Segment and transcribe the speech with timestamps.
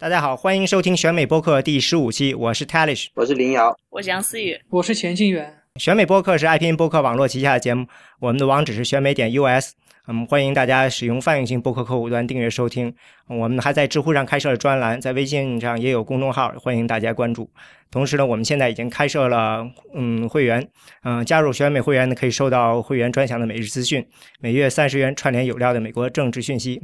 [0.00, 5.52] 大家好，欢迎收听选美播客第十五期，我是 Talish，我是林瑶，我是杨思雨，我是钱静远。
[5.74, 7.84] 选美播客是 IPN 播客网络旗下的节目，
[8.20, 9.72] 我们的网址是选美点 US，
[10.06, 12.94] 嗯，欢迎大家使用泛用型播客客户端订阅收听。
[13.26, 17.50] 我们还在知乎上开设了专栏，在微信上也有公众号，欢迎大家关注。
[17.90, 20.64] 同时呢，我们现在已经开设了嗯会员，
[21.02, 24.06] 嗯，加入选美会员呢可以收到会员专享的每日资讯，
[24.38, 26.80] 每月三十元串联有料的美国政治讯息。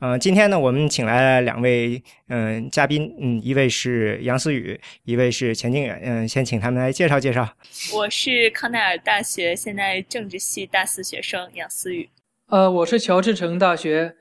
[0.00, 7.48] 嗯，今天呢，我们请来了两位嗯嘉宾，嗯，一位是杨思雨，一位是钱静远，嗯，先请他们来介绍介绍。
[7.92, 12.08] 我是康奈尔大学现在政治系大四学生杨思雨。
[12.46, 14.14] 呃，我是乔治城大学，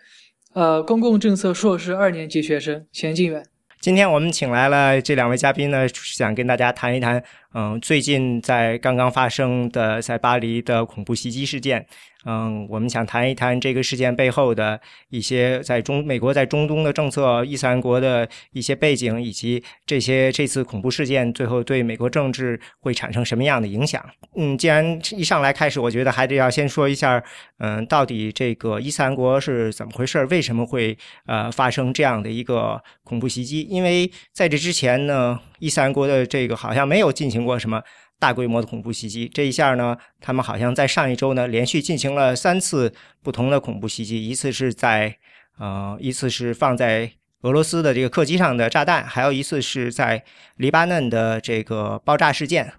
[0.54, 3.46] 呃，公共政策硕士二年级学生钱静远。
[3.80, 7.24] 今天我们请来了这两位嘉宾呢，想跟大家谈一谈，
[7.54, 11.86] 嗯，最近在刚刚发生的在巴黎的恐怖袭击事件。
[12.26, 24.04] 嗯，我们想谈一谈这个事件背后的一些在中美国在中东的政策、伊斯兰国的一些背景，以及这些这次恐怖事件最后对美国政治会产生什么样的影响。
[24.36, 27.24] 嗯，既然一上来开始，我觉得还得要先说一下，
[27.60, 30.26] 嗯，到底这个伊斯兰国是怎么回事？
[30.26, 33.62] 为什么会呃发生这样的一个恐怖袭击？
[33.62, 37.82] 因为在这之前呢，伊斯兰国的这个好像没有进行过什么。
[38.20, 45.18] 大规模的恐怖袭击，这一下呢，他们好像在上一周呢，连续进行了三次不同的恐怖袭击，一次是在
[45.60, 50.24] 呃，一次是放在俄罗斯的这个客机上的炸弹，还有一次是在
[50.56, 52.74] 黎巴嫩的这个爆炸事件，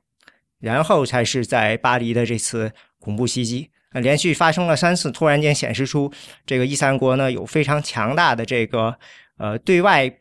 [0.58, 6.12] 然后才是在巴黎的这次恐怖袭击，连续发生了三次，突然间显示出
[6.44, 8.98] 这个伊斯兰国呢有非常强大的这个
[9.36, 10.12] 呃对外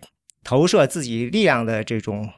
[0.43, 2.29] 投射自己力量的这种。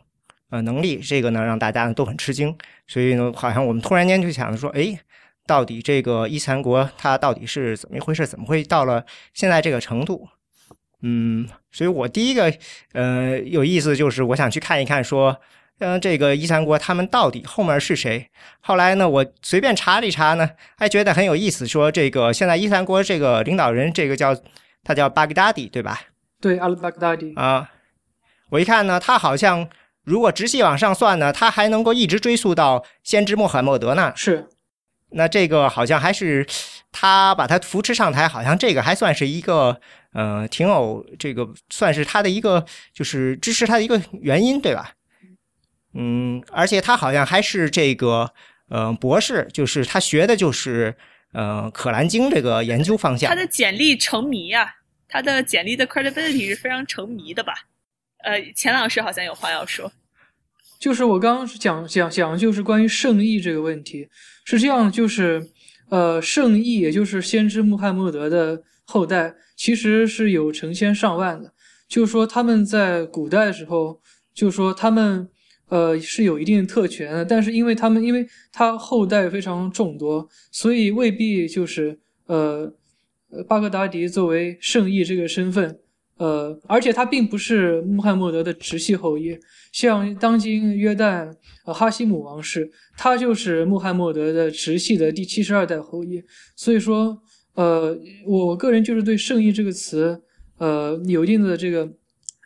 [0.50, 5.00] 呃，能力这个呢，让大家呢都很吃惊，所以呢，好像我们突然间就想着说，哎，
[5.46, 8.26] 到底这个伊斯兰国它到底是怎么一回事？
[8.26, 10.28] 怎么会到了现在这个程度？
[11.04, 12.52] 嗯，所以我第一个
[12.94, 15.40] 呃有意思就是我想去看一看，说，
[15.78, 18.28] 嗯，这个伊斯兰国他们到底后面是谁？
[18.60, 24.36] 后来呢，我随便查了一查呢，还觉得很有意思，说这个现在伊斯兰国这个领导人，这个叫
[24.84, 26.02] 他叫巴格达迪，对吧？
[26.42, 27.70] 对，阿拉巴格达迪啊，
[28.50, 29.70] 我一看呢，他好像。
[30.04, 34.14] 如果直系往上算呢，他还能够一直追溯到先知穆罕默德呢。
[34.16, 34.48] 是，
[35.12, 36.46] 那这个好像还是
[36.92, 39.80] 他把他扶持上台，好像这个还算是一个，
[40.14, 44.94] 呃，挺有这个算是他的一个就是支持他的一个原因，对吧？
[45.94, 48.32] 嗯，而且他好像还是这个，
[48.70, 50.96] 呃，博士，就是他学的就是
[51.34, 53.28] 呃《可兰经》这个研究方向。
[53.30, 54.76] 他的简历成谜呀，
[55.08, 57.54] 他的简历的 credibility 是非常成谜的吧？
[58.24, 59.92] 呃，钱老师好像有话要说。
[60.80, 64.08] 就是我刚刚讲讲讲，就是关于圣意这个问题，
[64.46, 65.46] 是这样，就是
[65.90, 71.54] 呃，圣意也就是先知穆罕默德的后代，其实是有成千上万的。
[71.88, 74.00] 就是说他们在古代的时候，
[74.34, 75.28] 就是说他们
[75.68, 82.74] 呃是有一定特权的，但是因为他们因为他后代非常众多，所以未必就是呃
[83.48, 85.80] 巴格达迪作为圣意这个身份。
[86.20, 89.40] 呃，而且他并不是穆罕默德的直系后裔，
[89.72, 91.34] 像当今约旦
[91.66, 96.22] 呃哈希姆王室，他就是穆罕默德的直系的第七十二代后裔。
[96.58, 97.18] 所以说，
[97.54, 97.98] 呃，
[98.28, 100.22] 我个人就是对“圣裔”这个词，
[100.58, 101.90] 呃，有一定的这个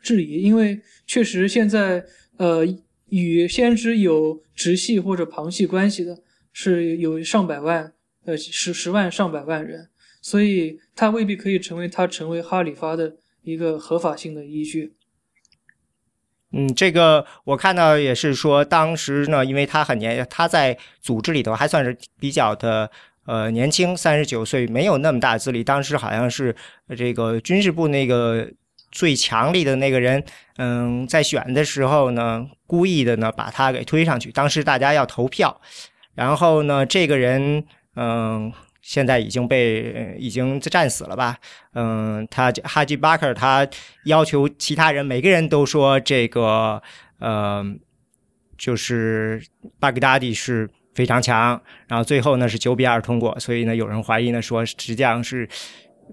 [0.03, 2.05] 质疑，因为确实现在，
[2.37, 2.63] 呃，
[3.09, 6.15] 与先知有直系或者旁系关系的
[6.51, 7.91] 是有上百万，
[8.25, 9.89] 呃，十十万上百万人，
[10.21, 13.15] 所以他未必可以成为他成为哈里发的。
[13.43, 14.95] 一个合法性的依据。
[16.51, 22.89] 嗯，这个我看到也是说，当时呢，因为他很年，他在组织里头还算是比较的
[23.25, 25.63] 呃年轻，三十九岁，没有那么大资历。
[25.63, 26.55] 当时好像是
[26.95, 28.47] 这个军事部那个
[28.91, 30.23] 最强力的那个人，
[30.57, 34.31] 嗯，在选的时候呢，故意的呢把他给推上去。
[34.31, 35.59] 当时大家要投票，
[36.13, 37.65] 然后呢，这个人
[37.95, 38.53] 嗯。
[38.83, 41.37] 现在已经被已经战死了吧？
[41.73, 43.65] 嗯，他哈吉巴克他
[44.03, 46.83] 要求其他人每个人都说这个
[47.19, 47.63] 呃，
[48.57, 49.41] 就是
[49.79, 55.47] 巴格达迪是非常强，然后最后呢是九比二通过，所以呢有人怀疑呢说实际上是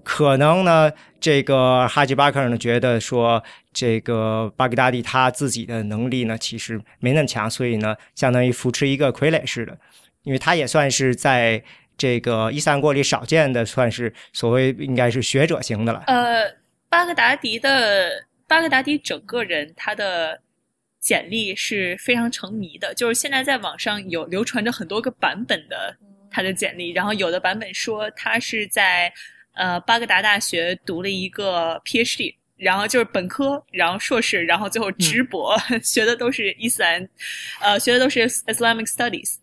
[0.01, 0.89] 可能呢
[1.19, 9.77] 这个哈吉巴克尔呢觉得说这个巴格达迪他自己的能力呢其实没那么强，所以呢相当于扶持一个傀儡似的，
[10.23, 11.61] 因为他也算是在。
[12.01, 16.05] 这个伊斯兰国里少见的，算是所谓应该是学者型的了。
[16.07, 16.51] 呃，
[16.89, 18.09] 巴格达迪的
[18.47, 20.41] 巴格达迪整个人他的
[20.99, 25.95] 简历是非常成谜的，就是现在在网上有流传着很多个版本的
[26.31, 29.13] 他的简历，然后有的版本说他是在
[29.53, 37.09] 呃巴格达大学读了一个 PhD，然后就是本科，然后硕士，然后最后直博， 学的都是伊斯兰，
[37.59, 39.37] 呃，学的都是 Islamic Studies。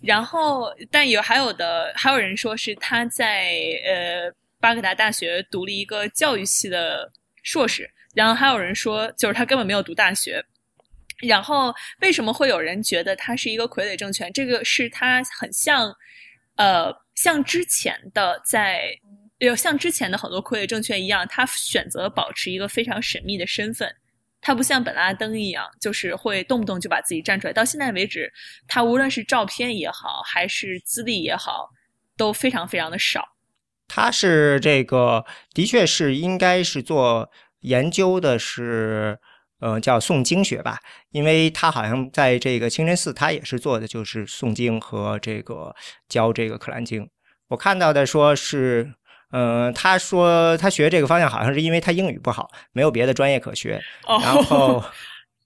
[0.00, 7.10] 然后，但有还有的还有人说是他在呃巴格达大学读了一个教育系的
[7.42, 10.44] 硕士，然后还有人说就是他根本没有读大学。
[11.18, 14.32] 然后为什么会有人觉得他是一个傀儡政权？
[14.32, 15.92] 这个是他很像，
[16.54, 18.96] 呃，像之前的在。
[19.40, 23.90] 有像之前的很多傀儡政权一样，他选择保持一个非常神秘的身份，
[24.38, 27.52] 他不像本拉登一样，就是会动不动就把自己站出来。
[27.52, 28.30] 到现在为止，
[28.68, 31.70] 他无论是照片也好，还是资历也好，
[32.18, 33.34] 都非常非常的少。
[33.88, 39.18] 他是这个，的确是应该是做研究的，是
[39.60, 40.80] 呃叫诵经学吧，
[41.12, 45.74] 因为他好像在这个清真寺，他也是做的就是诵经和这个
[46.10, 47.08] 教这个可兰经。
[47.48, 48.92] 我看到的说是。
[49.32, 53.80] 嗯，他说他学这个方向好像是因为他英语不好，没有别的专业可学。
[54.06, 54.82] 然后，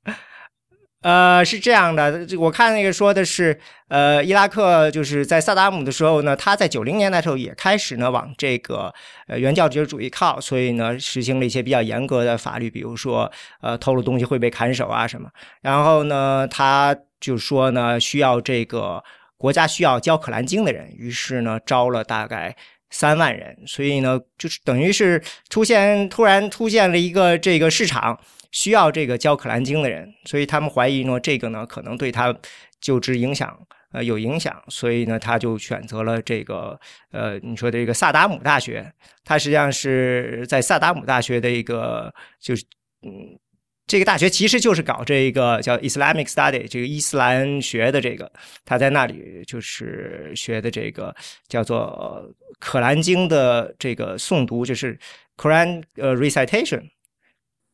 [1.03, 8.91] 呃，是这样的，我看那个说的是，呃，伊拉克就是在萨达姆的时候呢，他在九零年代时候也开始呢往这个
[9.27, 15.29] 呃原教旨主义靠，所以呢实行了一些比较严格的法律，比如说呃偷了东西会被砍手啊什么。
[15.61, 19.05] 然后呢，他就说呢需要这个
[19.37, 22.57] 国家需要教可兰经的人，于是呢招了大概。
[22.95, 25.21] 三万人，所以呢，就是等于是
[25.51, 28.17] 出现突然出现了一个这个市场
[28.53, 32.33] 需要这个教可兰经的人，所以他们怀疑呢，这个呢可能对他
[32.81, 33.59] 就职影响
[33.93, 36.79] 呃有影响，所以呢他就选择了这个
[37.11, 38.89] 呃你说的这个萨达姆大学，
[39.25, 42.65] 他实际上是在萨达姆大学的一个就是
[43.03, 43.37] 嗯。
[43.87, 48.33] 这个大学其实就是搞这个叫 Islamic Study 这个伊斯兰学的这个，
[48.65, 51.15] 他在那里就是学的这个
[51.49, 54.99] 叫做《可兰经》的这个诵读，就是
[55.37, 56.89] Quran 呃 recitation。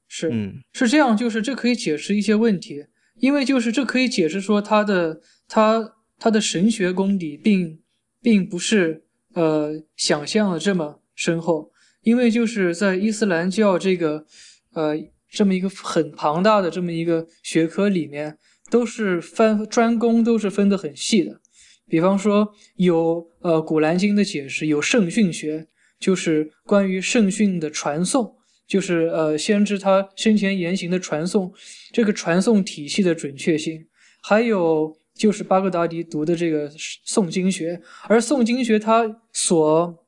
[0.08, 2.86] 是，嗯，是这样，就是这可以解释一些问题，
[3.20, 7.80] 因为就是这可以解释说他的他他的神学功底并
[8.20, 9.04] 并不是
[9.34, 11.70] 呃想象的这么深厚，
[12.02, 14.26] 因为就是在伊斯兰教这个
[14.72, 14.96] 呃。
[15.30, 18.36] 这么一个很庞大的这么一个学科里面，
[18.70, 21.40] 都是分专攻，都是分得很细的。
[21.88, 25.66] 比方说，有呃《古兰经》的解释，有圣训学，
[25.98, 28.36] 就是关于圣训的传颂，
[28.66, 31.52] 就是呃先知他生前言行的传送，
[31.92, 33.86] 这个传送体系的准确性。
[34.22, 36.70] 还有就是巴格达迪读的这个
[37.06, 40.04] 诵经学，而诵经学它所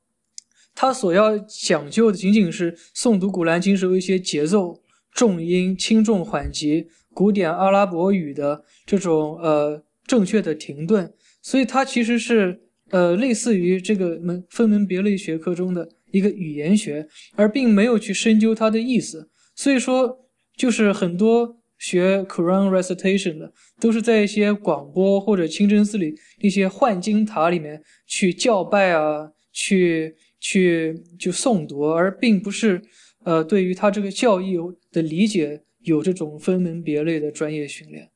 [0.74, 4.81] 它所要讲究的，仅仅是诵读《古兰经》时候一些节奏。
[5.14, 11.12] 重音轻重缓急，古典阿拉伯语的这种呃正确的停顿，
[11.42, 17.06] 所以它其实是呃类似于这个门分门别类学科中的一个语言学，
[17.36, 19.28] 而并没有去深究它的意思。
[19.54, 20.18] 所以说，
[20.56, 32.80] 就是很多学 Quran recitation 的，都是在一些广播或者清真寺里一些幻经塔里面去叫拜啊，去去就诵读，而并不是。
[33.24, 34.56] 呃，对于他这个教义
[34.90, 38.10] 的理解，有这种分门别类的专业训练。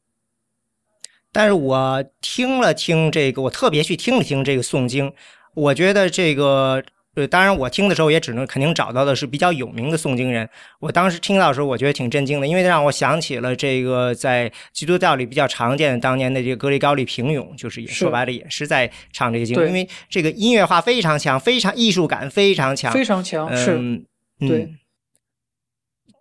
[1.32, 5.12] 但是我听了听这个，我特别去听了听这个诵经，
[5.54, 6.82] 我觉得这个，
[7.14, 10.48] 呃，当然我听的时候也只能肯定找到的是比较有名的诵经人。
[10.80, 24.02] 我当时听到的时候，我觉得挺震惊的，因为让我想起了这个在基督教里比较常见的当年的这个格里高利平勇，就是也说白了也是在唱这个经，因为这个音乐化非常强，非常艺术感非常强，非常强，是，
[24.38, 24.72] 对。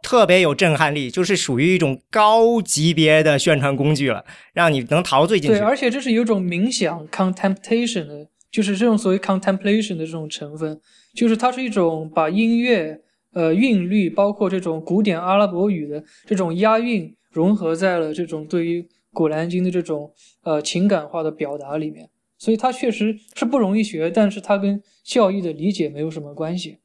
[0.05, 5.57] 特别有震撼力，就是属于一种高级别的宣传工具了，让你能陶醉进去。
[5.57, 10.79] 对，而且这是有种冥想 （contemplation） 的，就是这种所谓 contemplation 的这种成分，
[11.15, 13.01] 就是它是一种把音乐、
[13.33, 18.81] 呃韵律，包括这种古典阿拉伯语的这种押韵，融合在了这种对于
[19.12, 22.07] 《古兰经》的这种呃情感化的表达里面。
[22.38, 26.77] 所以它确实是不容易学，但是它跟教义的理解没有什么关系。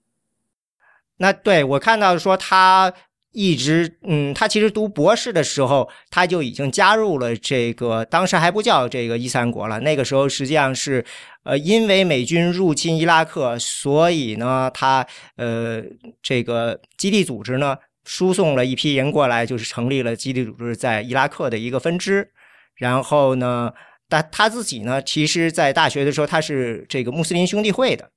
[1.18, 2.94] 那对我看到说他。
[3.32, 9.78] 一直，嗯，他其实读博士的时候，他就已经加入了这个，当时还不叫这个伊斯兰国了。
[9.80, 11.04] 那个时候实际上是，
[11.44, 15.06] 呃，因为美军入侵伊拉克，所以呢，他
[15.36, 15.80] 呃，
[16.20, 22.28] 这个基地组织呢，输送了一批人过来，就是成立了基地组织在伊拉克的一个分支。
[22.74, 23.72] 然后呢，
[24.08, 28.10] 但他自己呢，其实在大学的时候，他是这个穆斯林兄弟会的。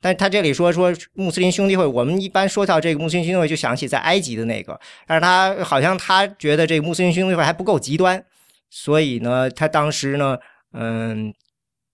[0.00, 4.80] 但他这里说说穆斯林兄弟会，我们一般说到这个穆斯林兄弟会，就想起在埃及的那个。
[5.06, 8.24] 但是他好像他觉得这个穆斯林兄弟会还不够极端，
[8.70, 10.38] 所以呢，他当时呢，
[10.72, 11.32] 嗯，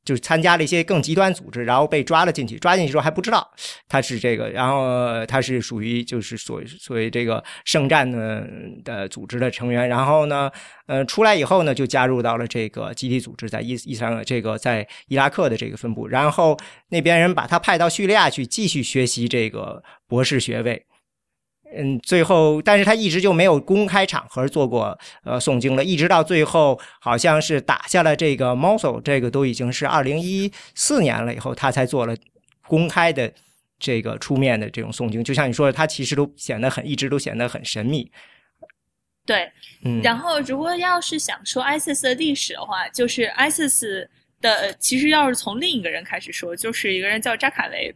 [0.07, 2.57] 就参加了一些更极端组织，然后被抓了进去。
[2.59, 3.47] 抓进去之后还不知道
[3.89, 8.49] 他是这个，然后他是属于就是所所谓这个圣战的
[8.85, 9.89] 的组织的成员。
[9.89, 10.51] 然后呢，
[10.87, 16.07] 呃，出来以后呢，就加入到了这个集体组织，在伊伊斯兰这个在伊拉克的这个分部。
[16.07, 16.57] 然后
[16.89, 20.87] 那边人把他派到叙利亚去继续学习这个博士学位。
[21.75, 32.17] 嗯，最后，但是他一直就没有公开场合做过呃诵经了，一直到最后，好像是打下了这个 Mosul，这个都已经是二零一四年了以后，他才做了
[32.67, 33.31] 公开的
[33.79, 35.25] 这个出面的这种诵经。
[35.25, 38.11] 就像你说的，他其实都显得很，一直都显得很神秘。
[39.27, 39.51] 对，
[39.85, 44.07] 嗯，然后如果要是想说 ISIS 的历史的话，就是 ISIS
[44.41, 47.95] 的，其实要是从另一个人开始说，就是一个人叫扎卡维，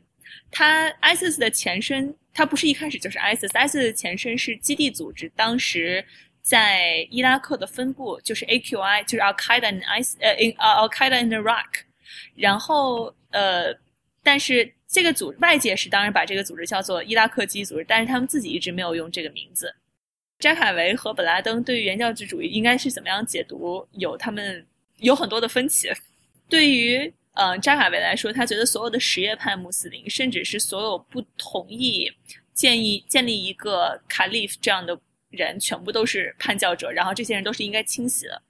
[0.51, 2.15] 他 ISIS 的前身。
[2.33, 6.05] 它不是一开始就是 ISIS，ISIS 的前身是基地组织，当时
[6.43, 11.67] 在伊拉克的分部就是 AQI，就是 Al Qaeda in I 呃 in Al Qaeda in Iraq。
[12.35, 13.75] 然后呃，
[14.23, 19.75] 但是这个组外界是当然把这个组织叫做伊拉克基地组织，但是他们自己一直没有用这个名字。
[20.39, 25.89] 扎卡维和本拉登对于原教旨主义应该是怎么样解读，有他们有很多的分歧。
[26.49, 32.13] 对于嗯，扎卡维来说，他觉得所有的什叶派穆斯林，甚至是所有不同意
[32.53, 34.99] 建议建立一个卡利夫这样的
[35.31, 38.43] 人，全部都是叛教者，然后这些人都是应该清洗的。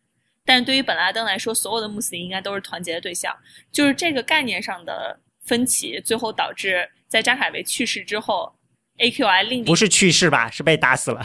[0.47, 3.37] 但是对于本拉登来说，所有的穆斯林应该都是团结的对象。
[3.71, 8.53] 就是这个概念上的分歧，最后导致在扎卡维去世之后
[8.97, 10.51] ，AQI 另不是去世吧？
[10.51, 11.25] 是被打死了。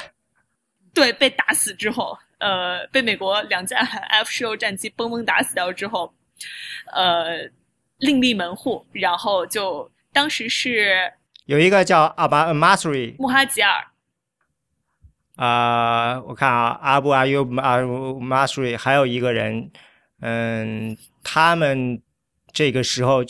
[0.94, 6.14] 对，被打死之后，呃，被美国两架 F 十六战机嘣嘣打死掉之后。
[6.92, 7.50] 呃，
[7.98, 11.12] 另立门户，然后就当时是
[11.46, 13.88] 有一个叫阿巴马苏瑞穆哈吉尔，
[15.36, 17.82] 啊，我看啊，阿布阿尤阿
[18.20, 19.72] 马苏瑞，还有一个人，
[20.22, 22.01] 嗯，他们
[22.51, 23.24] 这个时候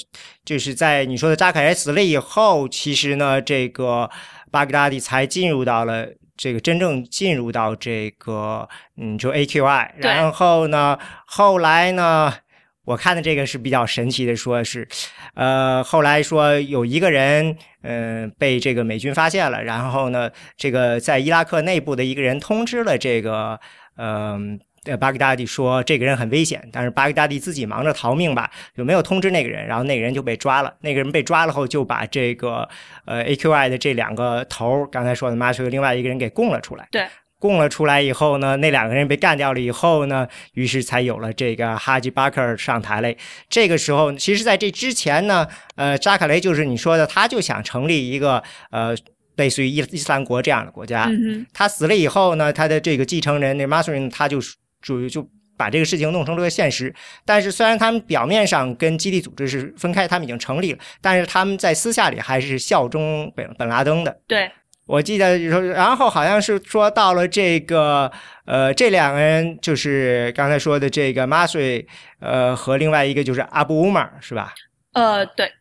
[0.44, 4.10] 就是在你说的扎凯死了以后，其实呢，这个
[4.52, 12.34] 巴格达迪才进入到了这个真正进入到这个嗯，就 AQI，然后呢，后来呢。
[12.86, 14.88] 我看的这个是比较神奇的，说是，
[15.34, 23.60] 呃，后来说有一个人，嗯，被这个美军发现了，然后呢，这个在伊拉克内部的一个人通知了这个，
[23.98, 24.60] 嗯，
[25.00, 30.72] 巴格达迪说这个人很危险，但是巴格达迪自己忙着逃命吧，就没有通知那个人，然后那个人就被抓了。
[30.82, 32.70] 那个人被抓了后，就把这个，
[33.06, 36.88] 呃，AQI 的这两个头，刚才说的马修另外一个人给供了出来。
[36.92, 37.08] 对。
[37.38, 43.16] 供了出来以后呢，那两个人被干掉了以后呢，于是才有了这个哈吉巴克尔上台嘞。
[43.50, 48.96] 这个时候，其实在这之前呢，呃，扎卡雷就是你说的，他就想成立一个呃，
[49.36, 51.12] 类似于伊伊斯兰国这样的国家。
[51.54, 54.40] 他死了以后呢，他的这个继承人那马苏林，他就
[54.82, 55.28] 属于就
[55.58, 56.94] 把这个事情弄成了个现实。
[57.26, 64.18] 但是虽然他们表面上跟基地组织是分开，他们已经成立了，但是他们在私下里还是效忠本本拉登的。
[64.26, 64.50] 对。
[64.88, 68.12] 我记得说，然后好像是说到了这个，
[68.46, 71.88] 呃，这两个人就是刚才说的这个马瑞，
[72.20, 74.54] 呃，和另外一个就是阿布乌马，是吧？
[74.94, 75.52] 呃，对。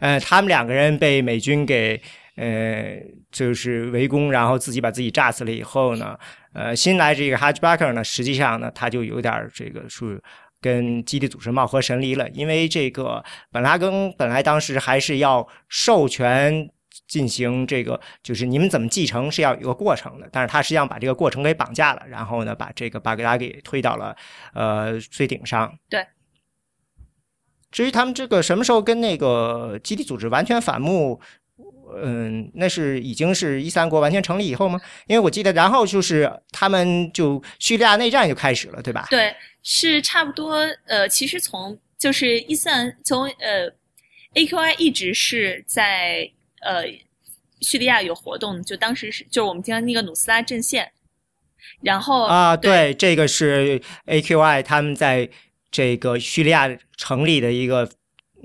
[0.00, 1.98] 呃，他们两个人被美军给，
[2.36, 2.98] 呃，
[3.32, 6.18] 就是围攻，然后自己把自己炸死了以后呢，
[6.52, 10.22] 呃，新来这个哈吉巴克呢，实际上呢，他就有点这个是
[10.60, 16.68] 跟基地组织貌合神离了，因为这个本拉登本来当时还是要授权。
[17.06, 24.16] 进行这个就是你们怎么继承是要有个过程的，但是他实际上把这个过程给绑架了，然后呢，把这个巴格达给推到了
[24.54, 25.76] 呃最顶上。
[25.88, 26.06] 对。
[27.72, 31.20] 至于他们这个什么时候跟那个基地组织完全反目，
[32.02, 34.80] 嗯，那是已经是伊斯兰国完全成立以后吗？
[35.06, 39.06] 因为我记得，然后就是他们就叙利亚内战就开始了，对吧？
[39.08, 40.56] 对，是差不多。
[40.86, 43.70] 呃，其实从就是伊斯兰从呃
[44.34, 46.30] AQI 一直是在。
[46.60, 46.84] 呃，
[47.60, 50.92] 叙利亚有活动，就当时是就是我们经常那个努斯拉阵线，
[51.82, 55.28] 然后啊，对，这个是 AQI 他们在
[55.70, 57.90] 这个叙利亚成立的一个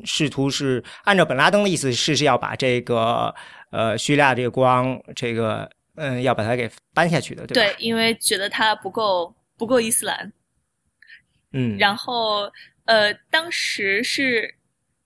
[0.04, 3.34] 试图是按照本拉登的意思是是要把这个
[3.72, 10.32] 呃叙利亚这个光这个嗯要把它给搬下去的，对对，因为觉得它不够不够伊斯兰，
[11.52, 12.52] 嗯，然后
[12.86, 14.56] 呃当时是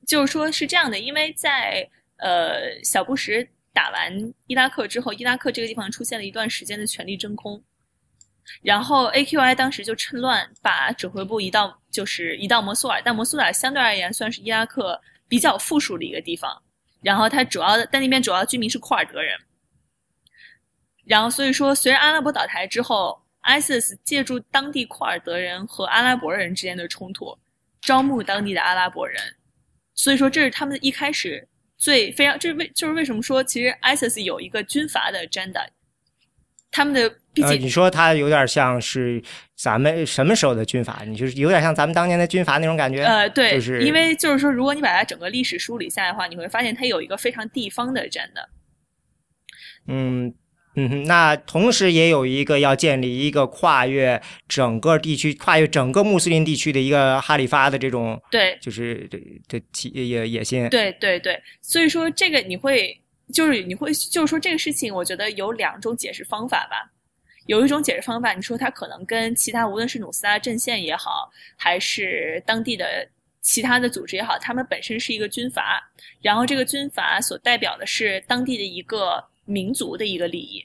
[0.08, 1.90] 就是说是这样的，因为在。
[2.20, 7.62] 呃，小布什打完伊拉克之后，伊拉克这个地方出现了一段时间的权力真空，
[8.62, 16.62] 然后 AQI 当时就趁乱把指挥部移到就是移到摩苏尔，但摩苏尔相对而言算是伊拉克比较富庶的一个地方，
[17.02, 19.38] 然后它主要的但那边主要居民是库尔德人，
[21.06, 27.38] 然后所以说随着阿拉伯倒台之后，ISIS 借助当地库尔德人和阿拉伯人之间的冲突。
[27.82, 29.18] 招募当地的阿拉伯人。
[29.96, 31.48] 所以说，这是他们一开始
[31.80, 35.66] 最非常，这是为就是为什么说，其实 ISIS 有一个军阀的 agenda，
[36.70, 39.24] 他们的毕呃，竟你说他有点像是
[39.56, 41.04] 咱们什么时候的军阀？
[41.08, 43.06] 你就是有点像咱们当年的军阀那种感觉。
[43.06, 48.46] 呃，对，就是因为就是说，如果你把它整个历史梳理下来的话，你会发现它有一个非常地方的 agenda。
[49.88, 50.34] 嗯
[50.80, 60.70] 嗯哼，那同时也有一个要建立一个跨越整个地区、跨越整个穆斯林地区的一个哈里发的这种，对，就是这这起野野心。
[60.70, 62.98] 对对对，所以说这个你会
[63.34, 66.92] 就是你会就是说这个事情，我觉得有两种解释方法吧。
[67.48, 73.10] 有一种解释方法，你说它可能跟其他无论是努斯拉阵线也好，还是当地的
[73.42, 80.64] 其他的组织也好，他们本身是一个军阀，然后这个军阀所代表的是当地的一个民族的一个利益。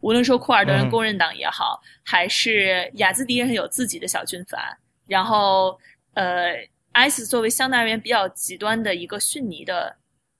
[0.00, 0.90] 无论说库尔德人嗯。
[0.90, 5.78] 工人党也好，还是雅兹迪人有自己的小军阀，然后
[6.14, 6.54] 呃
[6.94, 9.96] ，IS 作为相对而言比较极端的一个逊尼的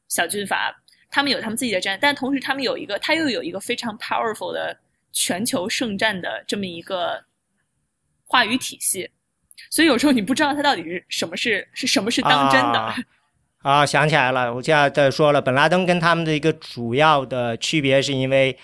[0.08, 0.74] 小军阀，
[1.10, 4.76] 他们有他们自己的战，但同时他们有一个，他又有一个非常 powerful 的
[5.12, 7.24] 全球圣战的这么一个
[8.24, 9.10] 话语体系，
[9.70, 12.78] 所以有时候你不知道他到底是什么是是什么是当真的。
[12.78, 12.94] 啊。
[13.62, 18.56] 啊，想起来了，我现在在说了，本拉登跟他们的一个主要的区别，是因为，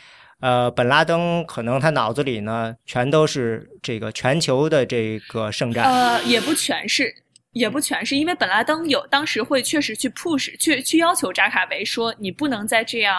[0.44, 7.14] 呃，本拉登可能他脑子里呢全都是这个全球的这个圣战，呃，也不全是，
[7.52, 13.16] 也不全是，因为本拉登有当时会确实去 push 去去要求扎卡维说你不能再这样，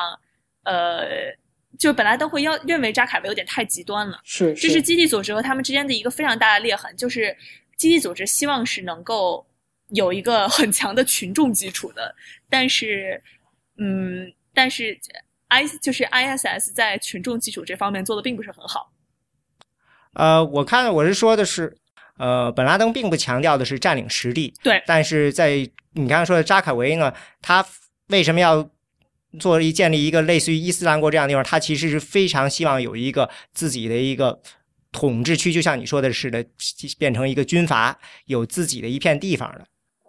[0.65, 1.07] 呃，
[1.79, 4.19] 就本拉登会要认为扎卡维有点太极端了。
[4.23, 4.79] 是这是。
[4.79, 7.35] 基地组织和他们之间的一个非常大的裂痕，就是
[7.75, 9.43] 基地组织希望是能够
[9.89, 12.13] 有一个很强的群众基础的，
[12.51, 13.19] 但是，
[13.79, 14.95] 嗯，但是
[15.47, 18.91] I 就是 ISS 在群众基础这方面做的并不是很好。
[20.13, 21.77] 呃，我看我是说的是，
[22.17, 27.65] 呃，本拉登并不强调的是占领实地，对但是在你刚才说的扎卡维呢，他
[28.07, 28.69] 为什么要
[29.39, 31.43] 做一建立一个类似于伊斯兰国这样的地方？
[31.43, 34.41] 他其实是非常希望有一个自己的一个
[34.91, 36.45] 统治区，就像你说的似的，
[36.97, 39.65] 变成一个军阀，有自己的一片地方的。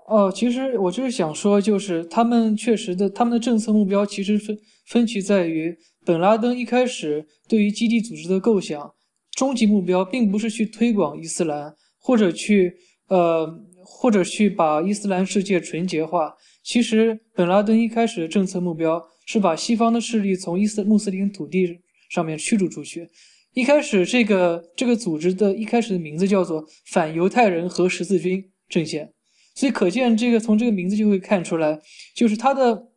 [0.07, 8.95] 哦，其实我就是想说，就是他们确实的，他们的政策目标其实分分歧在于，本拉登一开始对于基地组织的构想，
[9.33, 12.77] 终极目标并不是去推广伊斯兰，或者去
[13.09, 13.47] 呃，
[13.85, 16.35] 或者去把伊斯兰世界纯洁化。
[16.63, 21.79] 其实本拉登一开始的政策目标是把西方的势力从伊斯穆斯林土地
[22.11, 23.09] 上面驱逐出去。
[23.55, 29.13] 一开始，这个这个组织的一开始的名字叫做反犹太人和十字军阵线。
[29.55, 31.81] 所以可见，这个从这个名字就会看出来，
[32.15, 32.89] 就是他的，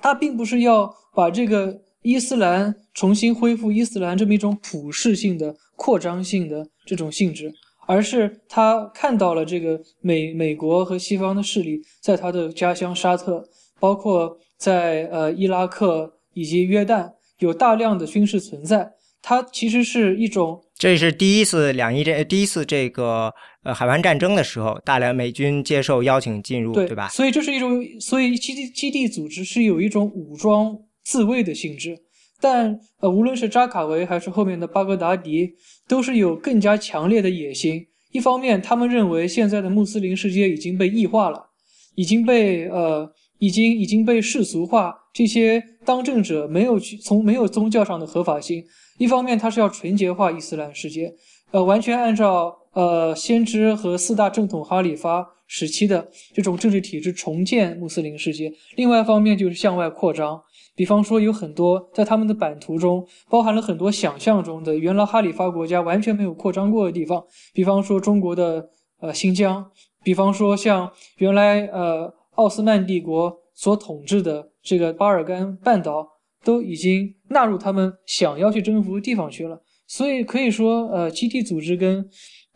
[0.00, 7.50] 他并不是要把这个伊斯兰重新恢复伊斯兰这么一种普世性的、扩张性的这种性质，
[7.86, 13.48] 而是他看到了这个美美国和西方的势力在他的家乡沙特，
[13.80, 23.32] 包括在呃伊拉克以及约旦有大量的军事存在，它其实是一种这是第一次两伊战，第一次这个
[23.64, 27.08] 呃海湾战争的时候，大量美军接受邀请进入，对对吧？
[27.08, 31.96] 所以这是一种，所以基地基地组织是有一种武装自卫的性质，
[32.40, 35.52] 但呃，无论是扎卡维还是后面的巴格达迪，
[35.86, 37.86] 都是有更加强烈的野心。
[38.10, 41.50] 一方面，他们认为现在的穆斯林世界已经被异化了，
[41.94, 48.64] 已经被呃，已经已经被世俗化，这些当政者没有去从没有宗教上的合法性。
[48.98, 51.14] 一方面，他是要纯洁化伊斯兰世界，
[51.52, 58.52] 呃，完全按照呃先知和四大正统哈里发时期的这种政治体制重建穆斯林世界。
[58.74, 60.40] 另外一方面就是向外扩张，
[60.76, 68.68] 比方说有很多在他们的版图中包含了很多想象中的原来哈里发国家完全没有扩张过的地方，比方说中国的
[69.00, 69.68] 呃新疆，
[70.04, 76.14] 比方说像原来呃奥斯曼帝国所统治的这个巴尔干半岛。
[76.44, 82.08] 都已经纳入他们想要去征服的地方去了，所以可以说，呃，基地组织跟，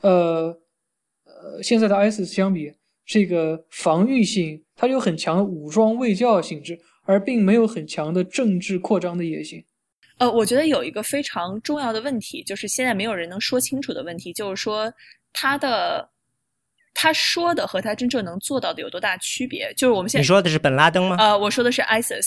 [0.03, 0.57] 呃，
[1.25, 2.73] 呃现在的 ISIS 相比，
[3.05, 6.79] 这个防御性它有很强的武装卫教性质，
[7.11, 9.65] 而并没有很强的政治扩张的野心。
[10.19, 14.93] 呃，我觉得有一个非常重要的问题，就是现在没有人能说清楚的问题，就是说
[15.33, 16.09] 他的
[16.95, 19.73] 他说的和他真正能做到的有多大区别？
[19.77, 21.17] 就是我们现在你说的是本拉登吗？
[21.19, 22.27] 呃，我说的是 ISIS。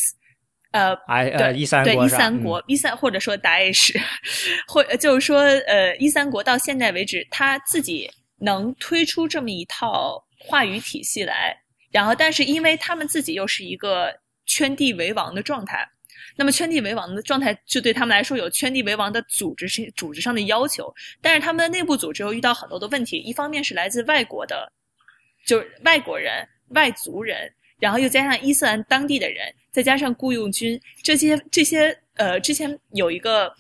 [0.72, 3.96] 呃，哎呃，对伊斯兰对伊国是吧嗯斯兰国，伊三或者说 Daesh，
[4.68, 11.56] 或就是说，呃，伊三国到现在为止，他自己能推出这么一套话语体系来，
[11.92, 14.12] 然后，但是因为他们自己又是一个
[14.46, 15.88] 圈地为王的状态，
[16.36, 24.72] 那么圈地为王的状态就对他们来说有圈地为王的组织是组织上的要求，但是他们的内部组织又遇到很多的问题，一方面是来自外国的
[25.46, 33.54] 就是外国人、外族人，然后又加上伊斯兰当地的人，再加上雇佣军，这些这些呃，之前有一个。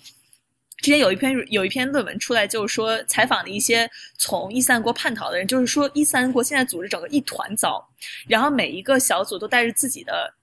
[0.78, 7.88] 之前有一篇有一篇论文出来，就是说采访了一些从伊斯兰国叛逃的人，就是说伊斯兰国现在组织整个一团糟，
[8.28, 10.34] 然后每一个小组都带着自己的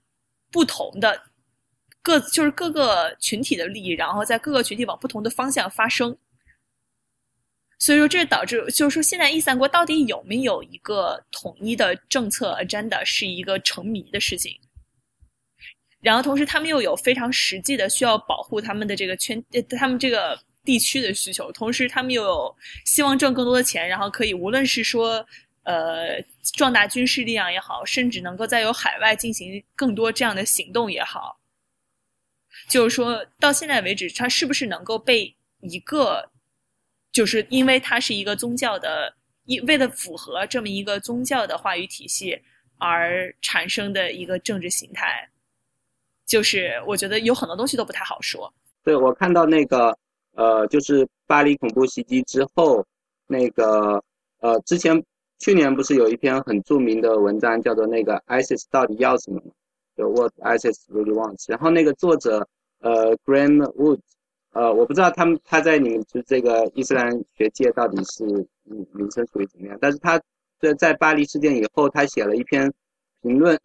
[0.51, 1.23] 不同的
[2.01, 6.17] 各就是各个群体的利益，然后在各个群体往不同的方向发生。
[7.79, 14.55] 所以说，这导致就是说，现在伊斯兰国到底有没有一个统一的政策 agenda，是一个成谜的事情。
[15.99, 19.43] 然后同时，他们又有非常实际的需要保护他们的这个圈，
[19.77, 21.51] 他们这个地区的需求。
[21.51, 25.25] 同时，他们又有希望挣更多的钱，然后可以无论是说，
[25.63, 26.21] 呃，
[26.53, 31.39] 壮大军事力量也好，甚至能够在有海外进行更多这样的行动也好。
[32.67, 36.29] 就是说到现在为止，它是不是能够被一个，
[37.11, 39.13] 就是因为它是一个宗教的，
[39.45, 42.41] 一为了符合这么一个宗教的话语体系
[42.77, 45.29] 而产生的一个政治形态？
[46.25, 48.51] 就是我觉得有很多东西都不太好说。
[48.83, 49.97] 对我看到那个
[50.33, 52.85] 呃，就是巴黎恐怖袭击之后，
[53.27, 54.03] 那个
[54.39, 55.01] 呃，之前
[55.41, 59.51] 去年不是有一篇很著名的文章叫做那个 ISIS 到底要什么吗？
[59.97, 61.45] 就 What ISIS really wants。
[61.49, 62.47] 然后那个作者
[62.79, 63.99] 呃 Graham Wood，
[64.53, 68.23] 呃，我不知道他们他在你们就这个伊斯兰学界到底是
[68.63, 70.21] 名名声属于怎么样，但是他
[70.59, 72.71] 在在巴黎事件以后，他写了一篇
[73.23, 73.59] 评论，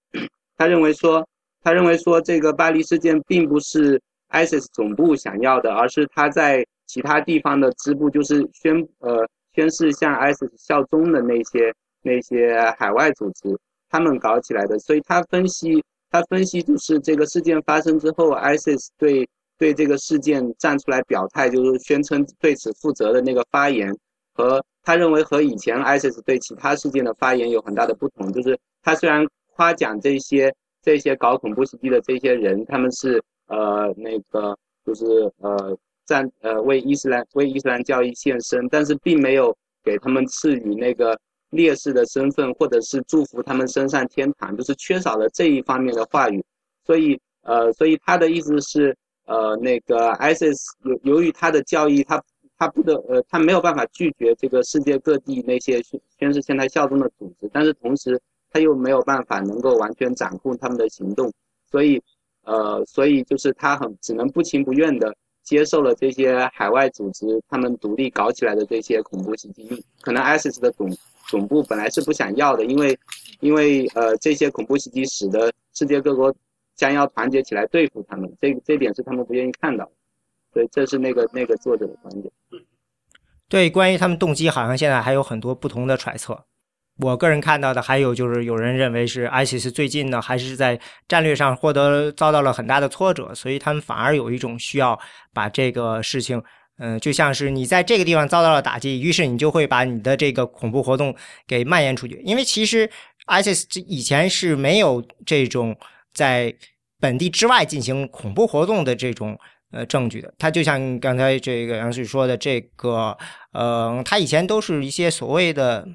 [0.56, 1.26] 他认为说。
[1.62, 4.00] 他认为说，这个巴黎事件并不是
[4.30, 9.26] ISIS 总部想要的，而是他在其他地方的支部，就是宣呃
[9.56, 14.78] 宣誓向 ISIS 效忠的那些那些海外组织，他们搞起来的。
[14.78, 23.92] 所以他分析，他分析就是这个事件发生之后，ISIS 对对这个事件站出来表态，就是宣称对此负责的那个发言，
[24.34, 30.54] 和他认为和以前 ISIS 对其他事件的发言有很大的不同，就是他虽然夸奖这些。
[30.82, 35.04] 这些搞恐怖袭击的这些人，他们是呃那个就是
[35.38, 41.18] 呃站呃为伊斯兰为伊斯兰教义献身，但是并没有给他们赐予那个
[41.50, 46.42] 烈士的身份，或者是祝福他们升上天堂，就是缺少了这一方面的话语。
[46.84, 52.22] 所以呃所以他的意思是呃那个 ISIS 由由于他的教义，他
[52.56, 58.20] 他不得呃他没有办法拒绝这个世界各地那些宣宣誓向他效忠的组织，但是同时。
[58.48, 61.30] 他又没有办法能够完全掌控他们的行动，
[61.70, 62.02] 所以，
[62.44, 65.14] 呃，所以就是他很只能不情不愿的
[65.46, 69.82] 接受了这些海外组织他们独立搞起来的这些恐怖袭击。
[70.02, 70.94] 可能 ISIS 的总
[71.28, 72.98] 总部本来是不想要的，因为，
[73.40, 76.34] 因为呃这些恐怖袭击使得世界各国
[76.74, 79.88] 将要团结起来对付他们，这这点是他们不愿意看到。
[80.52, 82.32] 所以这是那个那个作者的观点。
[83.48, 86.44] 对，关于他们动机，好像现在还有很多不同的揣测。
[86.98, 94.98] 我个人看到的还有就是，有人认为是 ISIS 最近呢，还是在战略上获得遭到了很大的挫折，所以他们反而有一种需要
[95.34, 96.42] 把这个事情，
[96.78, 101.14] 嗯，就像是你在这个地方遭到了打击，于是你就会把你的这个恐怖活动
[101.46, 102.18] 给蔓延出去。
[102.24, 102.88] 因为其实
[103.26, 105.76] ISIS 以前是没有这种
[106.14, 106.54] 在
[106.98, 109.38] 本地之外进行恐怖活动的这种
[109.70, 110.32] 呃证据的。
[110.38, 113.14] 他就像刚才这个杨旭说的，这个，
[113.52, 115.86] 呃，他以前都是一些所谓的。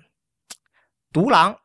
[1.13, 1.55] 独狼，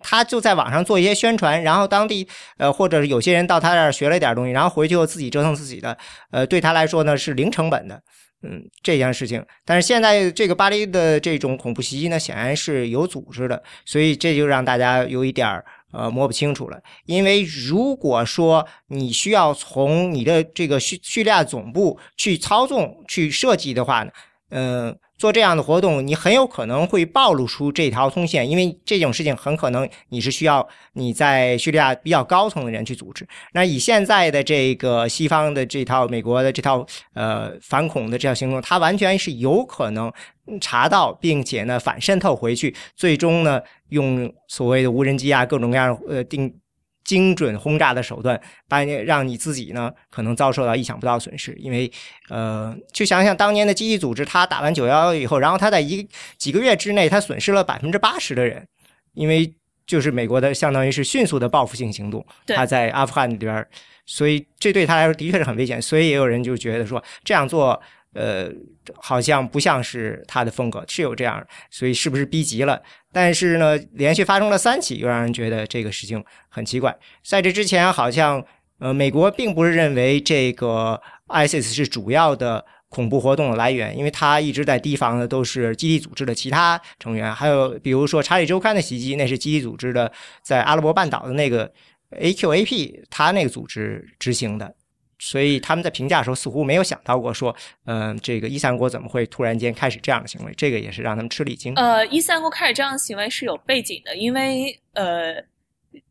[0.00, 2.26] 他就在网上做一些宣传，然后当地
[2.58, 5.96] 呃，或者是有些人到他这儿学了一点东西，然后回去又自己折腾自己的，
[6.30, 8.02] 呃，对他来说呢是零成本的，
[8.42, 9.44] 嗯，这件事情。
[9.64, 16.80] 但是现在这个巴黎的这种恐怖袭击呢，显然是有组织的，所以这就让大家有一点儿呃摸不清楚了。
[17.06, 24.10] 因为如果说你需要从你的这个叙叙利亚总部去操纵、去设计的话呢，
[24.50, 24.98] 嗯。
[25.22, 33.24] 做这样的活动，你很有可能会暴露出这条通线，因为这种事情很可能你是需要你在叙利亚比较高层的人去组织。
[33.52, 40.12] 那以现在的这个西方的这套、美国的这套呃反恐的这套行动，它完全是有可能
[40.60, 46.52] 查到，并且呢反渗透回去，最终呢用所谓的无人机啊各种各样呃定。
[47.04, 51.90] 精准轰炸的手段，把你让你自己呢可能遭受到意想不到损失，因为，
[52.28, 58.66] 呃，去想想当年的基地组织，他打完九幺幺以后，然后他在一几个月之内，他损失了百分之八十的人，
[59.14, 59.52] 因为
[59.86, 63.66] 就是美国的相当于是迅速的报复性行动，他在阿富汗里边，
[64.06, 67.80] 所以这对他来说的确是很危险，所以也有人就觉得说这样做。
[68.14, 68.50] 呃，
[68.96, 72.80] 好像不像是他的风格，是有这样，所以是不是逼急了？
[73.12, 76.94] 但是呢，连续发生了三起，又让人觉得这个事情很奇怪。
[77.24, 78.44] 在这之前，好像
[78.78, 91.72] 呃，美国并不是认为这个 ISIS 是主要的恐怖活动的来源，因为他一直在提防的都是基地组织的其他成员，还有比如说《查理周刊》的袭击，那是基地组织的在阿拉伯半岛的那个
[92.10, 94.74] AQAP，他那个组织执行的。
[95.24, 97.54] 所以他们在评价的时候似乎没有想到过说，
[97.84, 100.52] 嗯，这个伊斯兰国怎么会突然间开始这样的行为？
[100.56, 101.72] 这个也是让他们吃了一惊。
[101.76, 105.40] 呃，伊斯兰国开始这样的行为是有背景的，因为呃，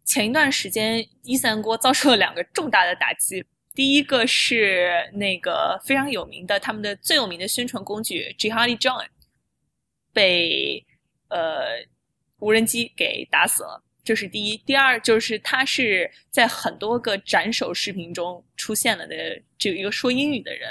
[0.05, 3.45] 前一段时间伊斯兰国遭受了两个重大的打击。
[3.73, 9.05] 第一个是那个非常有名的，他们的最有名的宣传工具 Jihadi John
[10.13, 10.85] 被
[11.27, 11.85] 呃
[12.39, 13.83] 无人机给打死了。
[14.03, 19.15] 这是第一，第二就是他是在很多个斩首视频中出现了的
[19.57, 20.69] 这一个说英语的人，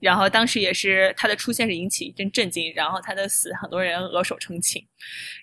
[0.00, 4.84] 然后当时也是他的出现是引起一阵震惊，然后他的死很多人额手称庆，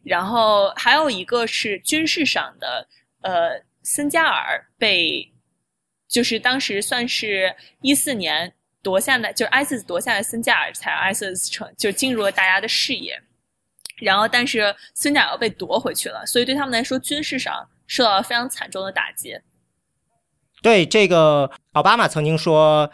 [0.04, 2.88] 然后还有一个是军事上的，
[3.22, 5.32] 呃，森加尔被
[6.10, 13.22] 就是当时算是一四年夺下来，就是 ISIS 夺下来森加尔，才 ISIS 成就进入了大家的视野。
[14.02, 19.38] 然后，但是孙贾又被夺回去了，所以对他们来说，军事上受到了非常惨重的打击。
[20.62, 22.92] 对这个，奥巴马曾经说，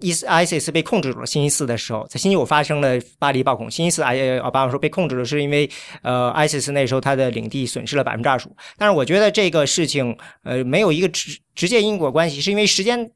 [0.00, 1.26] 伊 ISIS 被控制住了。
[1.26, 3.70] 星期四的时候，在星期五发生了巴黎暴恐。
[3.70, 5.68] 星期四，哎，奥巴马说被控制了，是因为
[6.02, 8.56] 呃，ISIS 那时候它的领地损失了百分之二十五。
[8.76, 13.10] 但是我觉得这个事情，呃，没有一个直直接因果关系，是因为时间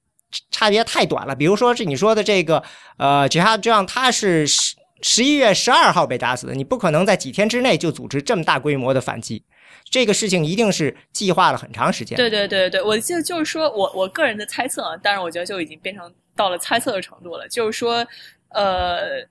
[0.51, 1.35] 差别太短了。
[1.35, 2.62] 比如说是你说的这个，
[2.98, 4.46] 呃，Jihad 这样，他是。
[5.02, 9.44] 十一月十二号被打死的，你不可能在几天之内就组织这么大规模的反击，
[9.84, 12.16] 这个事情一定是计划了很长时间。
[12.16, 17.48] 对对对对，我就就是说我我个人的猜测，当然我觉得就已经变成到了猜测的程度了。
[17.48, 18.06] 就是说，
[18.50, 19.26] 呃，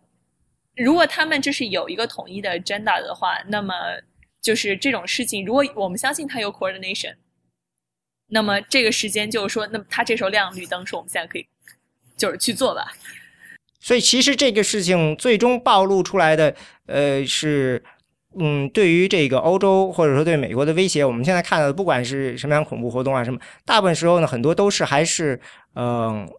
[0.75, 3.73] 如果他们这是有一个统一的 agenda 的话，那么
[4.41, 7.15] 就是这种事情，如果我们相信他有 coordination，
[8.27, 11.47] 那么这个时间就是说，那么他这时候亮绿灯，说我们现在可以
[12.17, 12.91] 就是去做吧。
[13.81, 17.83] 所以，其实这个事情最终暴露出来的，呃，是，
[18.39, 25.41] 嗯，对于这个欧洲或者说对美国的威胁，我们现在看到的，不管是什么样恐怖活动啊，什么，大部分时候呢，很多都是还是，
[25.75, 26.29] 嗯，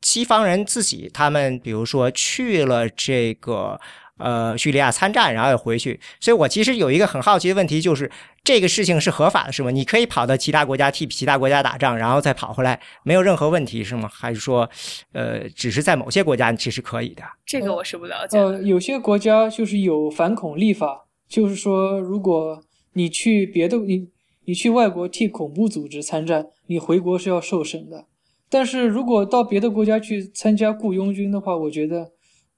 [0.00, 3.80] 西方人自己，他们比如说去了这个。
[4.18, 8.08] 呃，叙利亚参战，然后又回去，所以我其实有一个很好奇的问题，就是
[8.44, 9.70] 这个事情是合法的，是吗？
[9.70, 14.08] 你可以跑到其他国家替其他国家打仗，然后再跑回来，没有任何问题，是吗？
[14.12, 14.68] 还是说，
[15.12, 17.22] 呃，只是在某些国家其实可以的？
[17.44, 18.38] 这个我是不了解。
[18.38, 24.08] 呃，有些国家就是有反恐立法，就是说，如果你去别的，你
[24.44, 28.04] 你去外国替恐怖组织参战，你回国是要受审的。
[28.48, 32.12] 但是如果到别的国家去参加雇佣军的话，我觉得。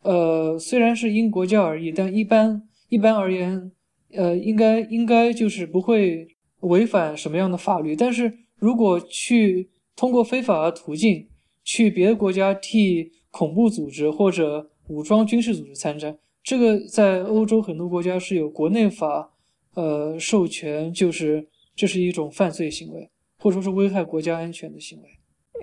[0.04, 3.72] 呃，虽然是因国家而异，但一般一般而言，
[4.12, 6.28] 呃，应该应该就是不会
[6.60, 7.96] 违反什么样的法律。
[7.96, 11.26] 但是如果去通过非法的途径
[11.64, 19.32] 去别的国家替恐怖组织或者武装军事组织参战，这个在欧洲很多国家是有国内法
[19.74, 25.08] 呃授权，就是这是一种犯罪行为，或者说是危害国家安全的行为。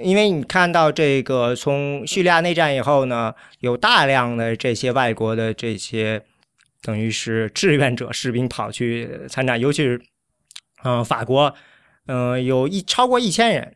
[0.03, 6.23] 因为你看到这个，从叙利亚内战以后呢，有大量的这些外国的这些
[6.81, 10.01] 等于是志愿者士兵跑去参战，尤其是
[10.83, 11.53] 嗯法国，
[12.07, 13.75] 嗯有一超过一千人，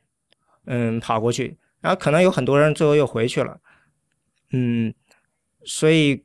[0.65, 3.59] 嗯跑过去，然后可能有很多人最后又回去了，
[4.51, 4.93] 嗯，
[5.63, 6.23] 所以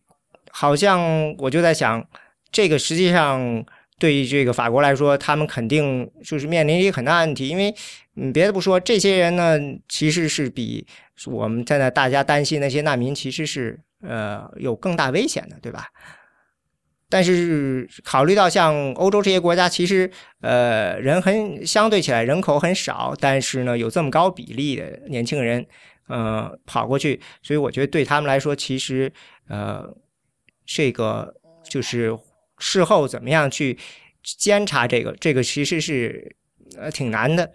[0.50, 2.08] 好像我就在想，
[2.50, 3.64] 这个实际上。
[4.00, 7.72] 对于这个法国来说，他们肯定就是面临一个很大问题，因为
[8.16, 9.58] 嗯，别的不说，这些人呢，
[9.90, 10.86] 其实是比
[11.26, 15.88] 我们现在大家担心那些难民，其实是呃有更大危险的，对吧？
[17.10, 20.10] 但是考虑到像欧洲这些国家，其实
[20.40, 25.66] 呃人很相对起来人口很少，但是呢有这么高比例的年轻人
[26.08, 29.12] 呃跑过去，所以我觉得对他们来说，其实
[29.46, 29.94] 呃
[30.64, 31.34] 这个
[31.68, 32.18] 就是。
[32.60, 33.76] 事后怎么样去
[34.22, 35.12] 监察这个？
[35.18, 36.36] 这个其实是
[36.78, 37.50] 呃挺难的。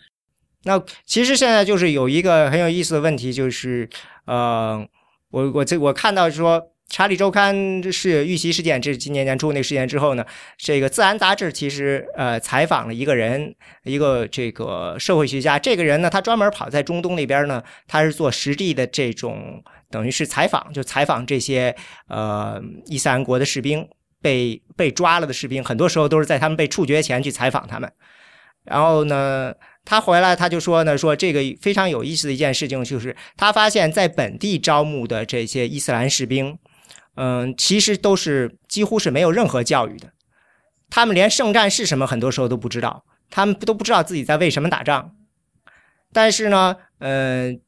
[0.64, 3.88] 那其实现在就是有一个很有意思的问题，就是
[4.26, 4.84] 呃，
[5.30, 7.56] 我我这我看到说，《查理周刊》
[7.92, 10.26] 是遇袭事件，这是今年年初那事件之后呢，
[10.58, 15.60] 这个《自然》杂志其实呃采访了一个人，一个这个社会学家。
[15.60, 21.76] 这个人呢，他专门跑在中东那边呢，他是做实地的这种等于是采访，就采访这些
[22.08, 23.88] 呃伊斯兰国的士兵。
[24.26, 27.92] 被被抓了的士兵，很多时候都是在他们被处决前去采访他们。
[28.64, 36.58] 然后呢，他回来他就说呢，说这个非常有意思的一件事情，就是他发现在本地招募的这些伊斯兰士兵，
[37.18, 40.12] 嗯，其实都是几乎是没有任何教育的，
[40.90, 45.12] 他们连圣战是什么很多时候都不知道，他们都不知道自己在为什么打仗。
[46.12, 47.62] 但是呢，嗯，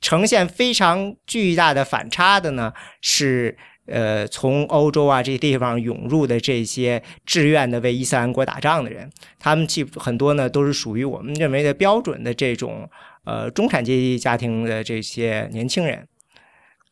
[0.00, 3.56] 呈现非常巨大的反差的呢是。
[3.86, 12.88] 呃，从欧洲啊这些地方涌入的这些志愿的为伊斯兰国打仗的人，他们其很多呢都是属于我们认为的标准的这种
[13.24, 16.06] 呃中产阶级家庭的这些年轻人，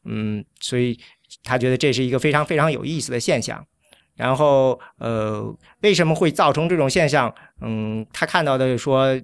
[0.04, 0.98] 嗯，所以
[1.42, 3.66] 他觉得这是一个非常非常有意思的现象。
[4.14, 7.34] 然后呃，为什么会造成这种现象？
[7.60, 9.20] 嗯，他看到的说，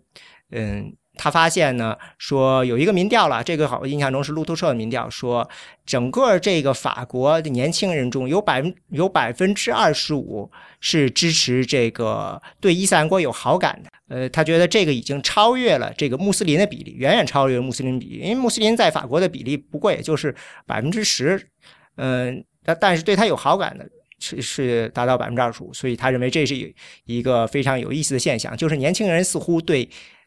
[0.50, 0.92] 嗯。
[1.22, 5.46] 他发现呢，说有一个民调了，这个好，印象中是路透社的民调，说
[5.84, 13.90] 整个这个法国的年轻人中有百分有百分之二十五是支持这个对伊斯兰国有好感的。
[14.08, 20.34] 呃，他觉得这个已经超越了这个穆斯林的比例，远远超越穆斯林比例，因为穆斯林在法国的比例不过也就是
[20.66, 21.48] 百分之十，
[21.96, 23.86] 嗯，但但是对他有好感的
[24.20, 29.86] 是是达到百分之二十五，所以他认为这是一个非常有意思的现象，就是年轻人似乎对。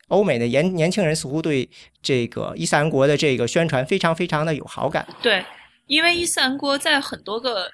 [0.09, 1.67] 欧美的年年轻人似乎对
[2.01, 5.07] 这个伊斯兰国的这个宣传非常非常的有好感。
[5.21, 5.43] 对，
[5.87, 7.71] 因为伊斯兰国在很多个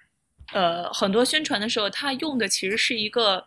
[0.54, 3.46] 呃很多宣传的时候，他用的其实是一个，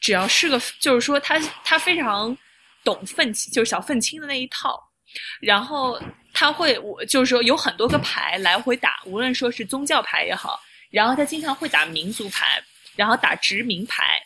[0.00, 2.36] 只要是个就是说他他非常
[2.82, 4.80] 懂愤青，就是小愤青的那一套。
[5.40, 6.00] 然后
[6.32, 10.58] 他会我就是说有很多个牌来回打，无论说是宗教牌也好，
[10.90, 12.60] 然后他经常会打民族牌，
[12.96, 14.20] 然后打殖民牌。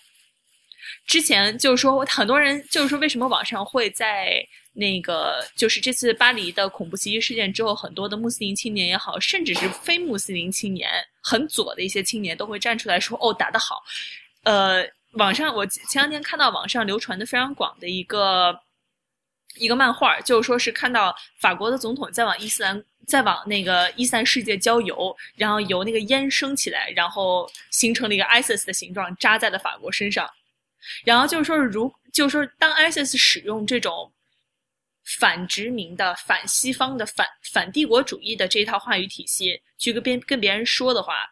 [1.09, 10.91] 之前就是说，很多人就是说，为什么网上会在那个就是这次巴黎的恐怖袭击事件之后，很多的穆斯林青年也好，甚至是非穆斯林青年，
[11.23, 13.83] 很左的一些青年都会站出来说：“哦，打得好。”
[14.45, 18.55] 呃，网上我前两天看到网上流传的非常广的一个
[19.57, 30.29] 一个漫画，就是说是看到法国的总统在往伊斯兰在往那个伊斯兰世界郊游，然后由那个烟升起来，然后形成了一个 ISIS 的形状，扎在了法国身上。
[31.05, 34.13] 然后就是说，如就是说，当 ISIS 使用这种
[35.05, 41.31] 反殖民的、反西方的、反反帝国主义的这一套话语体系去跟别跟别人说的话，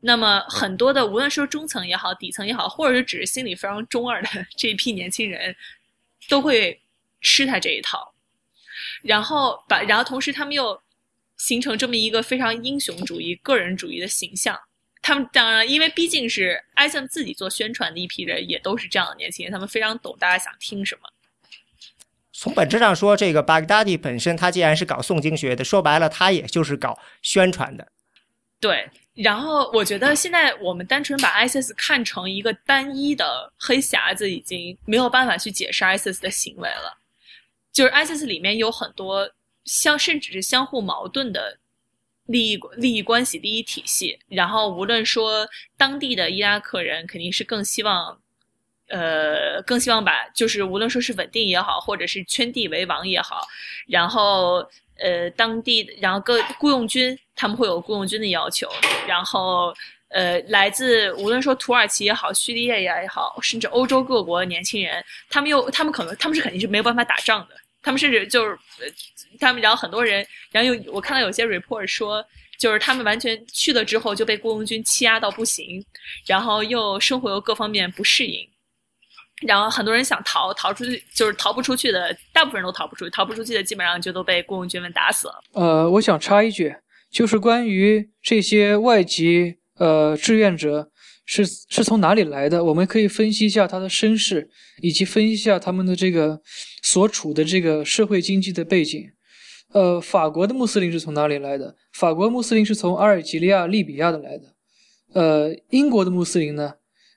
[0.00, 5.54] 那么很多的，无论说中层也好、底层也好，或者是只是心里非常中二的 这一批年轻人，
[6.28, 6.80] 都会
[7.20, 8.12] 吃他这一套。
[9.02, 10.80] 然后把，然后同时他们又
[11.36, 14.58] 形成这么一个非常英雄主义、个人主义的形象。
[15.02, 21.08] 他们当然，因为毕竟是 ISIS 自己做宣传的一批人，也都是这样的年轻人，他们非常懂大家想听什么。
[22.32, 27.88] 从本质上说，这个 Baghdadi 本身，他既然是搞诵经学的，说白了，他也就是搞宣传的。
[28.60, 28.88] 对。
[29.14, 36.96] 然后我觉得现在我们单纯把 ISIS 看成一个单一的黑匣子，已经没有办法去解释 ISIS 的行为了。
[37.72, 39.30] 就是 ISIS 里面有很多
[39.64, 41.58] 相，甚至是相互矛盾的。
[42.26, 48.16] 利益利益关系利益体系，然后无论说当地的伊拉克人肯定是更希望，
[48.88, 53.46] 呃，更希望把就是无论说是稳定也好，或者是圈地为王也好，
[53.88, 54.66] 然后
[54.98, 58.68] 呃当地然后各雇佣军他们会有雇佣军的要求，
[59.06, 59.74] 然后
[60.08, 67.56] 呃来自无论说土耳其也好，叙利亚也好，甚至欧洲各国年轻人，他们又他们可能他们是肯定是没有办法打仗的。
[67.84, 68.56] 他们甚至就是，
[69.38, 72.24] 他们然后很多人，然后有我看到有些 report 说，
[72.58, 75.84] 就是他们完全去了之后就被雇佣军欺压到不行，
[76.26, 78.48] 然后又生活又各方面不适应，
[79.46, 85.34] 然后很多人想逃逃出去，就是逃不出去的，大部分人都逃不出去，逃不出去的基本上就都被雇佣军们打死了。
[85.52, 86.74] 呃，我想插一句，
[87.10, 90.90] 就是关于这些外籍呃志愿者。
[91.24, 92.62] 是是从哪里来的？
[92.62, 94.50] 我们可以分析一下他的身世，
[94.82, 96.38] 以及分析一下他们的这个
[96.82, 99.08] 所处的这个社会经济的背景。
[99.72, 101.76] 呃，法国的穆斯林是从哪里来的？
[101.92, 104.54] 法国穆斯林是从阿尔及利亚、利比亚的来的。
[105.14, 106.74] 呃，英国的穆斯林呢？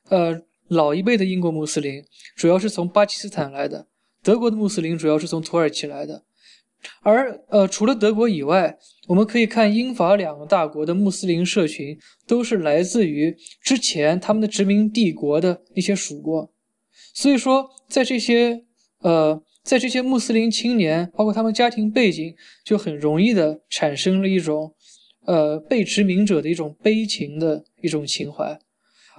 [0.10, 2.04] 呃，老一辈的英国穆斯林
[2.36, 3.88] 主要是从巴基斯坦来的。
[4.24, 6.24] 德国的穆斯林主要是从土耳其来的。
[7.02, 16.52] 而呃，除了德国以外，我们可以看英法两个大国的穆斯林社群，都是来自于之前他们的殖民帝国的一些属国。
[17.14, 18.64] 所以说，在这些
[19.00, 24.74] 呃，在这些穆斯林青年，包括他们家庭背景，就很容易的产生了一种
[25.26, 28.58] 呃被殖民者的一种悲情的一种情怀。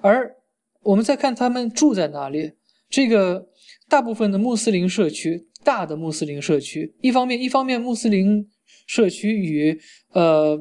[0.00, 0.37] 而
[0.82, 2.52] 我们再看他们住在哪里，
[2.88, 3.48] 这个
[3.88, 5.48] 大部分的穆斯林社区。
[5.64, 8.48] 大的穆斯林社区，一方面，一方面穆斯林
[8.87, 9.77] 社区与
[10.12, 10.56] 呃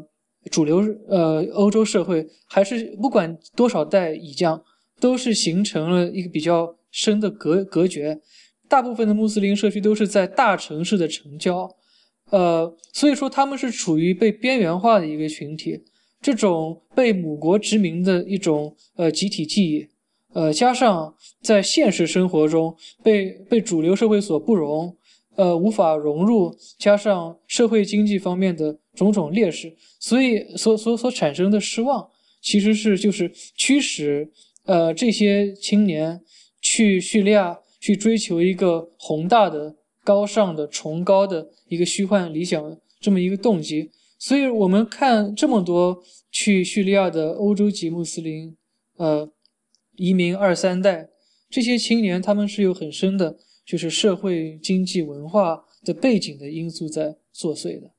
[0.49, 4.64] 主流呃欧洲社会还是不管多少代以降，
[4.99, 8.20] 都是形成了一个比较深的隔隔绝。
[8.68, 11.70] 大部分的穆斯林社区都是在大城市的城郊，
[12.32, 15.84] 呃，所以说他们是处于被边缘化的一个群体。
[16.22, 19.88] 这种被母国殖民的一种呃集体记忆。
[20.34, 24.97] 呃，加上在现实生活中被被主流社会所不容，
[25.36, 32.09] 呃无法融入，加上社会经济方面的种种劣势，所以所所所产生的失望，
[32.41, 34.30] 其实是就是驱使
[34.66, 36.20] 呃这些青年
[36.59, 43.92] 去叙利亚去追求一个宏大的、高尚的、崇高的一个虚幻理想这么一个动机。
[44.18, 48.58] 所以我们看这么多去叙利亚的欧洲籍穆斯林，
[48.98, 49.32] 呃，
[49.98, 51.10] 移民二三代，
[51.48, 57.92] 这些青年他们是有很深的，就是社会经济文化的背景的因素在作祟的。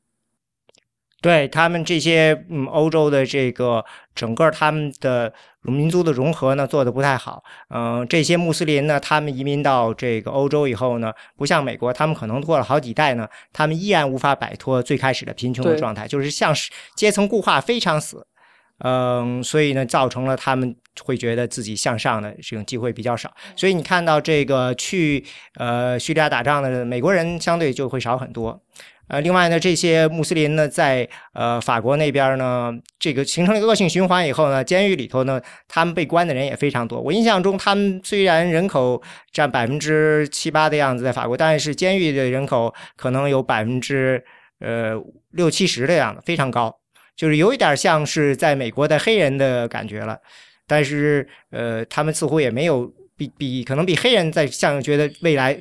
[1.27, 7.43] 对他们这些嗯，欧洲的这个整个他们的民族的融合呢，做的不太好。
[7.71, 18.27] 嗯，这些穆斯林呢，他们移民到这个欧洲以后呢，不像美国，他们可能过了好几代呢，他们依然无法摆脱最开始的贫穷的状态，就是像是阶层固化非常死。
[18.81, 23.35] 嗯，所以呢，造成了他们会觉得自己向上的这种机会比较少。
[23.57, 25.25] 所以你看到这个去
[25.55, 28.61] 呃叙利亚打仗的美国人相对就会少很多。
[29.09, 37.01] 呃，另外呢，这些穆斯林呢，在呃法国那边呢，这个形成了一个恶性循环以后呢，监狱里头呢，他们被关的人也非常多。
[37.01, 39.01] 我印象中，他们虽然人口
[39.31, 44.21] 占百分之七八的样子，在法国，但是监狱的人口可能有百分之
[44.59, 45.01] 呃
[45.31, 46.77] 六七十的样子，非常高，
[47.15, 50.19] 就是有一点像是在美国的黑人的感觉了。
[50.67, 55.57] 但是呃，他们似乎也没有比比可能比黑人在像觉得未来。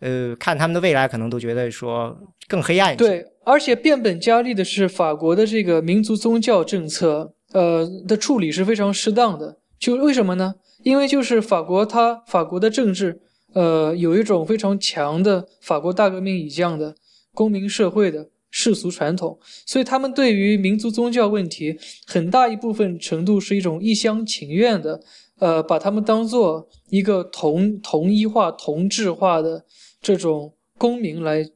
[0.00, 2.14] 呃，看他们的未来，可能都觉得说
[2.46, 3.04] 更黑暗一些。
[3.04, 9.56] 对，而且变本加厉的是，法国的这个民族宗教政策，呃的处理是非常适当的。
[9.78, 10.56] 就为什么呢？
[10.82, 13.18] 因为就是法国，它法国的政治，
[13.54, 16.94] 呃，有一种非常强的法国大革命以降的
[17.32, 25.00] 公民社会的世俗传统，所以他们对于民族宗教问题，很大一部分程度是一种一厢情愿的，
[25.38, 29.64] 呃，把他们当做一个同同一化、同质化的。
[30.00, 31.48] 这种公民来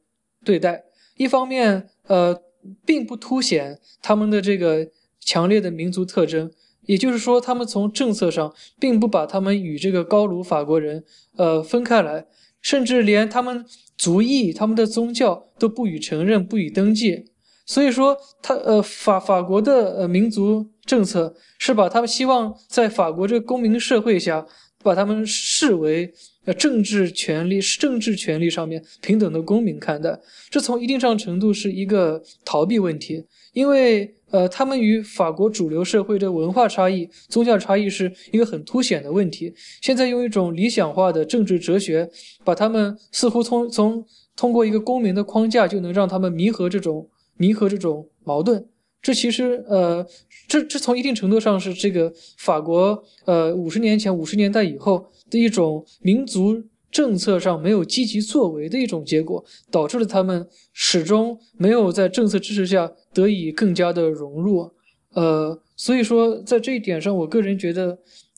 [0.43, 0.83] 对待，
[1.15, 2.41] 一方面，呃，
[2.85, 4.87] 并不凸显他们的这个
[5.19, 6.51] 强烈的民族特征，
[6.87, 11.03] 也就是说，他们从政策上并不把他们与这个高卢法国人，
[11.37, 12.25] 呃，分开来，
[12.61, 13.63] 甚至连他们
[13.97, 17.31] 族裔、他们的宗教都不予承认、不予登记。
[17.67, 24.45] 所以说，他呃，法法国的呃民族政策是把他们希望在法国这个公民社会下，
[24.83, 26.11] 把他们视为。
[26.45, 30.19] 呃，政治权利政治权利上面平等的公民看待，
[30.49, 33.23] 这从一定上程度是一个逃避问题，
[33.53, 39.53] 因为呃，他们与法国主流社会的文化差异、宗教差异是一个很凸显的问题。
[39.81, 42.09] 现在用一种理想化的政治哲学，
[42.43, 44.03] 把他们似乎从从
[44.35, 48.65] 通过一个公民的框架就能让他们弥合这种弥合这种矛盾。
[48.99, 50.03] 这其实呃，
[50.47, 55.11] 这这从一定程度上是这个法国呃五十年前五十年代以后。
[55.31, 56.61] 的一种民族
[56.91, 64.73] 政策上没有积极作为的一种结果，导致了他们始终没有在政策支持下得以更加的融入。
[65.13, 67.97] 呃，所以说在这一点上，我个人觉得，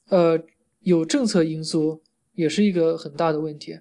[0.10, 0.40] 呃，
[0.82, 2.04] 有政策因素
[2.36, 3.80] 也是一个很大的问题。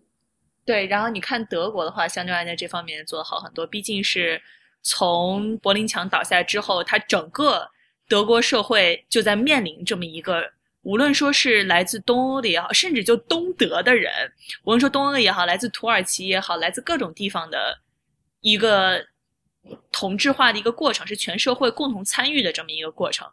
[0.65, 4.41] 对，然后你看德国的话，相对来在这方面做的好很多，毕竟是
[4.83, 7.69] 从柏林墙倒下之后，它整个
[8.09, 10.43] 德国社会就在面临这么一个。
[10.83, 14.13] 无论说是来自东欧的也好，甚至就东德的人，
[14.65, 17.79] 无论说东欧的也好，来自土耳其也好，来自各种地方的
[18.41, 19.07] 一个
[19.93, 23.29] 同质化的一个过程，是全社会共同参与的这么一个过程。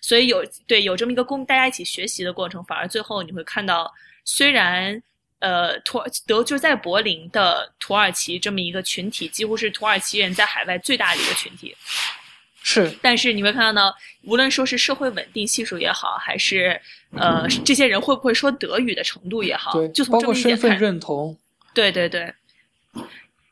[0.00, 3.92] 所以有对有这么一个共大家一起学习的过程，反而最后你会看到，
[4.24, 5.00] 虽然
[5.40, 11.76] 呃土德就在柏林的土耳其这么一个群体，几乎是土耳其人在海外最大的一个群体。
[12.68, 13.92] 是， 但是你会看到呢，
[14.24, 16.80] 无论说是社会稳定系数也好，还是
[17.12, 21.38] 呃这些人会不会说德语的程度也好，就从这么一点看，认同，
[21.72, 22.34] 对对对。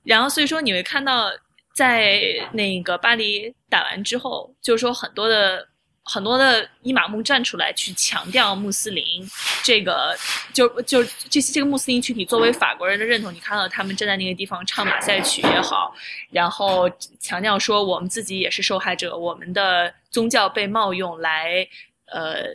[0.03, 1.31] 然后所以说你会看到，
[1.73, 2.21] 在
[2.53, 5.69] 那个巴黎打完之后，就是说很多的。
[6.07, 9.27] 很多的伊玛目站出来去强调穆斯林
[9.63, 10.15] 这个，
[10.53, 13.33] 就就这些这个穆斯林群体作为法国人的认同。
[13.33, 15.95] 你看到他们站在那个地方唱马赛曲也好，
[16.31, 21.67] 然后强调说我们自己也是受害者，我们的宗教被冒用来，
[22.05, 22.55] 呃，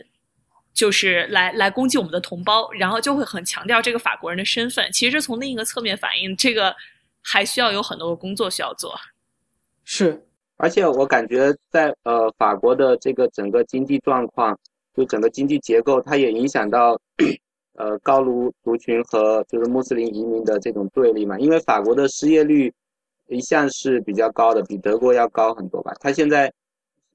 [0.72, 4.90] 就是来来攻击我们的同胞，然后就会很强调这个法国人的身份。
[4.92, 6.76] 其实从另一个侧面反映，这个
[7.20, 8.98] 还需要有很多的工作需要做。
[9.84, 10.28] 是。
[10.62, 14.58] 而且我感觉，在呃法国的这个整个经济状况，
[14.94, 17.00] 就整个经济结构，它也影响到
[17.78, 21.38] 呃高卢族群和就是穆斯林移民的这种对立嘛。
[21.38, 22.70] 因为法国的失业率
[23.28, 25.94] 一向是比较高的，比德国要高很多吧。
[25.98, 26.52] 它现在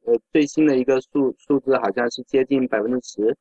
[0.06, 3.38] 呃最新的一个数数字好像是接近百分之十，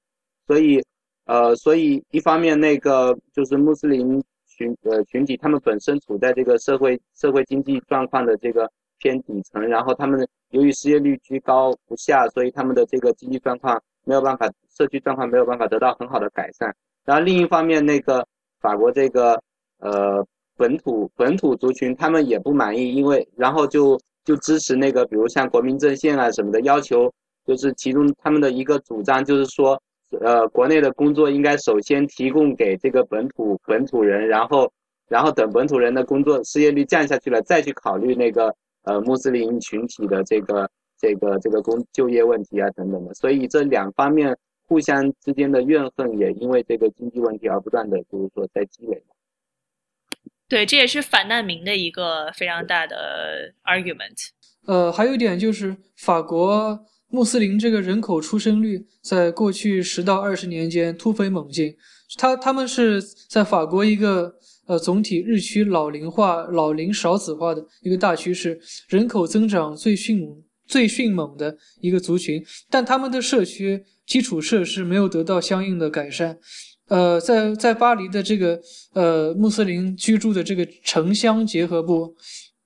[0.47, 0.85] 所以
[1.25, 16.75] 呃所以一方面那个就是穆斯林群呃群体，他们本身处在这个社会社会经济状况的这个偏底层，然后他们由于失业率居高不下，所以他们的这个经济状况没有办法，社区状况没有办法得到很好的改善。
[17.05, 18.27] 然后另一方面，那个
[18.61, 19.41] 法国这个
[19.79, 20.27] 呃
[20.57, 27.13] 本土本土族群他们也不满意，因为然后就就支持那个比如像国民阵线啊什么的要求，
[27.47, 29.81] 就是其中他们的一个主张就是说。
[30.21, 34.71] 呃，国内的工作应该首先提供给这个本土本土人，然后，
[35.09, 43.13] 然后等本土人的工作失业率降下去了，再去考虑那个呃穆斯林群体的这个这个这个工就业问题啊等等的。
[43.15, 49.03] 所以这两方面互相之间的怨恨也因为这个经济问题而不断的就是说在积累。
[50.49, 54.29] 对，这也是反难民的一个非常大的 argument。
[54.67, 56.87] 呃，还有一点就是法国。
[57.09, 61.77] 穆斯林这个人口出生率在过去十到二十年间突飞猛进，
[62.19, 64.35] 他他们是在法国一个
[64.67, 76.39] 呃总体日趋老龄化、老龄少子化的一个大趋势，人口增长最迅猛、最迅猛的一个族群，但他们的社区基础设施没有得到相应的改善。
[76.89, 78.61] 呃，在在巴黎的这个
[78.93, 82.15] 呃穆斯林居住的这个城乡结合部，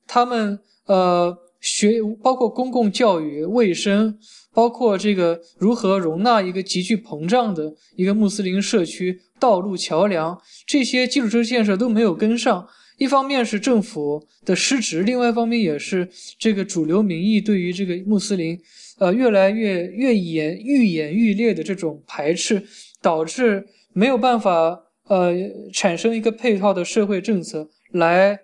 [0.06, 4.18] 他们呃学包括公共教育、卫生。
[4.54, 12.68] 包括这个如何容纳一个急剧膨胀的一个穆斯林社区，道路、桥梁这些基础设施建设都没有跟上。
[12.96, 16.08] 一方面是政府的失职，另外一方面也是
[16.38, 18.60] 这个主流民意对于这个穆斯林，
[18.98, 22.60] 呃，越来越越演愈演愈烈的这种排斥，
[23.00, 25.32] 导致没有办法呃
[25.72, 28.40] 产生一个配套的社会政策来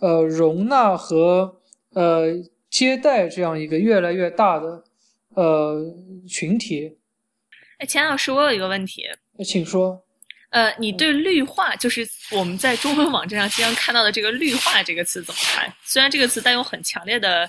[0.00, 1.56] 呃容纳和
[1.92, 2.28] 呃
[2.70, 4.84] 接待这样一个越来越大的。
[5.34, 5.94] 呃，
[6.26, 6.96] 群体。
[7.76, 9.02] 哎，钱老师，我有一个问题，
[9.44, 10.02] 请说。
[10.50, 15.72] 呃，你对绿化，就是我们在中文网站上经常看到的这个“绿化”这个词怎么看？
[15.84, 17.48] 虽然这个词带有很强烈的，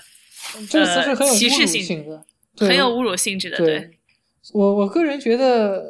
[0.68, 2.22] 这个词是很有歧视性的，
[2.58, 3.56] 很有侮辱性质的。
[3.58, 3.90] 对，
[4.52, 5.82] 我我个人觉得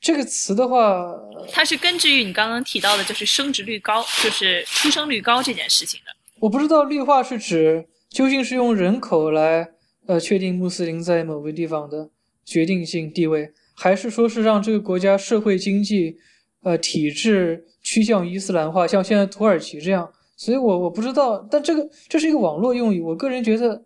[0.00, 1.14] 这个词的话，
[1.52, 6.12] 它是根植于你刚刚提到的，就是生殖率高，就是出生率高这件事情的。
[6.40, 9.70] 我不知道绿化是指究竟是用人口来。
[10.06, 12.10] 呃，确定穆斯林在某个地方的
[12.44, 16.16] 决定性地位，还是说是让这个国家社会经济，
[16.62, 20.10] 呃，体制趋向伊斯兰化，像现在土耳其这样？
[20.36, 23.84] 所以我我不知道，但这个这是一个网络用语，我个人觉得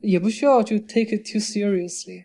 [0.00, 2.24] 也不需要就 take it too seriously。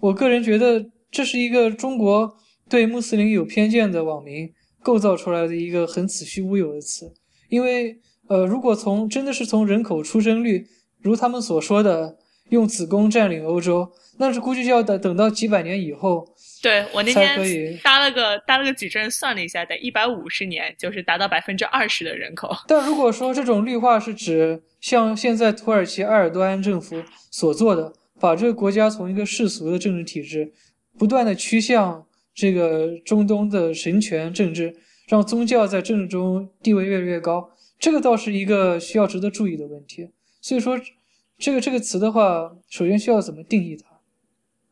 [0.00, 2.36] 我个人觉得这是一个中国
[2.68, 7.12] 对穆斯林有偏见的网民构造出来的一个很子虚乌有的词，
[7.48, 10.66] 因为呃，如果从真的是从人口出生率，
[11.00, 12.18] 如他们所说的。
[12.50, 16.29] 用子宫占领欧洲，那是估计就要等等到几百年以后。
[16.62, 22.54] 对我那天搭了个搭了个矩阵算了一下，得一百五十年，就是达到百分之二十的人口。
[22.68, 30.52] 但如果说这种绿化是指像现在土耳其埃尔多安政府所做的，把这个国家从一个世俗的政治体制，
[30.98, 34.76] 不断的趋向这个中东的神权政治，
[35.08, 40.10] 让宗教在政治中地位越来越高，这个倒是一个需要值得注意的问题。
[40.40, 40.78] 所以说。
[41.42, 43.89] 这个这个词的话，首先需要怎么定义它？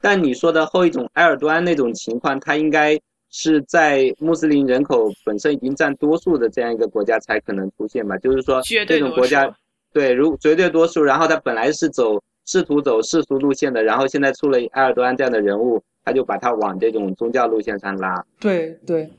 [0.01, 2.99] 但你说的后一种埃尔多安那种情况，它应该
[3.31, 8.17] 是在穆斯林人口本身已经占多数的这样一个国家才可能出现吧？
[8.19, 9.53] 就是说这种国家，
[9.93, 18.25] 对，如绝对多数，然后他本来是走试图走世俗路线的，然后现在出了埃尔多安这样的人物，他就把他往这种宗教路线上拉。
[18.41, 19.11] 对对。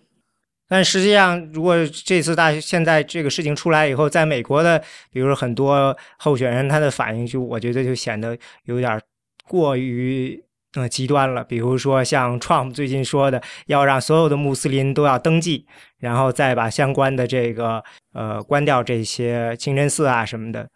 [0.71, 1.75] 但实际上，如果
[2.05, 4.79] 这次大现在这个事情出来以后，在美国的，
[5.11, 9.01] 比如说很多候选人，他的反应就我觉得就显得有点
[9.47, 10.39] 过于
[10.75, 11.43] 呃极端了。
[11.43, 15.65] 比如说像 Trump 最近说的，要让所有的穆斯林都要登记，
[15.97, 20.69] 然后再把相关的这个呃关掉这些清真寺啊什么的，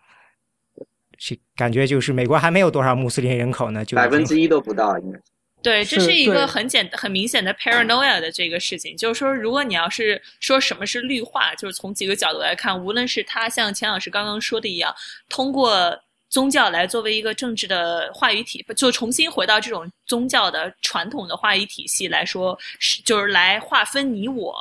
[1.18, 5.20] 是感觉就是美国还没有多少穆斯林人口呢，就百分之一都不到，应该。
[5.62, 14.94] 对，这是一个很简、很明显的 paranoia 的这个事情，就是说，如果你要是说什么是绿化，就是从几个角度来看，无论是他像钱老师刚刚说的一样，
[15.30, 15.98] 通过
[16.34, 24.56] 宗教来作为一个政治的话语体，就重新回到这种宗教的传统的话语体系来说，是就是来划分你我，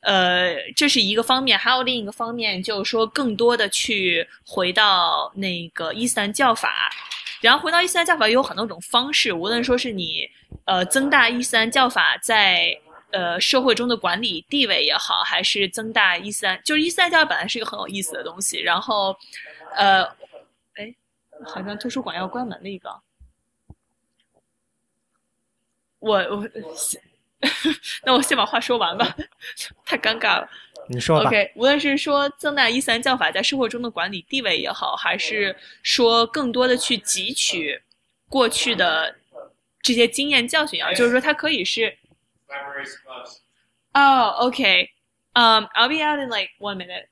[0.00, 6.90] 呃，这是一个方面，还有另一个方面，就是说更多的去回到那个伊斯兰教法。
[7.42, 10.26] 然后回到伊斯兰教法，有很多种方式，无论说是你，
[10.64, 12.74] 呃，增大伊斯兰教法在
[13.12, 18.58] 呃社会中的管理地位也好，还是增大伊斯兰，就是伊斯兰教本来是一个很有意思的东西。
[18.58, 19.14] 然后，
[19.76, 20.04] 呃，
[21.44, 22.90] 好像图书馆要关门了一个，
[25.98, 26.48] 我我，
[28.04, 29.16] 那我先把话说完吧，
[29.84, 30.48] 太尴尬了。
[30.88, 31.28] 你说吧。
[31.28, 37.82] OK，无论是说增大伊斯兰教法在生活中的管理地位也好，还是说更多的去汲取
[38.28, 39.14] 过去的
[39.82, 41.96] 这些经验教训也好，就是说它可以是
[42.48, 43.38] Memories clubs.
[43.92, 44.90] 哦、o k
[45.34, 47.08] 嗯、i l l be out in like one minute。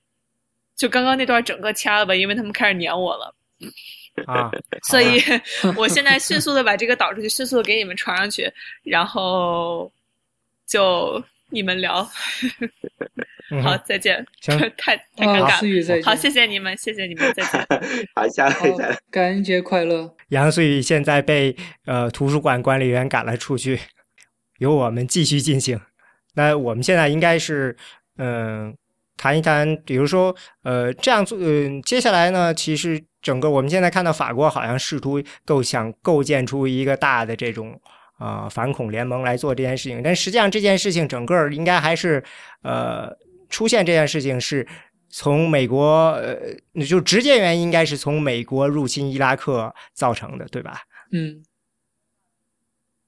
[0.75, 3.35] 就刚刚那段整个掐了吧，因为他们开始撵我了，
[4.27, 4.51] 啊，
[4.89, 5.21] 所以
[5.77, 8.51] 我现在迅速的把这个导出去，迅速的给你们传上去，
[8.83, 9.91] 然后
[10.67, 12.09] 就你们聊。
[13.63, 14.27] 好，再见。
[14.41, 15.51] 行 太太尴啊，尬了。
[15.59, 16.05] 思雨再见。
[16.05, 17.67] 好，谢谢你们，谢谢你们，再见。
[18.15, 20.13] 好，下好来下来，，感恩节快乐。
[20.31, 23.79] 杨思雨现在被呃图书馆管理员赶了出去，
[24.59, 25.81] 由我们继续进行。
[26.35, 27.77] 那我们现在应该是
[28.19, 28.77] 嗯、
[29.17, 37.81] 谈一谈，比如说呃这样做，嗯、接下来呢，其实整个我们现在看到法国好像试图构想构建出一个大的这种。
[38.19, 42.25] 呃，反恐联盟来做这件事情，但实际上这件事情整个应该还是
[42.63, 43.15] 呃
[43.51, 44.67] 出现这件事情是
[45.11, 50.81] 从美国呃，就直接原因应该是从美国入侵伊拉克造成的，对吧？
[51.13, 51.45] 嗯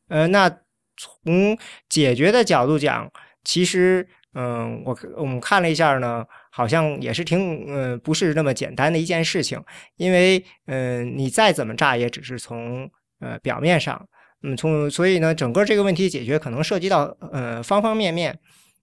[0.08, 0.58] 呃，那
[0.98, 1.56] 从
[1.88, 3.10] 解决的角度讲，
[3.42, 6.22] 其实，嗯、我我们看了一下呢，
[6.58, 9.62] 好像也是挺，嗯、不是那么简单的一件事情，
[9.94, 12.90] 因为，嗯、你再怎么炸，也只是从
[13.20, 14.08] 呃表面上，
[14.42, 18.36] 嗯，从所以呢，整个这个问题解决可能涉及到呃方方面面，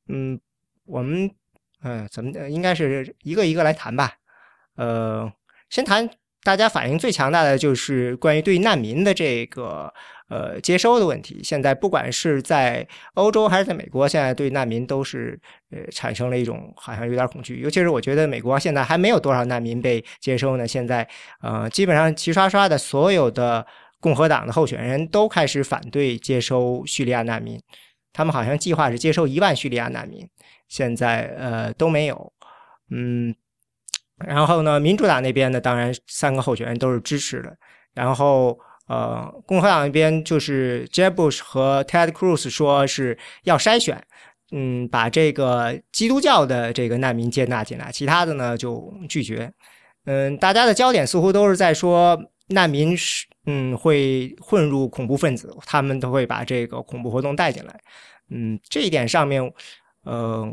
[0.07, 0.39] 嗯，
[0.85, 1.29] 我们，
[1.81, 4.13] 呃，怎么呃应该是一个一个来谈吧，
[4.77, 5.29] 呃，
[5.69, 6.09] 先谈
[6.43, 9.93] 大家反应最强大的就是关于对难民的这个
[10.29, 11.41] 呃接收的问题。
[11.43, 15.39] 现在不管是在欧洲还是在美国，现在对难民都是
[15.71, 17.59] 呃产生了一种好像有点恐惧。
[17.59, 21.07] 尤其是我觉得美国现在还没有多少难民被接收呢，现在
[21.41, 23.65] 呃基本上齐刷刷的所有的
[23.99, 27.61] 共和党的候选人都开始反对接收叙利亚难民，
[28.13, 30.27] 他们好像计划是接收一万叙利亚难民，
[30.67, 32.33] 现在呃都没有，
[32.89, 33.35] 嗯。
[34.25, 37.53] 然后呢，民主党那边呢，当然三个候选人都是支持的。
[37.93, 38.57] 然后
[38.87, 44.01] 呃，共和党那边就是 Jeb Bush 和 Ted Cruz 说是要筛选，
[44.51, 49.51] 嗯，把这个基督教的这个难民接纳进来，其他的呢就拒绝。
[50.05, 52.17] 嗯，大家的焦点似乎都是在说
[52.49, 57.79] 难民是嗯会混入恐怖分子，他们都会把这个恐怖活动带进来。
[58.29, 59.51] 嗯，这一点上面，
[60.03, 60.47] 呃，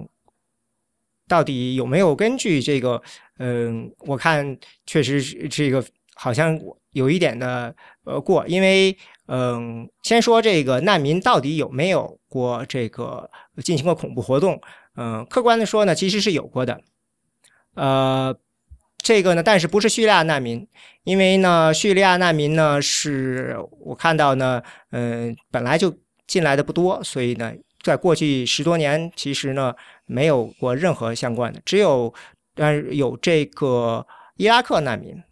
[1.28, 3.02] 到底有没有根据这个？
[3.38, 4.56] 嗯，我看
[4.86, 6.56] 确实是这个好像
[6.92, 7.74] 有一点的
[8.04, 8.96] 呃过，因为
[9.26, 13.30] 嗯，先说这个难民到底有没有过这个
[13.62, 14.60] 进行过恐怖活动？
[14.96, 16.80] 嗯，客观的说呢，其实是有过的。
[17.74, 18.36] 呃，
[18.98, 20.66] 这个呢，但是不是叙利亚难民，
[21.04, 25.96] 因为呢，叙利亚难民呢是我看到呢，嗯，本来就
[26.26, 29.74] 进来的不多，所以呢，在过去十多年，其实呢
[30.06, 32.12] 没有过任何相关的，只有。
[32.54, 35.22] 但有这个伊拉克难民，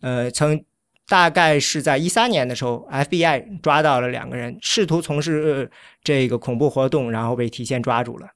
[0.00, 0.64] 呃，曾
[1.08, 5.70] 大概是在一三年的时候，FBI 抓到了两个人，试图从事
[6.02, 8.28] 这个恐怖活动，然后被提前抓住了。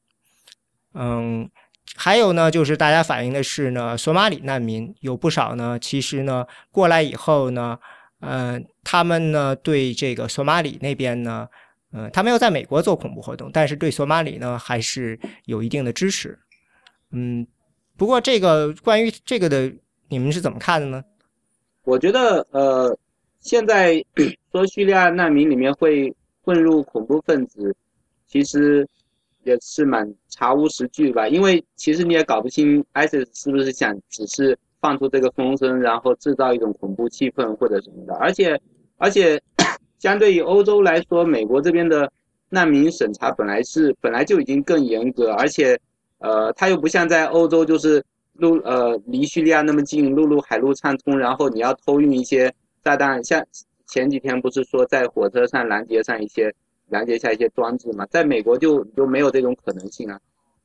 [0.94, 1.48] 嗯，
[1.96, 7.78] 还有呢，就是大家反映的是呢，索马里难民有不少呢，其实呢过来以后呢，
[8.20, 11.48] 呃，他们呢对这个索马里那边呢，
[11.92, 16.38] 呃，他没有在美国做恐怖活动，但是对索马里呢还是有一定的支持。
[17.12, 17.46] 嗯。
[17.96, 19.72] 不过，这个关于这个的，
[20.08, 21.02] 你们是怎么看的呢？
[21.88, 22.94] 我觉得，呃，
[23.40, 24.04] 现在
[24.52, 26.14] 说叙利亚难民里面会
[26.44, 27.74] 混入恐怖分子，
[28.26, 28.86] 其实
[29.44, 31.26] 也是蛮查无实据吧。
[31.28, 38.12] 因为其实你也搞不清 ISIS 是不是想只是放出这个风声，然后制造一种恐怖气氛或者什么的。
[38.16, 38.60] 而且，
[38.98, 39.40] 而且
[39.98, 42.12] 相对于欧洲来说，美国这边的
[42.50, 45.78] 难民审查本来是本来就已经更严格，而且。
[46.20, 48.04] 呃，它又不像在欧洲，就是
[48.38, 52.52] 陆呃离叙利亚那么近，陆路海路畅通，然后你要偷运一些
[52.84, 53.44] 炸弹，像
[53.88, 56.54] 前几天不是说在火车上拦截上一些
[56.88, 60.20] 拦截下一些装置嘛，在美国就就没有这种可能性啊。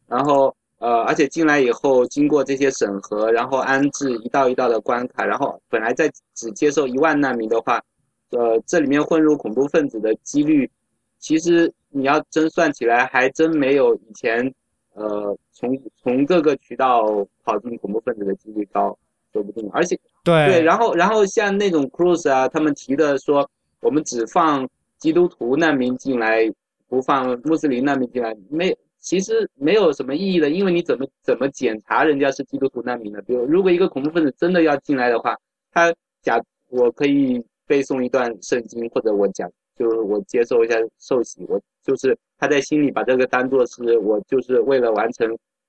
[0.07, 7.82] 然后呃，而且进来以后经过这些审核，然后安置一道一道的关卡，然后本来在只接受一万难民的话，
[8.30, 10.69] 呃，这里面混入恐怖分子的几率，
[11.17, 14.53] 其实你要真算起来，还真没有以前。
[14.93, 18.97] 呃，从从各个渠道跑进恐怖分子的几率高，
[19.31, 19.69] 说不定。
[19.71, 23.49] 而且对对，然后然后像那种 Cruz 啊，他们提的说，
[23.81, 26.51] 我们只放基督徒难民进来，
[26.87, 33.21] 不放穆斯林难民进来，没其实没有什么意义的，因为你怎么怎么检查人家是基督徒难民呢？
[33.23, 35.35] 比如如果一个恐怖分子真的要进来的话，
[35.71, 45.25] 他假我可以背诵一段圣经，或者我讲就是我接受一下受洗，我就是他在心里把这个当做是我就是为了完成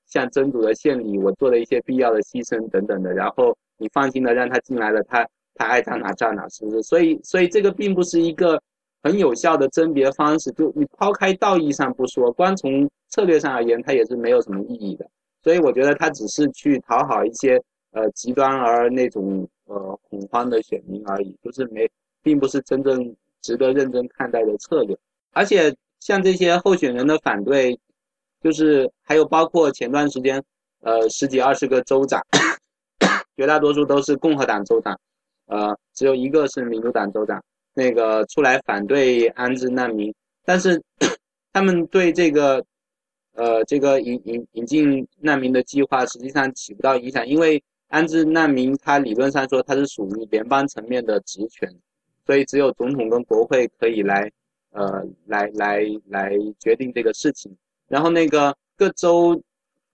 [0.09, 6.83] 向真主的献礼，我做了一些必要的牺牲等等的，然后你放心的让他进来了，他他爱站哪站哪，是不是？
[6.83, 8.61] 所以所以这个并不是一个
[9.05, 15.09] 很有效的甄别方式，就你抛开道义上不说，光从策略上而言，它也是没有什么意义的。
[15.45, 17.62] 所以我觉得他只是去讨好一些
[17.93, 21.89] 呃极端而那种呃恐慌的选民而已，就是没，
[22.20, 24.99] 并不是真正值得认真看待的策略。
[25.33, 25.72] 而且
[26.05, 27.81] 像这些候选人的反对，
[28.43, 30.45] 就是还有包括前段时间
[30.83, 32.21] 呃十几二十个州长，
[33.39, 35.01] 绝大多数都是共和党州长，
[35.47, 37.43] 呃只有一个是民主党州长，
[37.73, 40.83] 那个出来反对安置难民，但是
[41.55, 42.63] 他们对这个。
[43.37, 51.69] 呃，这个引引引进难民的计划实际上起不到影响，因为安置难民，它理论上说它是属于联邦层面的职权，
[52.25, 54.31] 所以只有总统跟国会可以来，
[54.75, 57.51] 呃，来来来决定这个事情。
[57.89, 59.43] 然后那个各州，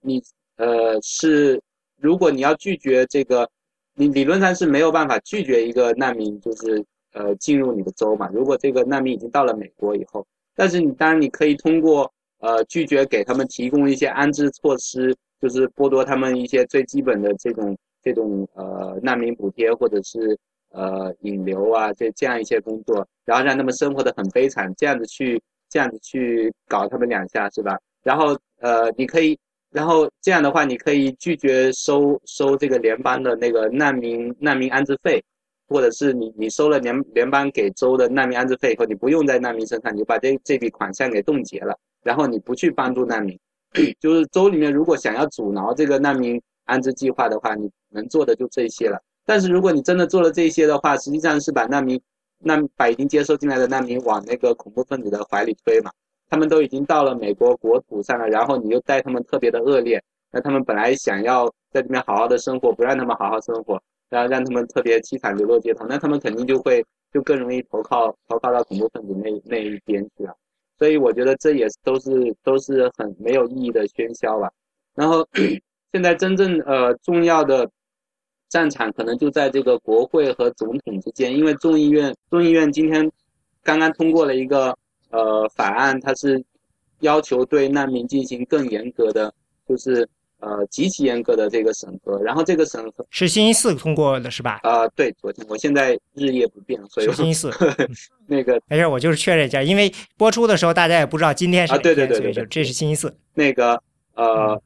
[0.01, 0.21] 你
[0.57, 1.59] 呃是，
[1.97, 3.49] 如果你要拒绝这个，
[3.95, 8.29] 你理论上是没有办法拒绝一个难民，就是呃进入你的州嘛。
[8.33, 12.11] 如果这个难民已经到了美国以后，但是你当然你可以通过。
[12.43, 20.35] 呃，拒绝给他们提供一些安置措施，就是剥夺他们一些最基本的这种这种呃难民补贴，或者是
[20.71, 27.77] 呃引流啊，这这样一些工作，然后让他们生活的很悲惨，这样子去这样子去搞他们两下是吧？
[28.03, 29.37] 然后呃，你可以，
[29.71, 35.23] 然后这样的话，你可以拒绝收收这个联邦的那个难民难民安置费，
[35.67, 41.77] 或者是你你收了联联邦给州的难民安置费以后，你不用在难民身上，你就把这这笔款项给冻结了。
[42.03, 43.39] 然后你不去帮助难民，
[44.01, 48.99] 就是州里面如果想要阻挠这个难民安置计划的话，你能做的就这些了。
[49.25, 52.01] 但是如果你真的做了这些的话，实际上是把难民，
[52.39, 55.91] 那把已经接收进来的难民往那个恐怖分子的怀里推嘛。
[56.29, 60.01] 他们都已经到了美国国土上了，然后你又待他们特别的恶劣，
[60.31, 70.33] 那他们本来想要在这边好好的生活，不让他们好好生活，然后让他们特别凄惨流落街头，那他们肯定就会就更容易投靠投靠到恐怖分子那那一边去了。
[70.79, 74.49] 所以我觉得这也都是都是很没有意义的喧嚣吧。
[74.95, 75.27] 然后
[75.91, 77.69] 现在真正呃重要的
[78.51, 83.11] 战场可能就在这个国会和总统之间，因为众议院众议院今天
[83.63, 84.77] 刚刚通过了一个
[85.09, 86.43] 呃法案，它是
[86.99, 89.33] 要求对难民进行更严格的，
[89.67, 90.07] 就是。
[90.43, 94.59] 呃，极其严格的这个审核，然后这个审核是星期四通过的，是吧？
[94.63, 97.51] 啊，对，昨天，我现在日夜不变，所以星期四
[98.25, 103.15] 那个没事，我就是确认一下，因为播出的时候大家也不知道今天是啊，对对对对对，这是星期四。
[103.35, 103.79] 那个
[104.15, 104.59] 呃，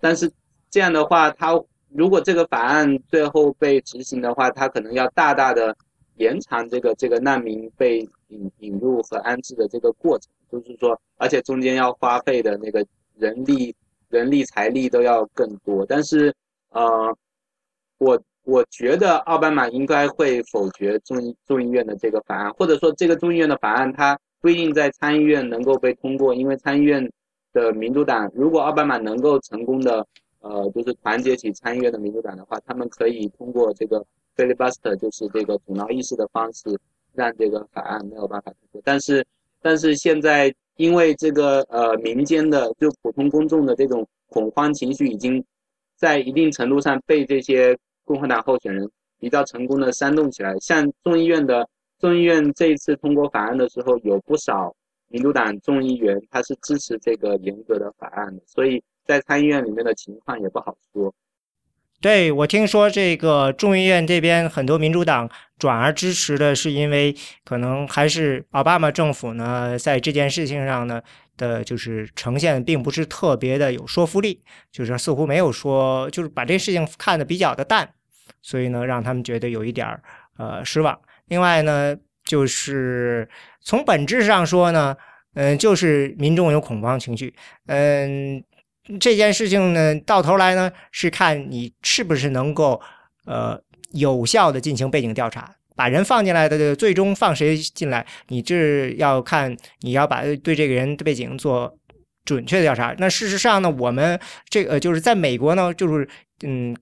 [0.00, 0.28] 但是
[0.68, 1.54] 这样的话，他
[1.94, 5.76] 如果这个法案最后被执行的话，他可能要大大的
[6.16, 12.86] 延长这个这个难民被引引入和安置的这个过程，就是说，而且中间要花费的那个
[13.16, 13.74] 人力。
[14.10, 16.34] 人力财力都要更多，但是，
[16.70, 17.16] 呃，
[17.98, 27.08] 我我觉得奥巴马应该会否决众议众议院的这个法案，或者说这个众议院的法案它不一定在参议院能够被通过，因为参议院
[27.52, 30.04] 的民主党如果奥巴马能够成功的，
[30.40, 34.04] 呃，就是团结起参议院的民主党的话，他们可以通过这个
[34.36, 36.78] filibuster，就是这个阻挠议事的方式，
[37.14, 38.82] 让这个法案没有办法通过。
[38.84, 39.26] 但是，
[39.62, 40.52] 但是现在。
[40.76, 45.44] 因为这个呃民间的就普通公众的这种恐慌情绪，已经
[45.94, 50.56] 在一定程度上被这些共和党候选人比较成功的煽动起来。
[50.60, 51.68] 像众议院的
[51.98, 54.74] 众议院这一次通过法案的时候，有不少
[55.08, 61.12] 民主党众议员他是支持这个严格的法案的，所以在参议院里面的情况也不好说。
[62.00, 71.02] 对，我听说这个众议院这边很多民主党转而支持的是，因为可能还是奥巴马政府呢，在这件事情上呢
[71.36, 74.40] 的，就是呈现并不是特别的有说服力，
[74.72, 77.90] 就是似乎没有说，就是把这事情看得比较的淡，
[78.40, 80.02] 所以呢，让他们觉得有一点儿
[80.38, 80.98] 呃失望。
[81.26, 81.94] 另外呢，
[82.24, 83.28] 就是
[83.60, 84.96] 从本质上说呢，
[85.34, 87.34] 嗯，就是民众有恐慌情绪，
[87.66, 88.42] 嗯。
[88.98, 92.80] 这件事情呢，到头来呢，是看你是不是能够，
[93.26, 93.60] 呃，
[93.92, 101.72] 有效的进行背景调查，把人放进来的，最终放谁进来，你这要看你要把对这个人的背景做
[102.24, 102.94] 准确的调查。
[102.98, 104.18] 那事实上呢，我们
[104.48, 106.08] 这个就是在美国呢，就是
[106.42, 106.74] 嗯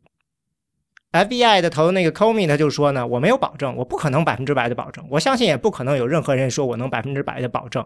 [1.12, 7.84] ，FBI 的头那个 Comey 他就说呢，我没有保证，我不可能百分之百的保证，我相信也不可能有任何人说我能百分之百的保证，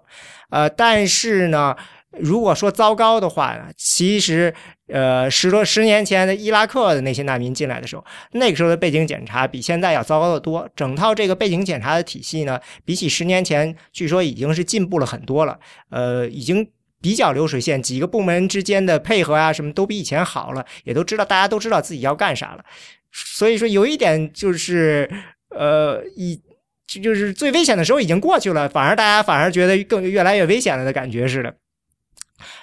[0.50, 1.74] 呃，但是呢。
[2.18, 4.52] 如果说糟糕的话呢，其实，
[4.88, 10.68] 呃，十多十年前的伊拉克的那些难民进来的时候，那个时候的背景检查比现在要糟糕的多。
[10.76, 15.58] 整套这个背景检查的体系呢，比起十年前，据说已经是进步了很多了。
[15.90, 16.68] 呃，已经
[17.00, 22.64] 比较流水线，几个部门之间的配合啊，什么都比以前好了，也都知道大家都知道自己要干啥了。
[23.10, 25.10] 所以说有一点就是，
[25.48, 26.38] 呃，以
[26.86, 31.54] 就是最危险的时候已经过去了，反而大家反而觉得更越来越危险了的感觉似的。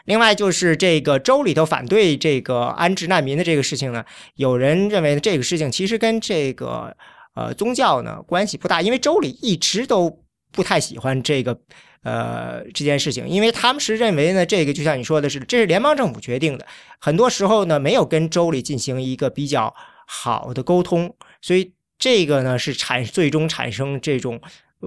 [0.06, 4.04] 另外就是这个州里头反对这个安置难民的这个事情呢，
[4.36, 6.96] 有人认为这个事情其实跟这个
[7.36, 11.60] 呃宗教呢关系不大，因为州里一直都不太喜欢这个
[12.04, 16.66] 呃这件事情，因为他们是认为呢这个就像你说的是，这是联邦政府决定的，
[17.00, 19.74] 很多时候呢没有跟州里进行一个比较
[20.08, 24.42] 好的沟通，所以这个呢是产最终产生这种。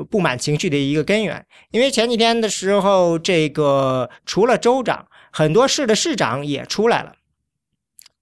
[0.08, 7.14] 不满情绪的一个根源，因为前几天的时候，这个除了州长，很多市的市长也出来了，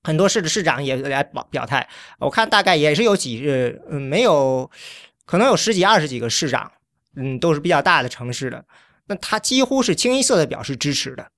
[0.03, 1.89] 很多市的市长也来表表态。
[2.19, 3.49] 我看大概也是有几
[3.89, 4.71] 呃，没有，
[5.25, 6.73] 可能有十几、二十几个市长，
[7.15, 8.65] 嗯，都是比较大的城市的，
[9.07, 11.31] 那他几乎是清一色的表示支持的，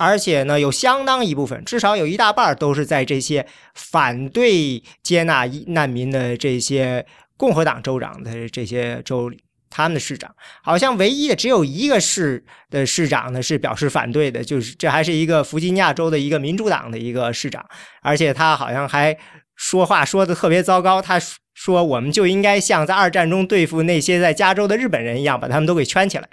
[0.00, 7.06] 而且呢，有相当一部分，至少有一大半都是在这些反对接纳难民的这些。
[7.40, 10.30] 共和党州长的这些州里，他们的市长
[10.62, 17.64] 好像唯一的只有一个市的市长呢是表示反对的，就是这还是一个弗吉尼亚州的一个民主党的一个市长，
[18.02, 19.16] 而且他好像还
[19.56, 21.18] 说话说的特别糟糕，他
[21.54, 26.28] 说我们就应该像在二战中对付那些在加州的日本人一样，把他们都给圈起来。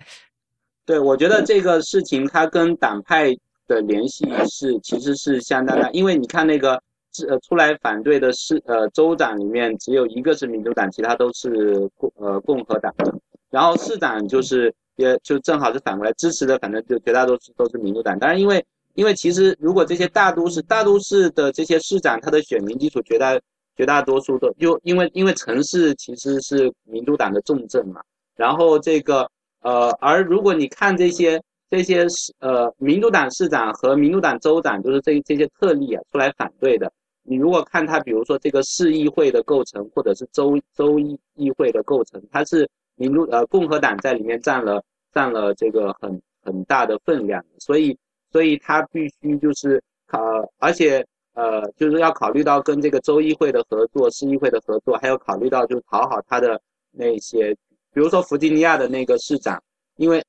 [0.86, 3.34] 对，我觉得这个事情它跟党派
[3.68, 6.82] 的联系是其实是相当的，因为你看那个。
[7.28, 13.12] 呃，出来反对的是呃州长里面只有一个是民主党，其他都是共呃共和党的。
[13.50, 18.20] 然后市长就是也就正好是反过来支持的，反正就绝大多数都是民主党。
[18.20, 18.64] 当然，因为
[18.94, 23.36] 因为其实如果这些大都市大都市的这些市长，他的选民基础绝大
[23.76, 28.00] 绝大多数都就因为因为城市其实是民主党的重镇嘛。
[28.36, 29.28] 然后这个
[29.62, 36.92] 呃，而如果你看这些这些市呃民主党市长和民主党州长，就是这这些特例啊出来反对的。
[37.24, 44.82] 你如果看他，比如说这个市议会的构成，或者是州州议议会的构成，它是民主呃共和党在里面占了
[45.14, 47.98] 占了这个很很大的分量，所以
[48.32, 50.20] 所以他必须就是考，
[50.60, 56.62] 而且呃就是要考虑到跟这个州议会的合作、市议会的合作，还有考虑到就是讨好他的
[56.92, 57.54] 那些，
[57.94, 59.62] 比如说弗吉尼亚的那个市长，
[59.98, 60.24] 因为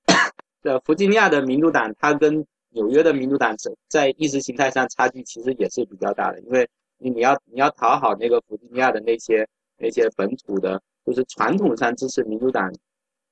[0.62, 6.68] 呃弗吉尼亚的民主党，他跟纽约的民主党在在意识形态上差距其实也是比较大的，因为。
[7.00, 12.68] 你要你要讨好那个弗吉尼亚的那些那些本土的，就是传统上支持民主党，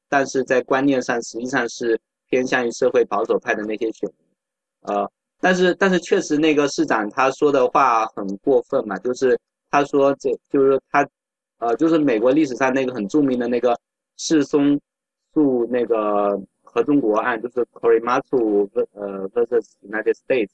[0.09, 4.29] 但是在观念上实际上是偏向于社会保守派的那些选民，
[4.83, 5.11] 呃，
[5.41, 9.37] 但是但是确实那个市长他说的话很过分嘛，就是
[9.69, 11.05] 他说这就是他，
[11.59, 13.77] 呃，就是美国历史上那个很著名的那个
[14.17, 14.81] 世松
[15.35, 16.41] 诉那个
[16.77, 20.51] 合众国案，就是 Korematsu 呃 versus United States。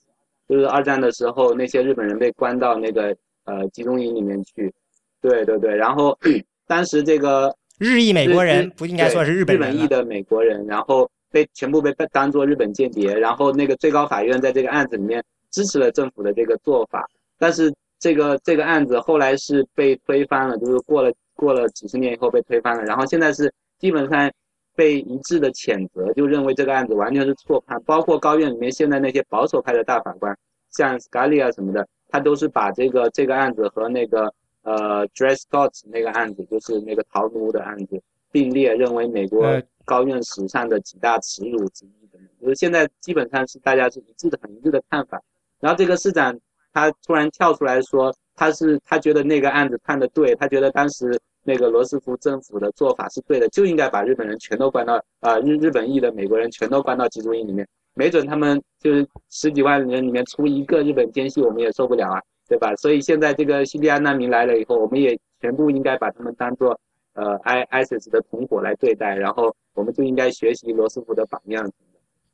[0.49, 4.73] 就是二战的时候，那些日本人被关到那个呃集中营里面去，
[5.21, 6.19] 对对对，然后
[6.67, 17.09] 当时这个日裔美国人不应该说是日本人，日本裔的美国人，然后被全部被当做日本间谍，然后那个最高法院在这个案子里面支持了政府的这个做法，
[17.39, 24.31] 但是这个这个案子后来是被推翻了，就是过了过了几十年以后被推翻了，然后现在是基本上。
[24.75, 27.81] 被一致的谴责，就认为这个案子完全是错判。
[27.85, 30.37] 包括高院里面现在那些保守派的大法官，
[30.71, 42.29] 像 Scalia 什么的，他都是把这个这个案子和那个呃 Dred Scott 那个案子，就是那个逃奴的案子并列，认为美国高院史上的几大耻辱之一等等。
[42.41, 45.21] 就是现在基本上是大家是一致的，很一致的看法。
[45.61, 46.39] 然后这个市长
[46.73, 51.21] 他突然跳出来说，他是他觉得那个案子判的对，他觉得当时。
[51.45, 62.75] 那个罗斯福政府的做法是对的，就应该把日本人全都关到啊日日本裔的美国人全都关到集中营里面，没准他们就是十几万人里面出一个日本奸细，我们也受不了啊，对吧？
[62.77, 66.79] 所以现在这个叙利亚难民来了以后，我们也全部应该把他们当做
[67.15, 71.69] 呃 I ISIS 的同伙来对待，然后我们就应该学习罗斯福的榜样。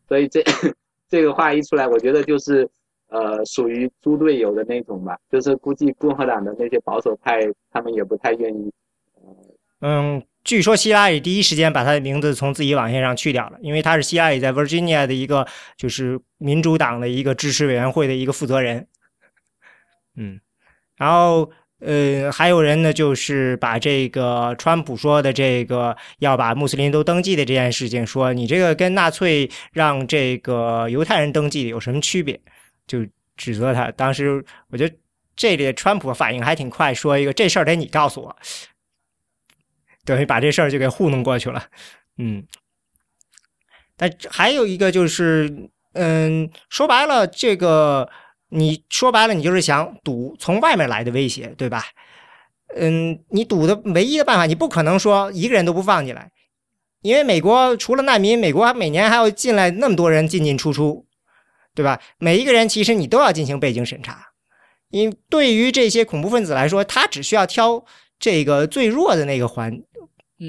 [0.07, 0.43] 所以这
[1.09, 2.69] 这个话一出来，我觉得就是
[3.09, 7.41] 呃属于猪队友的那种吧，就是估计共和党的那些保守派
[7.71, 8.71] 他们也不太愿意。
[9.81, 18.87] 嗯，据说希拉里第一时间把他的名字从自己网线上去掉了，因为他是希拉里在 Virginia 的一个就是民主党的一个支持委员会的一个负责人。
[20.16, 20.41] 嗯，
[20.97, 21.49] 然后
[21.81, 32.41] 呃，还有人呢，就是把这个川普说的这个要把穆斯林都登记的这件事情，说你这个跟纳粹让这个犹太人登记有什么区别？
[32.89, 33.07] 就
[33.37, 33.93] 指责他。
[33.93, 34.93] 当时我觉得
[35.37, 38.37] 这里川普反应还挺快，说一个这事儿得你告诉我。
[40.09, 41.63] 等于把这事儿就给糊弄过去了，
[42.17, 42.43] 嗯，
[43.95, 48.09] 但还有一个就是，嗯，说白了，这个
[48.49, 51.85] 你说白了，你就是想堵从外面来的威胁，对吧？
[52.75, 56.33] 嗯，你堵的唯一的办法，你不可能说一个人都不放进来，
[57.03, 61.07] 因为美国除了难民，美国每年还要进来那么多人进进出出，
[61.75, 62.01] 对吧？
[62.17, 64.29] 每一个人其实你都要进行背景审查，
[64.89, 67.85] 因对于这些恐怖分子来说，他只需要挑
[68.19, 69.83] 这个最弱的那个环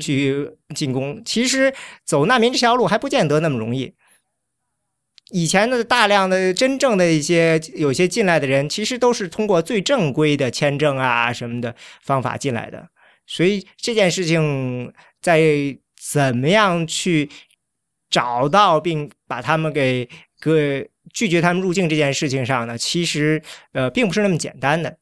[0.02, 1.22] 去进攻。
[1.24, 1.74] 其实
[2.04, 3.94] 走难民这条路还不见得那么容易。
[5.32, 12.90] 以前的大量的真正的一些有些进来的人，其实都是通过最正规的签证啊什么的方法进来的。
[13.28, 15.40] 所以这件事情在
[15.96, 17.30] 怎么样去
[18.10, 20.10] 找到并把他们给
[20.42, 23.40] 给拒绝他们入境这件事情上呢，其实
[23.74, 24.98] 呃并不是那么简单的。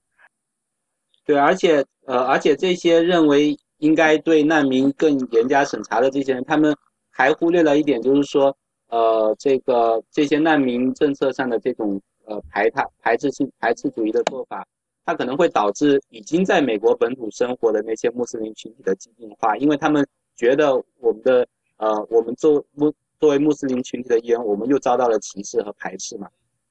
[1.25, 6.75] 对，而且呃而且这些认为应该对难民更严加审查的这些人，他们
[7.09, 8.55] 还忽略了一点，就是说。
[8.89, 14.65] 呃，这个这些难民政策上的这种呃排他排斥性排斥主义的做法，
[15.03, 20.07] 它可能会导致已经在美国本土生活的那些穆斯林群体的激进化，因为他们
[20.37, 26.29] 觉得我们的呃我们作穆作为穆斯林群体的一员，我们又遭到了歧视和排斥嘛。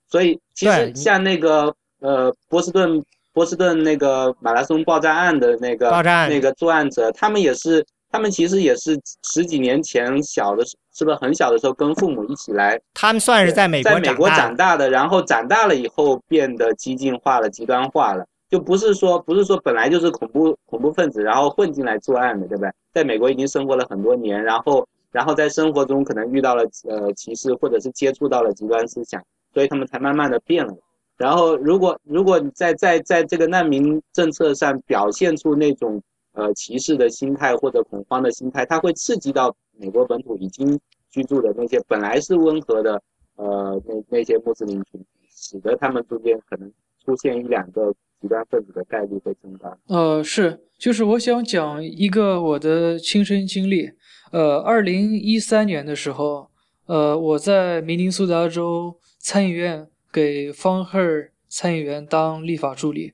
[0.09, 3.04] 所以其实像那个呃波士顿
[3.37, 7.84] 波士顿那个马拉松爆炸案的那个爆炸那个作案者，他们也是。
[8.09, 10.64] 他们其实也是十几年前小的，
[10.95, 12.80] 是不是很小的时候跟父母一起来？
[12.95, 22.70] 他们算是在美国在美国长大的，然后长大了以后变得激进化了、极端化了，就不是说不是说本来就是恐怖恐怖分子，然后混进来作案的，对不对？
[22.95, 29.20] 在美国已经生活了很多年，然后然后在生活中可能遇到了呃歧视，或者是接触到了极端思想，
[29.53, 30.72] 所以他们才慢慢的变了。
[31.16, 36.02] 然后如果如果你在在在这个难民政策上表现出那种。
[36.38, 40.78] 呃，歧视的心态或者恐慌的心态，它会刺激到美国本土已经
[41.10, 43.02] 居住的那些本来是温和的，
[43.36, 46.70] 呃，那那些穆斯林群体，使得他们中间可能
[47.02, 47.90] 出现一两个
[48.20, 49.74] 极端分子的概率会增大。
[49.86, 53.88] 呃，是，就是我想讲一个我的亲身经历。
[54.30, 56.50] 呃，二零一三年的时候，
[56.84, 60.98] 呃，我在明尼苏达州参议院给方赫
[61.46, 63.12] 参议员当立法助理，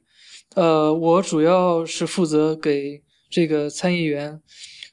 [0.55, 3.03] 呃，我主要是负责给。
[3.35, 4.43] 这个参议员，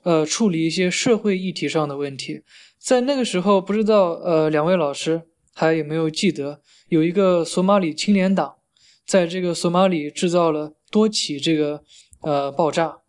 [0.03, 2.41] 呃，处理一些社会议题上的问题。
[2.77, 8.55] 在那个时候，不知道呃，两位老师还有没有记得，有一个索马里青年党，
[9.05, 11.83] 在这个索马里制造了多起这个
[12.21, 12.99] 呃爆炸，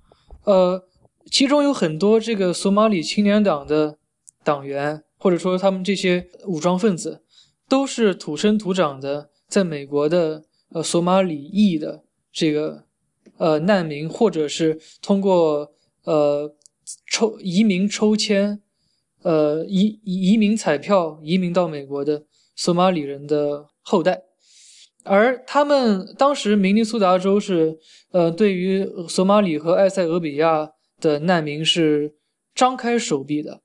[0.43, 0.83] 呃，
[1.31, 3.99] 其中有很多这个索马里青年党的
[4.43, 7.23] 党员，或者说他们这些武装分子，
[7.71, 12.85] 都是土生土长的在美国的呃索马里裔的这个。
[13.37, 15.73] 呃，难民或者是通过
[16.05, 16.55] 呃
[17.11, 18.61] 抽移民抽签，
[19.23, 24.25] 呃移移民彩票移民到美国的索马里人的后代，
[25.05, 27.79] 而他们当时明尼苏达州是
[28.11, 32.17] 呃对于索马里和埃塞俄比亚的难民是
[32.55, 33.63] 张开手臂的，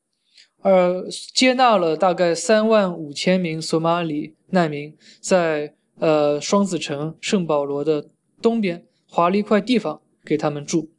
[0.65, 8.09] 而接纳了大概三万五千名索马里难民在呃双子城圣保罗的
[8.41, 8.83] 东边。
[9.07, 10.89] 划了一块地方给他们住，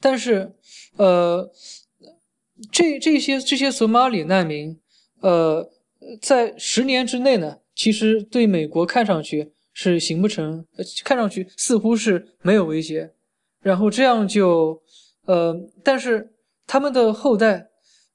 [0.00, 0.56] 但是，
[0.96, 1.48] 呃，
[2.72, 4.76] 这这些这些索马里难民，
[5.20, 5.70] 呃，
[6.20, 10.66] 在十年之内呢，其实对美国看上去是形不成，
[11.04, 13.12] 看上去似乎是没有威胁，
[13.60, 14.82] 然后这样就，
[15.26, 16.32] 呃，但是
[16.66, 17.68] 他们的后代，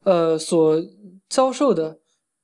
[0.04, 0.82] 呃，所
[1.30, 2.00] 遭受的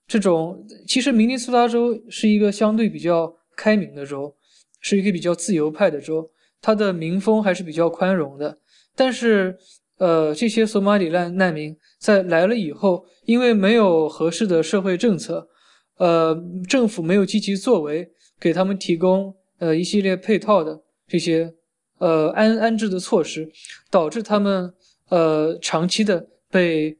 [0.07, 4.35] 这种，其实明尼苏达州是一个相对比较开明的州，
[4.79, 6.29] 是一个比较自由派的州。
[6.61, 8.57] 它的民风还是比较宽容的，
[8.93, 9.57] 但是，
[9.97, 15.47] 呃，这些索马里难难民在来了以后，因为没有合适的社会政策，
[15.99, 16.37] 呃，
[16.67, 21.53] 政府没有积极作为，给他们提供呃一系列配套的这些
[21.99, 23.49] 呃安安置的措施，
[23.89, 24.73] 导致他们
[25.07, 26.97] 呃长期的被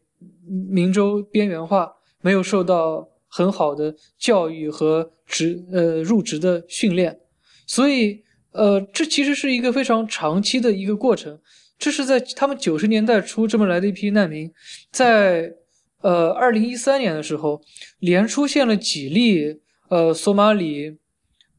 [0.69, 1.91] 明州边缘化，
[2.21, 7.19] 没有受到很好的教育和职呃入职的训练，
[7.65, 8.23] 所以。
[8.51, 11.39] 呃，这其实是一个非常长期的一个过程。
[11.77, 14.51] 这是在他们九十年代初这么来的一批难民，
[14.91, 15.53] 在
[16.01, 17.61] 呃二零一三年的时候，
[17.99, 20.97] 连出现了几例呃索马里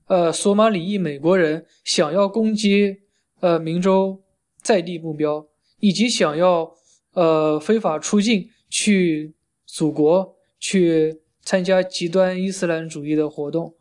[0.08, 2.96] 呃索马里裔美国人想要攻击
[3.38, 4.20] 呃明州
[4.60, 5.46] 在地目标，
[5.78, 6.74] 以及想要
[7.12, 9.34] 呃非法出境去
[9.66, 13.74] 祖国去参加极端伊斯兰主义的活动。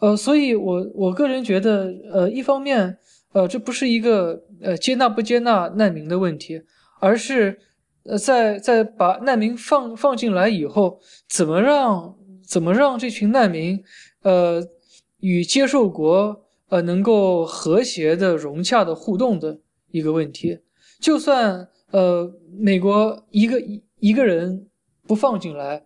[0.00, 2.98] 呃，所以，我我个人觉得，呃，一方面，
[3.32, 6.60] 呃，这不是一个呃接纳不接纳难民的问题，
[7.00, 7.58] 而是，
[8.02, 12.14] 呃，在在把难民放放进来以后，怎么让
[12.46, 13.82] 怎么让这群难民，
[14.22, 14.62] 呃，
[15.20, 19.60] 与接受国呃能够和谐的融洽的互动的
[19.90, 20.58] 一个问题。
[21.00, 23.58] 就算呃美国一个
[24.04, 24.68] 一个人
[25.06, 25.82] 不放进来，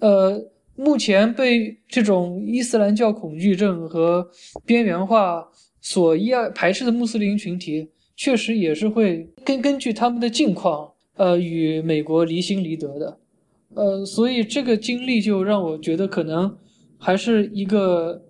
[0.00, 4.28] 呃，目前被这种伊斯兰教恐惧症和
[4.66, 5.48] 边缘化
[5.80, 13.20] 所依排斥的穆斯林群体，确实也是会根根据他们的境况，呃，与美国离心离德的。
[13.76, 16.58] 呃，所以这个经历就让我觉得，可能
[16.98, 18.20] 还是一个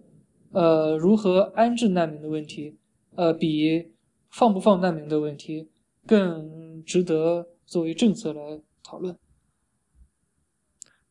[0.52, 2.76] 呃如何安置难民的问题，
[3.14, 3.86] 呃，比
[4.30, 5.66] 放不放难民的问题
[6.06, 9.16] 更值得作为政策来讨论。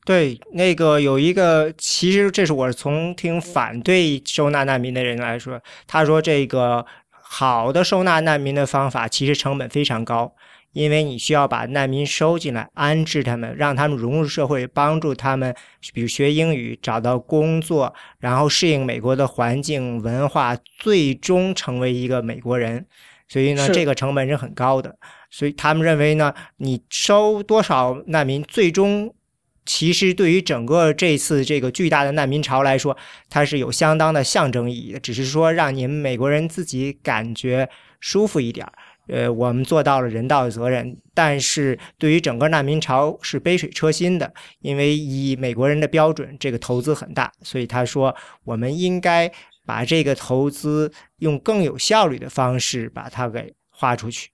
[0.10, 10.34] 对，那个有一个，其实这是我从听反对收纳难民的人来说，他说这个好的收纳难民的方法，其实成本非常高。
[10.72, 15.55] 因为你需要把难民收进来，安置他们，让他们融入社会，帮助他们，
[15.93, 22.84] 比如学英语、找到工作，然后适应美国的环境文化，最终成为一个美国人。
[23.28, 24.97] 所以呢，这个成本是很高的。
[25.30, 29.14] 所以他们认为呢，你收多少难民，最终
[29.70, 32.97] 其实对于整个这次这个巨大的难民潮来说，
[33.30, 34.99] 它是有相当的象征意义的。
[34.99, 38.67] 只是说让你们美国人自己感觉舒服一点。
[39.09, 48.15] 呃，我们做到了人道的责任，但是对于整个难民潮是杯水车薪的，因为以美国人的标准，这个投资很大，所以他说
[48.45, 49.32] 我们应该
[49.67, 54.30] 把这个投资用更有效率的方式把它给花出去，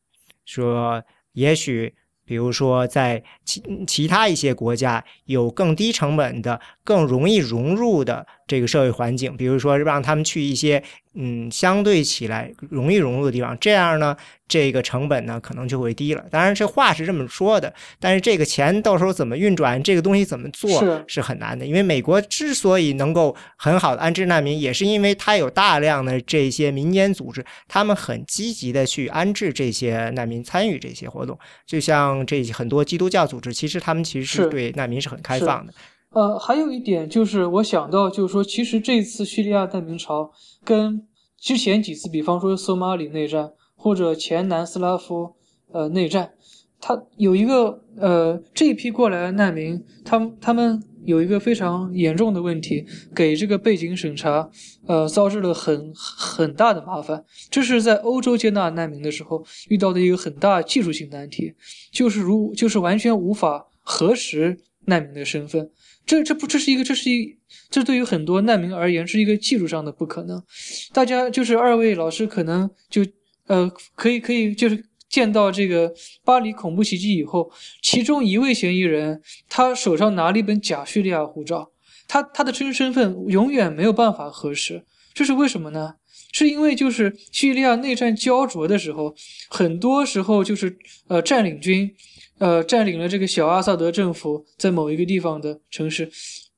[0.46, 1.94] 说也许
[2.26, 10.84] 比如说在其其他一些国家有更低成本的、更容易融入的这个社会环境，比如说让他们去一些。
[11.18, 14.14] 嗯，相对起来容易融入的地方，这样呢，
[14.50, 16.22] 这个成本呢可能就会低了。
[16.30, 21.66] 当然，这话是这么说的，但是这个钱到时候怎么运转，这个东西怎么做是很难的。
[21.66, 31.40] 因为美国之所以能够很好的安置难民，也是因为它有大量的这些民间组织，他们很积极的去安置这些难民，参与这些活动。
[31.66, 35.74] 就像这很多基督教组织，其实他们其实是对难民是很开放的。
[36.16, 40.32] 呃，还有一点就是我想到，就是说，其实这次叙利亚难民潮
[40.64, 41.06] 跟
[41.38, 45.36] 之前几次，比方说索马里内战或者前南斯拉夫
[45.74, 46.32] 呃内战，
[46.80, 54.50] 它有一个呃这一批过来的难民，他们他们有一个非常严重的问题，给这个背景审查
[54.88, 57.26] 呃招致了很很大的麻烦。
[57.52, 61.54] 这是在欧洲接纳难民的时候遇到的一个很大技术性难题，
[61.92, 65.70] 就是如就是完全无法核实难民的身份。
[66.06, 67.38] 这这不这是一个这是一
[67.70, 70.42] 这对于很多难民而言是一个技术上的不可能。
[70.94, 73.06] 大家就是二位老师可能就
[73.48, 75.94] 呃可以可以就是见到这个
[76.24, 77.52] 巴黎恐怖袭击以后，
[77.82, 81.72] 其中一位嫌疑人他手上拿了一本假叙利亚护照，
[82.08, 84.84] 他他的真身份永远没有办法核实，
[85.14, 85.96] 这是为什么呢？
[86.32, 89.16] 是因为就是叙利亚内战焦灼的时候，
[89.50, 90.78] 很多时候就是
[91.08, 91.96] 呃占领军。
[92.38, 96.12] 呃，占领了这个小阿萨德政府在某一个地方的城市，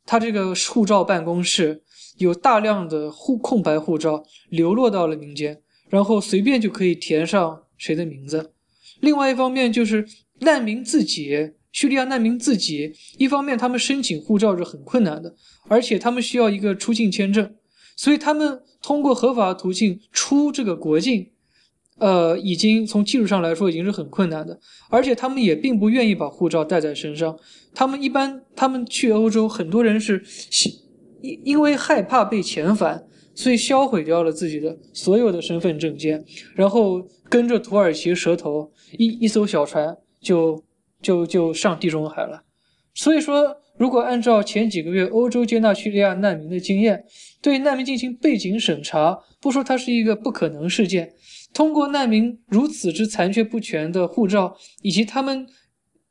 [0.05, 1.83] 他这个护照办公室
[2.17, 8.53] 有大量的护空白护照流落到了民间，然后随便就可以填上谁的名字。
[9.01, 10.07] 另外一方面就是
[10.39, 15.35] 难民自己，叙利亚难民自己，一方面他们申请护照是很困难的，
[15.67, 17.55] 而且他们需要一个出境签证，
[17.95, 21.29] 所以他们通过合法途径出这个国境。
[21.99, 27.37] 呃，已经从技术上来说已经是很困难的，而且他们也并不愿意把护照带在身上。
[27.73, 30.23] 他们一般，他们去欧洲，很多人是
[31.21, 33.03] 因因为害怕被遣返，
[33.33, 36.23] 所以销毁掉了自己的所有的身份证件，
[36.55, 40.63] 然后跟着土耳其蛇头一一艘小船就
[41.01, 42.43] 就就上地中海了。
[42.93, 47.03] 所以说，如果按照前几个月欧洲接纳叙利亚难民的经验，
[47.41, 51.13] 对难民进行背景审查，不说它是一个不可能事件。
[51.57, 55.47] 通过难民如此之残缺不全的护照，以及他们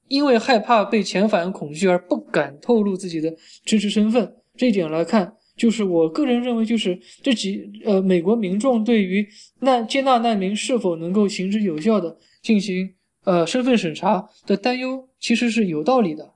[0.09, 3.33] 因为害怕被遣返恐惧而不敢透露自己的
[3.65, 9.25] 真实身份这一点来看，就是我个人认为，就是这几呃美国民众对于
[9.61, 16.35] 难接纳难民是否能够行之有效的进行呃身份审查的担忧，其实是有道理的。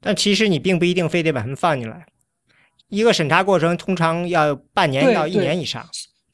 [0.00, 2.04] 但其实你并不一定非得把他们放进来，
[2.88, 5.88] 一个审查过程通常要半年到一年以上。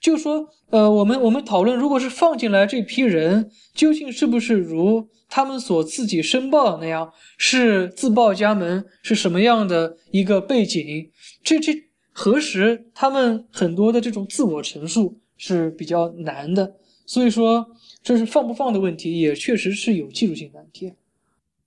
[0.05, 11.11] 就说，呃，我们我们讨论，如果是放进来这批人，究竟是不是如他们所自己申报的那样，是自报家门，是什么样的一个背景？
[11.43, 11.73] 这这
[12.13, 16.75] 核实他们很多的这种自我陈述是比较难的。
[17.07, 17.67] 所以说，
[18.03, 20.93] 这是放不放的问题，也确实是有技术性难题。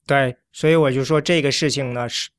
[0.05, 2.29] 对，所以我就说这个事情呢是。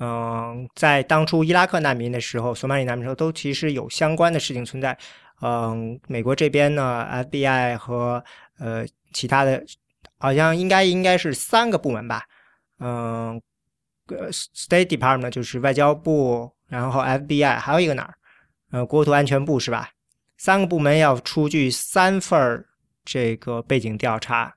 [0.00, 4.96] 嗯，在当初伊拉克难民的时候，索马里难民时候，都其实有相关的事情存在。
[5.40, 8.24] 嗯，美国这边呢，FBI 和
[8.58, 9.64] 呃其他的，
[10.18, 12.24] 好像应该应该是三个部门吧。
[12.80, 13.40] 嗯
[14.08, 18.14] ，，State Department 就是外交部，然后 FBI 还有一个哪儿？
[18.70, 19.90] 呃，国土安全部是吧？
[20.36, 22.64] 三个部门要出具三份
[23.04, 24.54] 这个背景调查。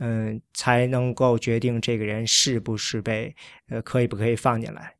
[0.00, 3.34] 嗯，才能够决定这个人是不是被
[3.68, 4.92] 呃可以不可以放进来。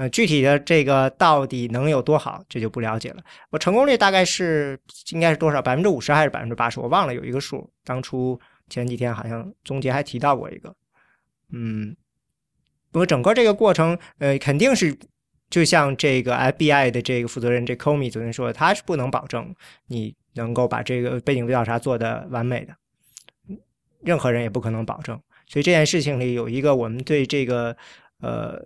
[0.00, 3.22] 呃，具体的这个到底能有多好，这就不了解了。
[3.50, 5.60] 我成功率大概是应该是多少？
[5.60, 6.80] 百分之五十还是百分之八十？
[6.80, 7.70] 我忘了有一个数。
[7.84, 8.40] 当初
[8.70, 10.74] 前几天好像总结还提到过一个。
[11.50, 11.94] 嗯，
[12.90, 14.98] 不过整个这个过程，呃，肯定是
[15.50, 19.54] 就像这个 FBI 的这个负责人这 Comey 昨天说的，他是不能保证
[19.88, 22.74] 你能够把这个背景调查做得完美的。
[24.02, 27.76] 任何人也不可能保证，所以这件事情里有一个，我们对这个
[28.20, 28.58] 呃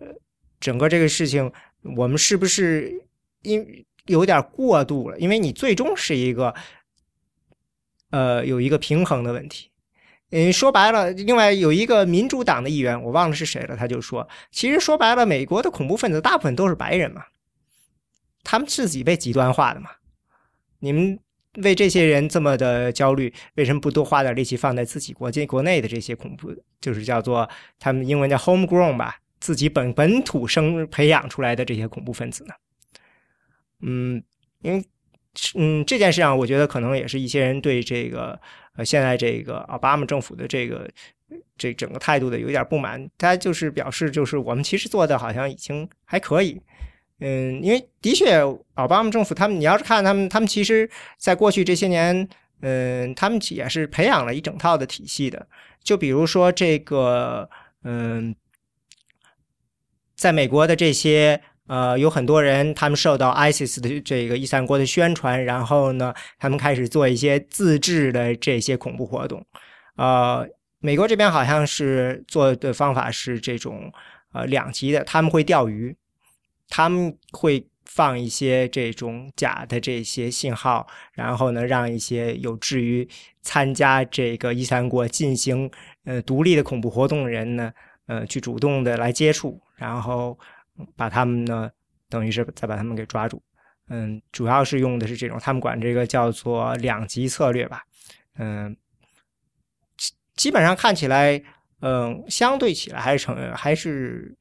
[0.65, 1.53] 整个这个事情，
[1.97, 2.91] 我们是不是
[3.43, 5.19] 因有点过度了？
[5.19, 6.55] 因为你最终是一个
[8.09, 9.71] 呃有一个平衡的问题。
[10.31, 17.25] 嗯，说白了，另外有一个民主党的议员，我忘了是谁了，他就说，其实说白了，美国的恐怖分子大部分都是白人嘛，
[18.43, 19.91] 他们自己被极端化的嘛，
[20.79, 21.19] 你们。
[21.63, 32.55] 为这些人这么的焦虑，为什么不多花点力气放在自己国际国内的这些恐怖，就是叫做他们英文叫 homegrown 吧，自己本本土生培养出来的这些恐怖分子呢？
[33.83, 34.23] 嗯，
[34.63, 34.83] 因为
[35.55, 38.41] 嗯这件事上，我觉得可能也是一些人对这个
[38.75, 40.89] 呃现在这个奥巴马政府的这个
[41.59, 46.59] 这整个态度的有点不满，他就是表示就是我们其实做的好像已经还可以。
[47.21, 48.41] 嗯，因为的确，
[48.77, 50.89] 奥巴马政府他们，你要是看他们，他们其实
[51.19, 52.27] 在过去这些年，
[52.63, 55.47] 嗯，他们也是培养了一整套的体系的。
[55.83, 57.47] 就比如说这个，
[57.83, 58.35] 嗯，
[60.15, 69.45] 在美国的这些，呃，有很多人，他们受到 ISIS 的这个伊斯兰国的宣传，然后呢，他们开始做一些自制的这些恐怖活动。
[69.97, 70.49] 呃，
[70.81, 73.93] 美国这边好像是做的方法是这种，
[74.33, 75.97] 呃，两级的，他们会钓鱼。
[76.67, 83.07] 他们会放一些这种假的这些信号，然后呢，让一些有志于
[83.43, 85.71] 参加这个伊斯兰国进行
[86.05, 87.71] 呃独立的恐怖活动的人呢，
[88.07, 90.39] 呃，去主动的来接触，然后
[90.97, 91.71] 把他们呢，
[92.09, 93.43] 等于是再把他们给抓住。
[93.89, 97.83] 嗯，主要是用的是这种，他们管这个叫做两级策略吧。
[98.37, 98.77] 嗯，
[100.37, 101.43] 基本上看起来，
[101.81, 104.37] 嗯，相对起来还是成还是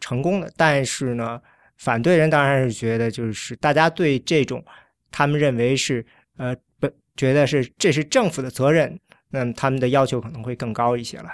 [0.00, 1.40] 成功的，但是呢。
[1.82, 4.62] 反对人当然是觉得，就是大家对这种，
[5.10, 6.04] 他们认为是
[6.36, 6.86] 呃不
[7.16, 9.00] 觉得是这是政府的责任，
[9.30, 11.30] 那他们的要求可能会更高一些了。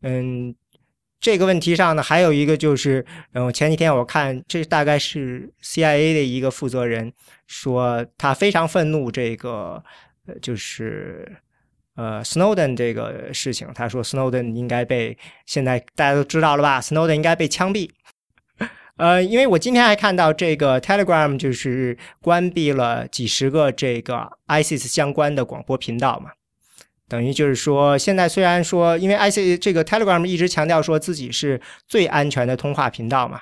[0.00, 0.52] 嗯，
[1.24, 3.02] 这个问题上呢，还有一个就是，
[3.32, 7.10] 嗯，前几天我看这大概是 CIA 的一个负责人
[7.46, 9.82] 说，他非常愤怒这个，
[10.26, 11.34] 呃，就是
[11.96, 13.66] 呃 Snowden 这个事情。
[13.74, 17.88] 他说 Snowden 应该被现在大家都知道了吧？Snowden 应该被枪毙。
[18.98, 26.32] 呃，因为我今天还看到这个 Telegram 就是关闭了几十个这个 ISIS 相关的广播频道嘛，
[27.08, 33.40] 等于就是说，现在虽然说，因为 I C 这个 Telegram 一直强调说自己是最安全的通话频道嘛，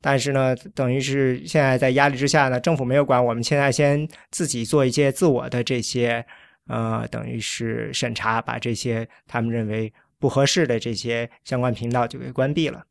[0.00, 6.24] 但是呢，等于是现在在压力之下呢，政府没有管，我们现在先自己做一些自我的这些，
[6.68, 12.84] 呃，等于是审查，把这些他们认为不合适的这些相关频道就给关闭了。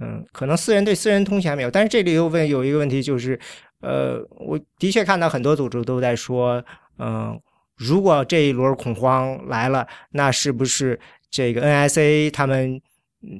[0.00, 3.38] 嗯，可能私人对私人通信还没有，但是这里又问有一个问题，就是，
[3.80, 6.62] 呃，我的确看到很多组织都在说，
[6.98, 7.40] 嗯，
[7.76, 10.98] 如果这一轮恐慌来了，那是不是
[11.30, 12.80] 这个 NSA 他们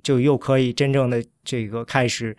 [0.02, 2.36] 就又可以真正的这个开始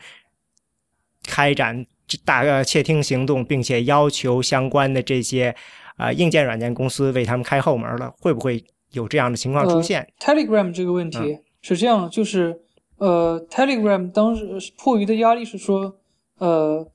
[1.24, 1.86] 开展
[2.24, 5.56] 大窃听行动，并且要求相关的这些
[5.96, 8.14] 啊硬件软件公司为他们开后门了？
[8.20, 12.62] 会不会有这样的情况出现？Telegram 这个问题是这样，就是。
[12.98, 15.98] 呃，Telegram 当时迫于的压力是说，
[16.38, 16.90] 呃，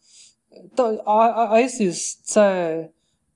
[0.74, 2.90] 到 I ISIS 在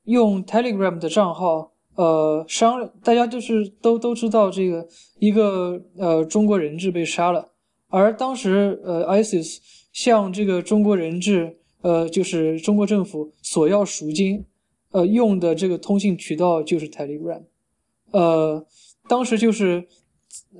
[0.04, 4.86] 用 Telegram 的账号，呃，商大家就是都都知道这个
[5.18, 7.50] 一个呃中国人质被杀了，
[7.88, 9.58] 而当时呃 ISIS
[9.92, 14.44] 向这个中国人质，呃，就是中国政府索要赎金，
[14.90, 17.42] 呃，用的这个通信渠道就是 Telegram，
[18.10, 18.66] 呃，
[19.08, 19.86] 当时就是。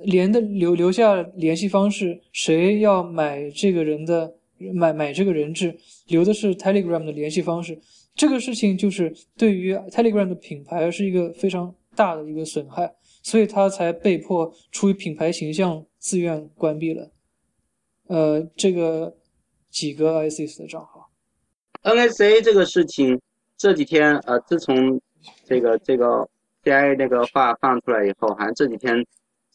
[0.05, 4.35] 连的留留下联系方式，谁要买这个人的
[4.73, 5.77] 买买这个人质，
[6.07, 7.81] 留的是 Telegram 的联系方式。
[8.15, 17.11] 这个事情就是对于 Telegram 的品牌是一个非常大的一个损害，所以他才被迫出于品牌形象自愿关闭了。
[18.07, 19.17] 呃这个
[19.69, 21.11] 几个 ISIS 的账号。
[21.83, 23.19] NSA 这个事情
[23.57, 24.99] 这几天呃，自从
[25.43, 26.27] 这个这个
[26.63, 29.05] CIA 那个话放出来以后，好像这几天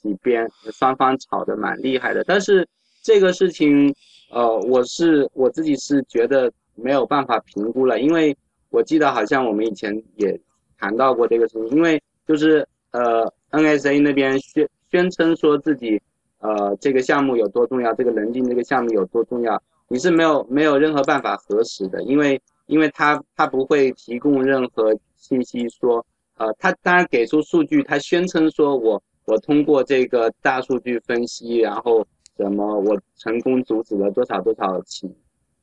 [0.03, 2.23] 几边双方吵得蛮厉害的。
[2.25, 2.69] 但是
[3.03, 3.95] 这个事情
[4.31, 8.37] 呃，我是我自己是觉得没有办法评估了，因为
[8.71, 10.41] 我记得好像我们以前也
[10.79, 16.01] 谈到过这个事情，因为就是呃 NSA 那边宣宣称说自己
[16.39, 19.61] 呃这个项目有多重要，这个棱镜这个项目有多重要。
[19.89, 26.05] 你是没有没有任何办法核实的，因为因为他他不会提供任何信息说，
[26.37, 32.07] 呃，他当然给出数据，他宣称说我我通过这个大数据分析，然后
[32.37, 35.13] 什么我成功阻止了多少多少起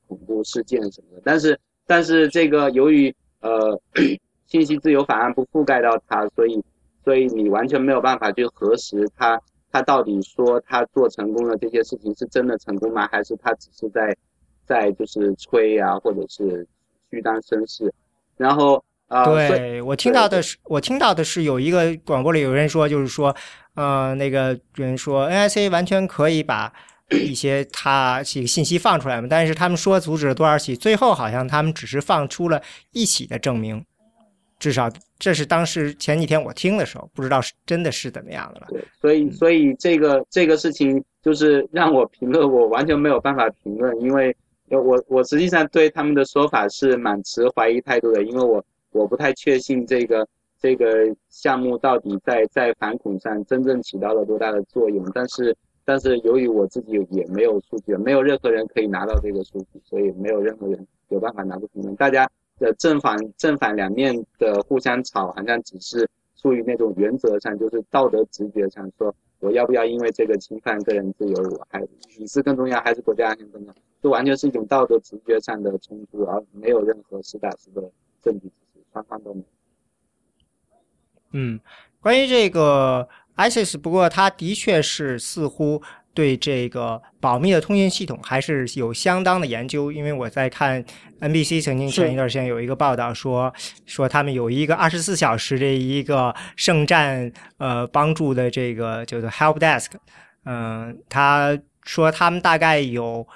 [0.07, 3.81] 恐怖事件什么的，但是但是这个由于呃
[4.45, 6.63] 信息自由法案不覆盖到它，所以
[7.03, 9.41] 所以你完全没有办法去核实他。
[9.69, 13.07] 他到底说他做成功的这些事情是真的成功吗？
[13.11, 14.15] 还是他只是在
[14.65, 16.65] 在就是吹啊，或者是
[17.11, 17.93] 虚张声势？
[18.37, 23.35] 然后啊，对我听到的是，我听到的是有一个广播里有人说，就是说，
[23.75, 26.71] 呃，那个人说 NIC 完全可以把
[27.11, 32.61] 一些他这个信息放出来嘛，但是他们说阻止了多少起，最后好像他们只是放出了
[32.91, 33.83] 一起的证明。
[34.59, 38.67] 至少这是当时前几天我听的时候，不知道是真的是怎么样的了。
[38.69, 44.35] 对，所以所以这个这个事情就是让我评论，我完全没有办法评论，因为
[44.69, 50.27] 我我实际上对他们的说法是满持怀疑态度的，因为我我不太确信这个
[50.59, 50.87] 这个
[51.29, 55.05] 项目到底在在反恐上真正起到了多大的作用。
[55.13, 55.55] 但是
[55.87, 61.95] 但是由于我自己也没有数据，没有任何人可以拿到这个数据，所以没有任何人有办法拿出评论。
[61.95, 62.29] 大家。
[62.59, 71.79] 的正反正反两面的互相吵，好像只是出于那种原则上，就是道德直觉上说，我要不要因为这个侵犯个人自由，我还
[72.17, 73.81] 隐私更重要，还是国家安全更重要？
[74.01, 77.91] 这完全是一种道德直觉上的冲突，而没有任何实打实的
[78.23, 79.45] 证据支持，双方都没有。
[81.33, 81.59] 嗯，
[82.01, 83.07] 关于这个
[83.37, 85.81] ISIS，不过它的确是似乎。
[86.13, 90.83] 对这个保密的通信系统还是有相当的研究，因为我在看
[91.19, 93.53] NBC 曾经前一段时间有一个报道说，
[93.85, 99.91] 说他们有一个二十四小时的一个圣战呃帮助的这个叫做 Help Desk，
[100.45, 103.27] 嗯，他说他们大概有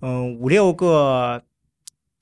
[0.00, 1.42] 嗯五六个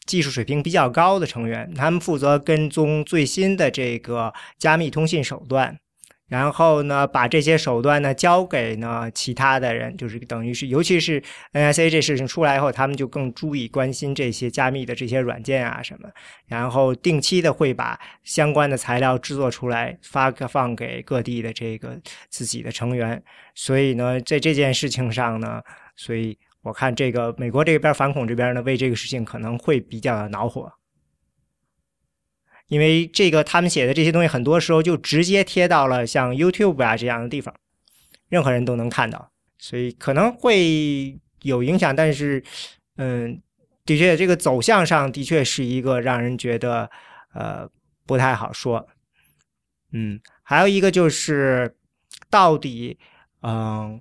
[0.07, 5.79] 技术水平比较高的成员，他们负责跟踪最新的这个加密通信手段。
[6.29, 11.23] 然后呢，把这些手段呢交给呢其他的人，就是等于是，尤其是
[11.53, 16.09] NSA 这事情出来以后，他们就更注意关心这些加密的这些软件啊什么，
[16.47, 21.99] 然后定期的会把相关的材料制作出来，发放给各地的这个
[22.29, 23.23] 自己的成员。
[23.55, 25.63] 所以呢，在这件事情上呢，
[25.97, 30.71] 所以我看这个美国这边反恐这边呢，为这个事情可能会比较恼火。
[32.69, 37.55] 因为这个，他们写的这些东西，很多时候就直接贴到了像 YouTube 啊这样的地方，
[38.29, 41.97] 任何人都能看到，所以可能会有影响。
[41.97, 42.43] 但是，
[42.97, 43.41] 嗯，
[43.85, 46.91] 的确，这个走向上的确是一个让人觉得
[47.33, 47.69] 呃
[48.07, 48.87] 不太好说。
[49.93, 51.75] 嗯，还有一个就是，
[52.29, 52.99] 到底
[53.43, 53.99] 嗯，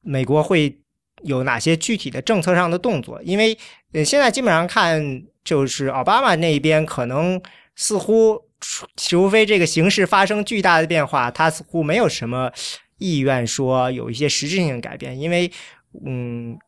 [0.00, 0.80] 美国会
[1.22, 3.22] 有哪些具体的政策上的动作？
[3.22, 3.56] 因为
[4.04, 7.42] 现在基本上看，就是奥巴马那边可能。
[7.76, 8.38] 似乎，
[8.96, 12.52] 除非这个形势发生巨大的变化，他似乎没有什么
[12.98, 15.18] 意愿说有一些实质性的改变。
[15.18, 15.50] 因为，
[16.04, 16.58] 嗯，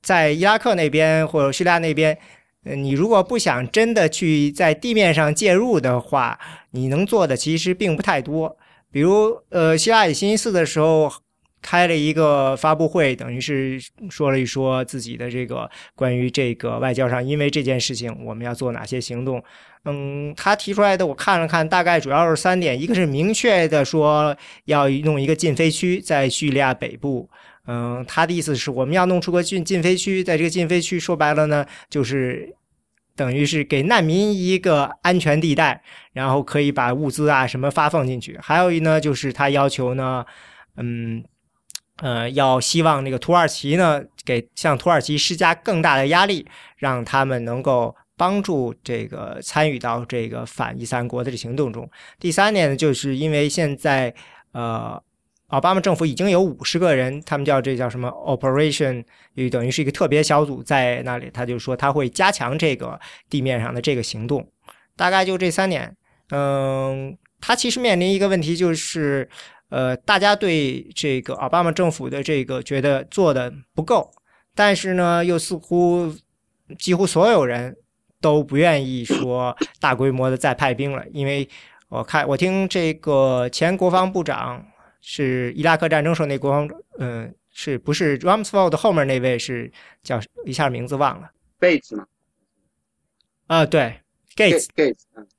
[0.00, 2.16] 在伊拉克那边或者叙利亚那边，
[2.62, 6.38] 你如果不想真的去在地面上介入的话，
[6.70, 8.56] 你能做的其实并不太多。
[8.92, 11.12] 比如，呃，希拉里星期四的时候。
[11.60, 19.42] 开了一个发布会，等于是说了一说自己的这个关于这个外交上，因为这件事情我们要做哪些行动。
[19.84, 24.36] 嗯，他提出来的我看了看，大概主要是三点：一个是明确的说
[24.66, 27.28] 要弄一个禁飞区在叙利亚北部。
[27.66, 32.54] 嗯，他的意思是我们要弄出个禁禁飞区，在这个禁飞区说白了呢，就是
[33.14, 35.82] 等于是给难民一个安全地带，
[36.12, 38.38] 然后可以把物资啊什么发放进去。
[38.42, 40.24] 还有一呢，就是他要求呢，
[40.76, 41.24] 嗯。
[42.00, 46.46] 呃，要希望那个土耳其呢，给向土耳其施加更大的压力，
[46.76, 51.90] 让他们能够帮助这个参与到这个反伊斯兰国的这行动中。
[52.20, 54.14] 第三点呢，就是因为现在
[54.52, 55.02] 呃，
[55.48, 59.04] 奥巴马政府已经有五十个人，他们叫这叫什么 Operation，
[59.50, 64.48] 等于是一个特别小组在那里，他就说他会加强这个地面上的这个行动。
[64.94, 65.96] 大概就这三点。
[66.30, 69.28] 嗯，他其实面临一个问题就是。
[69.68, 74.10] 呃，大家对这个奥巴马政府的这个觉得做的不够，
[74.54, 76.14] 但是呢，又似乎
[76.78, 77.76] 几乎所有人
[78.20, 81.48] 都不愿意说大规模的再派兵了，因为
[81.88, 84.66] 我看我听这个前国防部长
[85.00, 86.68] 是伊拉克战争时候那国防，
[86.98, 89.70] 嗯，是不是 Rumsfeld 后面那位是
[90.02, 91.30] 叫一下名字忘了。
[91.58, 92.06] 贝兹吗？
[93.46, 94.00] 啊，对
[94.36, 94.66] ，Gates。
[94.76, 95.37] Gates，嗯，对，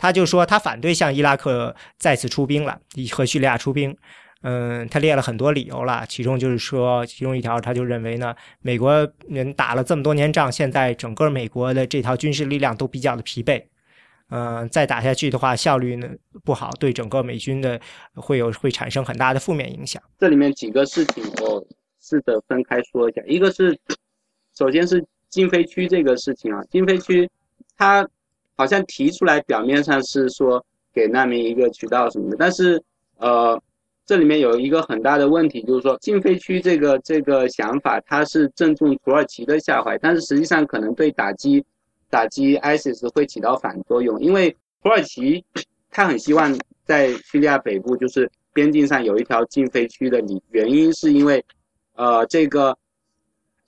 [0.00, 2.80] 他就说他反对向伊拉克再次出兵了，
[3.12, 3.94] 和叙利亚出兵。
[4.40, 13.62] 嗯，他列了很多理由了，其中就是说，其中一条他就认为呢，美国人打了这么多年仗，现在整个美国的这套军事力量都比较的疲惫，
[14.30, 16.08] 嗯，再打下去的话，效率呢
[16.42, 17.78] 不好，对整个美军的
[18.14, 20.02] 会有会产生很大的负面影响。
[20.18, 21.62] 这里面几个事情我
[22.00, 23.78] 试着分开说一下，一个是，
[24.56, 27.28] 首先是禁飞区这个事情啊，禁飞区，
[27.76, 28.08] 它
[28.60, 30.62] 好像提出来表面上是说
[30.92, 32.82] 给难民一个渠道什么的，但是
[33.16, 33.58] 呃。
[34.06, 41.64] 这里面有一个很大的问题，就是说禁飞区这个这个想法，它是正中土耳其的下怀，但是实际上可能对打击
[42.08, 44.50] 打击 ISIS 会起到反作用，因为
[44.82, 45.44] 土耳其
[45.92, 51.44] 他很希望在叙利亚北部就是边境上有一条禁飞区的理原因是因为，
[51.94, 52.76] 呃，这个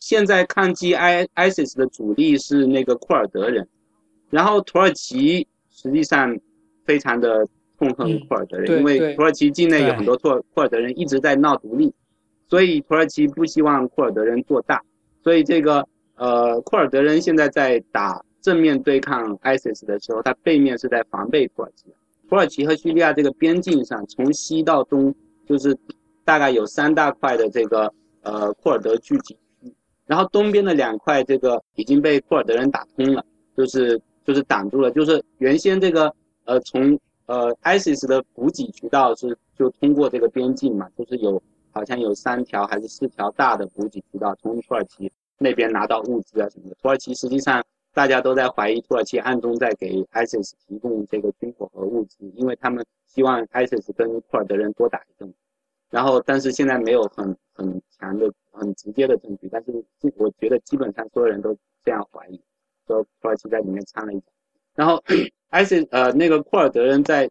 [0.01, 3.69] 现在抗击 I ISIS 的主力是那个库尔德人，
[4.33, 6.37] 然后土耳其实际上
[6.85, 7.47] 非常的。
[7.79, 11.93] 痛恨库尔德人，因为土耳其境内有很多库库尔德人一直在闹独立，
[12.49, 14.81] 所以土耳其不希望库尔德人做大，
[15.25, 15.85] 所以这个
[16.15, 21.87] 呃库尔德人现在在打正面对抗 ISIS 的时候，他背面是在防备土耳其。
[22.29, 25.13] 土耳其和叙利亚这个边境上，从西到东
[25.45, 25.77] 就是
[26.25, 27.93] 大概有三大块的这个
[28.23, 29.75] 呃库尔德聚集区，
[30.07, 33.25] 然后东边的两块这个已经被库尔德人打通了，
[33.57, 41.41] 就是就是挡住了，就是原先这个呃从呃，ISIS 的补给渠道是就通过这个边境嘛，就是有
[41.71, 46.77] 好像有三条还是四条大的补给渠道，从土耳其那边拿到物资啊什么的。
[46.83, 55.33] 土耳其实际上大家都在怀疑土耳其暗中在给 ISIS 提供这个军火和物资，因为他们希望 ISIS 跟库尔德人多打一阵。
[55.91, 59.73] 然后，但是现在没有很很强的、很直接的证据，但是
[60.17, 61.55] 我觉得基本上所有人都
[61.85, 62.41] 这样怀疑，
[62.93, 64.27] 说土耳其在里面掺了一脚。
[64.75, 65.03] 然后。
[65.53, 67.29] ISIS 呃，那个库尔德人在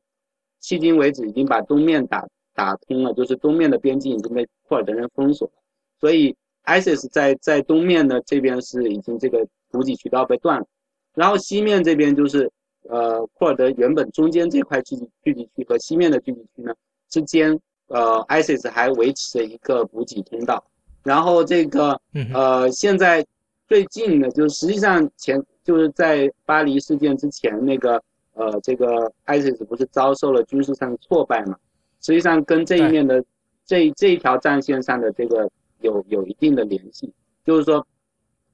[0.62, 2.24] 迄今为止已经把东面打
[2.54, 5.54] 打通了，就是东面的边境已经被库尔德人封锁了，
[6.00, 6.36] 所以
[6.66, 10.68] ISIS 在在东面的这边是已经这个补给渠道被断了，
[11.16, 12.48] 然后西面这边就是
[12.88, 16.72] 呃库尔德原本中间这块聚集聚集区和西面的聚集区呢
[17.10, 20.64] 之间，呃 ISIS 还维持着一个补给通道，
[21.02, 22.00] 然后这个
[22.36, 23.26] 呃现在
[23.68, 28.02] 最近的就是实际上前就是在巴黎事件之前那个。
[28.34, 31.58] 呃，这个 ISIS 不是遭受了军事上的挫败嘛？
[32.00, 33.22] 实际上跟这一面的
[33.66, 35.52] 这这一条战线上的这个
[35.82, 37.14] 有有一定的联系，
[37.46, 37.86] 就是说，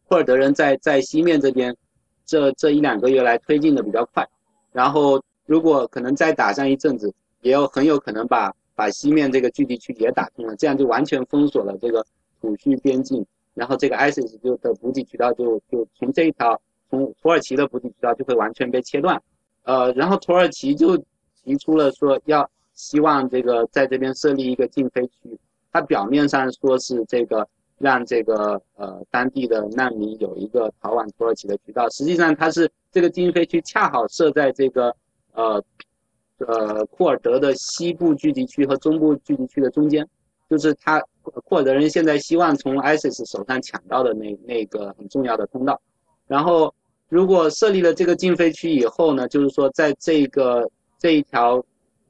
[0.07, 1.77] 库尔德人在在西面这边，
[2.25, 4.27] 这这一两个月来推进的比较快，
[4.71, 12.03] 然后如果可能再打上一阵子，也有很有可能把把西面这个聚集区也打通了，这样就完全封锁了这个
[12.41, 13.23] 土叙边境，
[13.53, 16.59] 然后这个 ISIS 就的补给渠道就就从这一条
[16.89, 19.21] 从土耳其的补给渠道就会完全被切断。
[19.63, 20.97] 呃，然后土耳其就
[21.43, 25.37] 提出了说要希望这个在这边设立一个禁飞区，
[25.73, 27.45] 它表面上说是这个
[27.77, 34.95] 让这个呃当地的难民有一个逃往土耳其的渠道，实际上它是这个禁飞区恰好设在这个
[35.33, 35.61] 呃
[36.37, 40.07] 呃库尔德的西部聚集区和中部聚集区的中间，
[40.49, 41.03] 就是他
[41.43, 45.81] 库尔德人现在希望从 ISIS 手上抢到的那那个很重要的通道，
[46.25, 46.73] 然后。
[47.09, 50.69] 如果设立了这个禁飞区以后呢，就是说在这个
[50.99, 51.63] 这一条，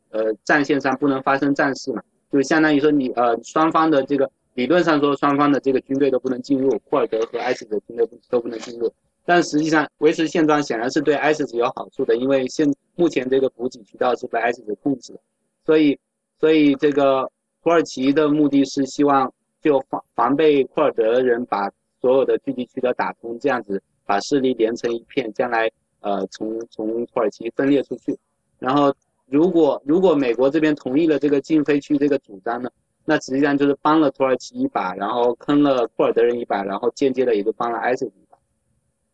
[0.10, 2.02] 呃战线上不能发生战事嘛，
[2.32, 8.92] 就相当于说你呃双方的这个理论上说双方的这个军队都不能进入，库尔德和 ISIS 的军队都不能进入，
[9.24, 15.20] 但实际上维持现状显然是对 ISIS 有好处的，因为现目前这个补给渠道是被 ISIS 控制的，
[15.64, 16.00] 所以
[16.40, 17.30] 所以这个
[17.62, 21.70] 土耳其的目的是希望就防防备库尔德人把
[22.02, 23.80] 所有的聚集区都打通，这样子。
[24.08, 25.70] 把势力连成一片，将来
[26.00, 28.18] 呃从从土耳其分裂出去，
[28.58, 28.92] 然后
[29.28, 32.70] 如果如果美国这边同意了这个禁飞区这个主张呢，
[33.04, 38.38] 那实际上就是帮了土耳其一把，然后坑了库尔德人一把，然后间接的也就帮了 ISIS 一把，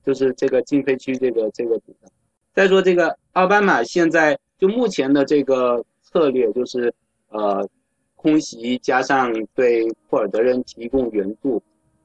[0.06, 2.10] 就是这个禁飞区这个这个主张。
[2.54, 6.94] 再说这个奥巴马现在就目前的这个策略就是
[7.30, 7.68] 呃
[8.16, 11.62] 空袭加上对库尔德人提供援助。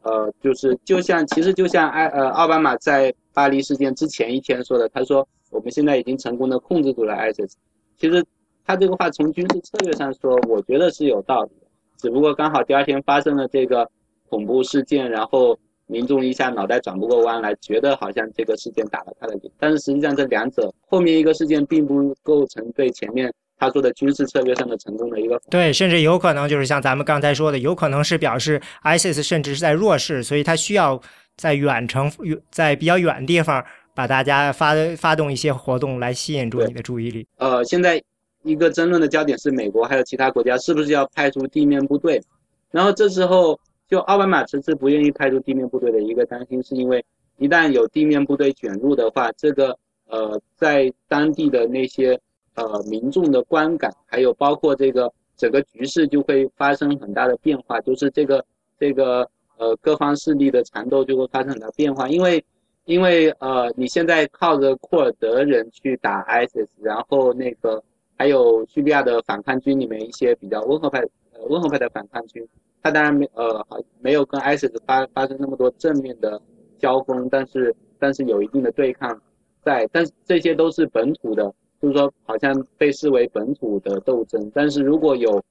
[0.08, 7.52] 呃，就是就像，其实就像埃呃奥巴马在巴黎事件之前一天说的，他说我们现在已经成功的控制住了 ISIS。
[7.98, 8.24] 其实
[8.64, 11.66] 他这个话从军事策略上说，我觉得是有道理的。
[11.98, 13.86] 只不过刚好第二天发生了这个
[14.30, 31.00] 恐怖事件，然后民众一下脑袋转不过弯来，觉得好像这个事件打了他的脸，但是实际上这两者后面一个事件并不构成对前面他说的军事策略上的成功的一个对，甚至有可能就是像咱们刚才说的，有可能是表示 ISIS 甚至是在弱势，所以他需要
[31.36, 32.10] 在远程
[32.50, 33.64] 在比较远的地方
[33.94, 37.26] 把大家发发动一些活动来吸引住你的注意力。
[37.36, 38.02] 呃，现在
[38.44, 42.22] 一个争论的焦点是美国还有其他国家是不是要派出地面部队，
[42.70, 43.58] 然后这时候。
[43.88, 47.02] 就奥巴马迟迟不愿意派出地面部队的一个担心，是因为
[47.38, 49.74] 一旦有地面部队卷入的话，这个
[50.08, 52.20] 呃，在当地的那些
[52.58, 58.44] 呃民众的观感，还有包括这个整个局势就会发生很大的变化，就是这个
[58.78, 62.44] 这个呃各方势力的缠斗就会发生很大变化，因为
[62.84, 67.82] 因为呃你现在靠着库尔德人去打 ISIS，然后那个
[68.16, 71.00] 还有叙利亚的反抗军里面一些比较温和派
[71.32, 72.46] 呃温和派的反抗军。
[72.82, 73.64] 他当然没呃
[74.00, 76.40] 没有跟 ISIS 发发生那么多正面的
[76.78, 79.20] 交锋，但是但是有一定的对抗
[79.62, 84.50] 在，但是这些都是本土的，就是说好像被视为本土的斗争。
[84.54, 85.42] 但是如果有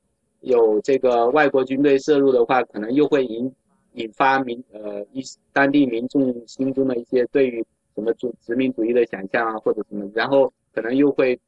[0.42, 3.52] 有这个外国军队涉入的话，可能又会引
[3.94, 5.24] 引发民呃一
[5.54, 11.40] 当地民众心中的一些对于什么主殖民主义的想象啊，或者什么，然后可能又会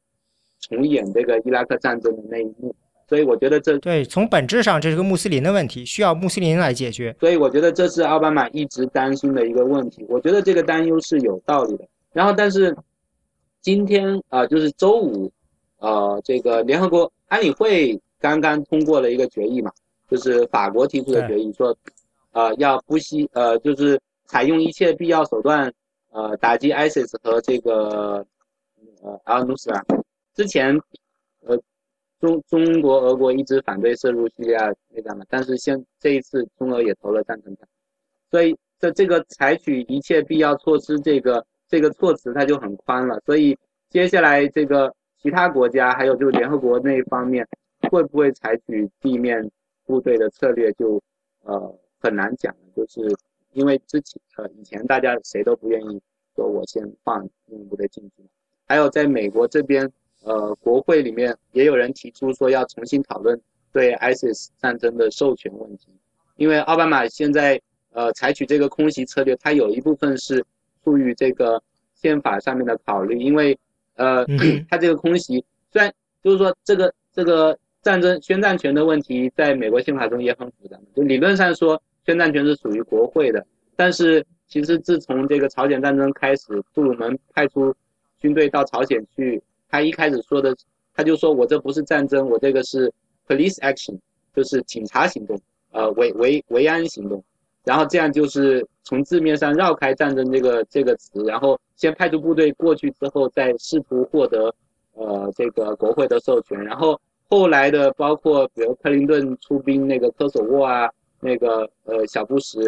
[0.60, 2.74] 重演这个伊拉克战争的那一幕。
[3.08, 7.14] 所以我觉得这对从本质上这是个穆斯林的问题，需要穆斯林来解决。
[7.18, 10.06] 所以我觉得这是奥巴马一直担心的一个问题。
[10.08, 11.84] 我觉得这个担忧是有道理的。
[12.12, 12.76] 然后，但是
[13.60, 15.30] 今天啊，就是周五，
[15.78, 19.72] 呃，这个联合国安理会刚刚通过了一个决议嘛，
[20.08, 21.76] 就是法国提出的决议，说，
[22.32, 25.72] 呃，要不惜呃，就是采用一切必要手段，
[26.10, 28.24] 呃，打击 ISIS 和这个
[29.02, 29.84] 呃阿努斯拉。
[30.34, 30.78] 之前，
[31.46, 31.58] 呃。
[32.20, 37.66] 中中国、俄国一直反对涉入叙利亚内战嘛，但是现这一次中俄也投了赞成票，
[38.30, 43.56] 所以在这个采取一切必要措施这个这个措辞它就很宽了，所以
[43.88, 44.92] 接下来这个
[45.22, 47.46] 其他国家还有就联合国那一方面
[47.90, 49.50] 会不会采取地面
[49.86, 51.00] 部队的策略就
[51.44, 53.00] 呃很难讲了，就是
[53.52, 56.02] 因为之前呃以前大家谁都不愿意
[56.34, 58.24] 说我先放地面部队进去，
[58.66, 59.90] 还有在美国这边。
[60.22, 63.40] 呃，国会里面也有人提出说要重新讨论
[63.72, 65.88] 对 ISIS 战争的授权问题，
[66.36, 67.58] 因为奥巴马现在
[67.92, 70.44] 呃采取这个空袭策略，它有一部分是
[70.82, 71.62] 出于这个
[71.94, 73.58] 宪法上面的考虑，因为
[73.96, 74.26] 呃，
[74.68, 75.92] 他这个空袭虽然
[76.22, 83.46] 就是说这个这个战争宣战权的问题，在美国宪法中也很复杂，就理论上说宣战权是属于国会的，
[83.76, 87.74] 但是其实自从这个朝鲜战争开始，杜鲁门派出
[88.18, 89.42] 军队到朝鲜去。
[89.72, 90.52] 他一开始说的，
[90.92, 92.92] 他就说我这不是战争，我这个是
[93.28, 93.96] police action，
[94.34, 95.40] 就是警察行动，
[95.70, 97.22] 呃，维维维安行动，
[97.70, 104.52] 然后这样就是从字面上绕开战争这个这个词，然后先派出部队过去之后，再试图获得
[104.94, 110.90] 呃这个国会的授权，然后后来的包括比如克林顿出兵那个科索沃啊，
[111.20, 112.58] 那个呃小布什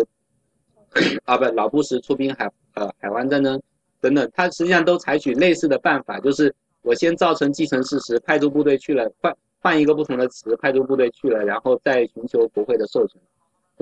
[1.27, 3.61] 啊不老布什出兵海呃海湾战争
[4.01, 6.55] 等等，他实际上都采取类似的办法，就是。
[6.85, 13.21] 我先造成既成事实，派出部队去了，换换一个不同的词，派出部队去了，然后再寻求国会的授权。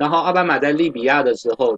[0.01, 1.77] 然后奥巴马在利比亚的时候，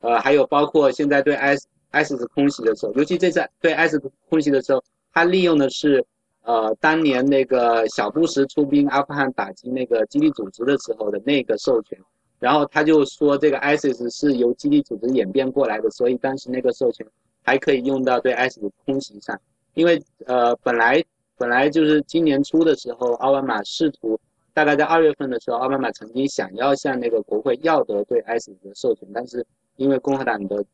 [0.00, 4.84] 呃，还有包括现在对 ISIS 空袭的时候，尤其这次对 ISIS 空袭的时候，
[5.14, 6.04] 他利用的是
[6.42, 11.98] 呃当年那个小布什出兵阿富汗打击那个基地组织的时候的那个授权。
[12.38, 17.06] 然后他就说这个 ISIS 是由基地组织演变过来的，所以当时那个授权
[17.42, 19.40] 还可以用到对 ISIS 空袭上。
[19.72, 21.02] 因为呃，本来
[21.38, 24.20] 本来就是今年初的时候，奥巴马试图
[24.54, 29.44] 大概在二月份的时候，奥巴马曾经想要向那个国会要得对 ISIS 的授权，但是
[29.76, 30.64] 因为共和党的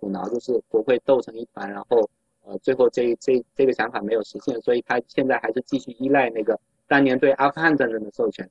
[0.00, 2.08] 阻挠，就是国会斗成一团，然后
[2.44, 6.58] 呃，最后这这这个想法没有实现，所以他现在还是继续依赖那个
[6.88, 8.48] 当年对阿富汗战争的授权，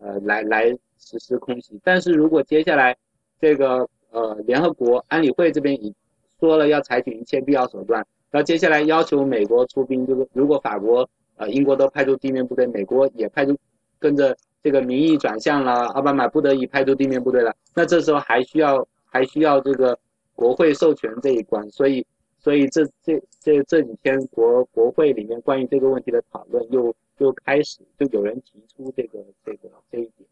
[0.00, 1.78] 呃，来来实施空袭。
[1.84, 2.96] 但是如果接下来
[3.38, 5.94] 这个呃联合国安理会这边已
[6.40, 8.04] 说了要采取一切必要手段。
[8.30, 11.06] 那接下来要求美国出兵，就是如果法国、
[11.36, 13.54] 呃英国都派出地面部队，美国也派出，
[14.02, 17.54] 跟着这个民意转向了，奥巴马不得已派出地面部队了。
[17.74, 19.96] 那这时候还需要还需要这个
[20.34, 22.04] 国会授权这一关，所以
[22.40, 30.28] 所以这这这这几天国国会里面关于这个问题的讨论又又开始，就有人提出这个这个这一点，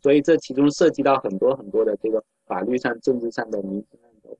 [0.00, 4.38] 所以这其中涉及到很多很多的这个法律上、政治上的民生案头。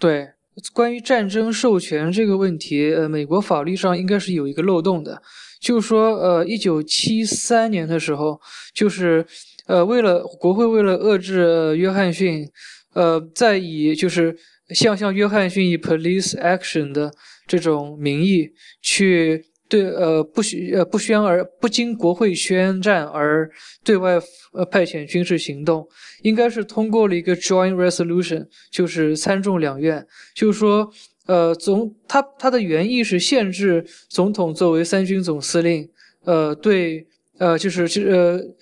[0.00, 0.28] 对。
[0.72, 5.20] 关于战争授权这个问题，呃，美国法律上应该是有一个漏洞的，
[5.64, 8.38] 就说，呃，一九七三年的时候，
[8.74, 9.24] 就是
[9.66, 12.46] 呃，为了国会为了遏制约翰逊，
[12.92, 14.36] 呃，在以就是
[14.74, 17.10] 像像约翰逊以 police action 的
[17.46, 18.50] 这种名义
[18.82, 23.50] 去对呃不许呃不宣而不经国会宣战而
[23.82, 24.20] 对外
[24.52, 25.88] 呃派遣军事行动，
[26.20, 30.92] 应该是通过了一个 joint resolution，就是参众两院，就是说
[31.26, 35.88] 呃总他他的原意是限制总统作为三军总司令，
[36.24, 37.06] 呃对
[37.38, 38.54] 呃就是是呃。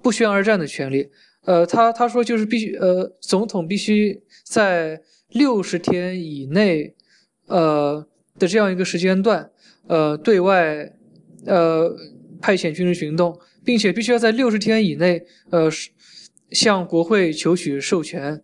[0.00, 1.10] 不宣而战的权利，
[1.44, 6.94] 呃，他他说就是必须，呃，总统必须在六十天以内，
[7.48, 8.06] 呃
[8.38, 9.50] 的这样一个时间段，
[9.88, 10.92] 呃，对外，
[11.46, 11.96] 呃，
[12.40, 15.68] 派遣军事行动，并且必须要在六十天以内，呃，
[16.52, 18.40] 向国会求取授权，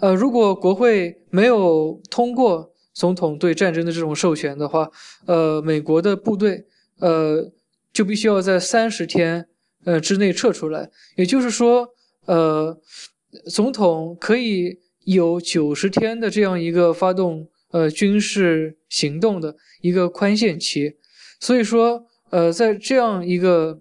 [0.00, 4.90] 呃，如果国会没有通过总统对战争的这种授权的话，
[5.26, 6.66] 呃，美国的部队，
[6.98, 7.50] 呃，
[7.92, 9.46] 就必须要在三十天。
[9.84, 11.88] 呃，之内撤出来，也就是说，
[12.26, 12.78] 呃，
[13.50, 20.96] 总统可以有九十天的这样一个发动呃军事行动的一个宽限期，
[21.40, 23.80] 所以说，呃，在这样一个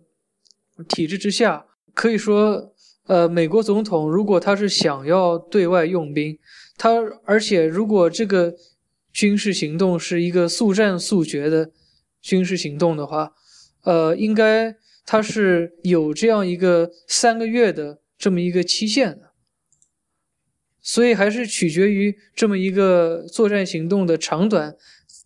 [0.88, 2.72] 体制之下，可以说，
[3.07, 6.40] 呃，美国总统如果他是想要对外用兵，
[6.77, 6.91] 他
[7.26, 8.56] 而且如果这个
[9.11, 11.72] 军事行动是一个速战速决的
[12.22, 13.34] 军事行动的话，
[13.84, 14.76] 呃，应该。
[15.11, 19.31] 它是有这样一个三个月的这么一个期限的，
[20.81, 24.76] 所以还是取决于这么一个作战行动的长短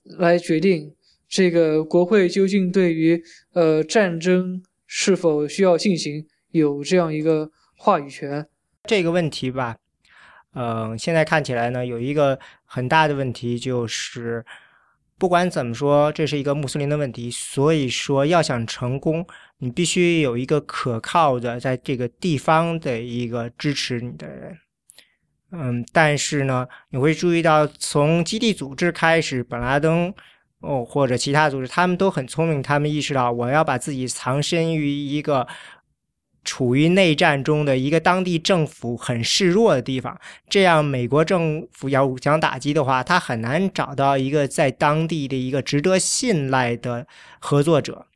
[0.06, 0.96] 来决定
[1.28, 8.48] 这个国会究竟对于呃战争是否需要进行有这样一个话语权。
[8.86, 9.76] 这个问题吧，
[10.54, 12.40] 嗯，现在看起来呢，有一个
[12.74, 14.44] 很大的问题就是。
[15.16, 19.26] 不管怎么说，这是一个穆斯林的问题，所以说要想成功，
[19.60, 24.58] 你必须有一个可靠的在这个地方的一个支持你的人。
[25.52, 30.14] 嗯，但是呢，你会注意到，从基地组织开始，本拉登
[30.60, 35.48] 哦或者其他组织，他们都很聪明，他们意识到我要把自己藏身于一个。
[36.44, 47.08] 处于内战中的一个当地政府很示弱的地方，这样美国政府要想打击的话，他很难找到一个在当地的一个值得信赖的
[47.40, 48.08] 合作者。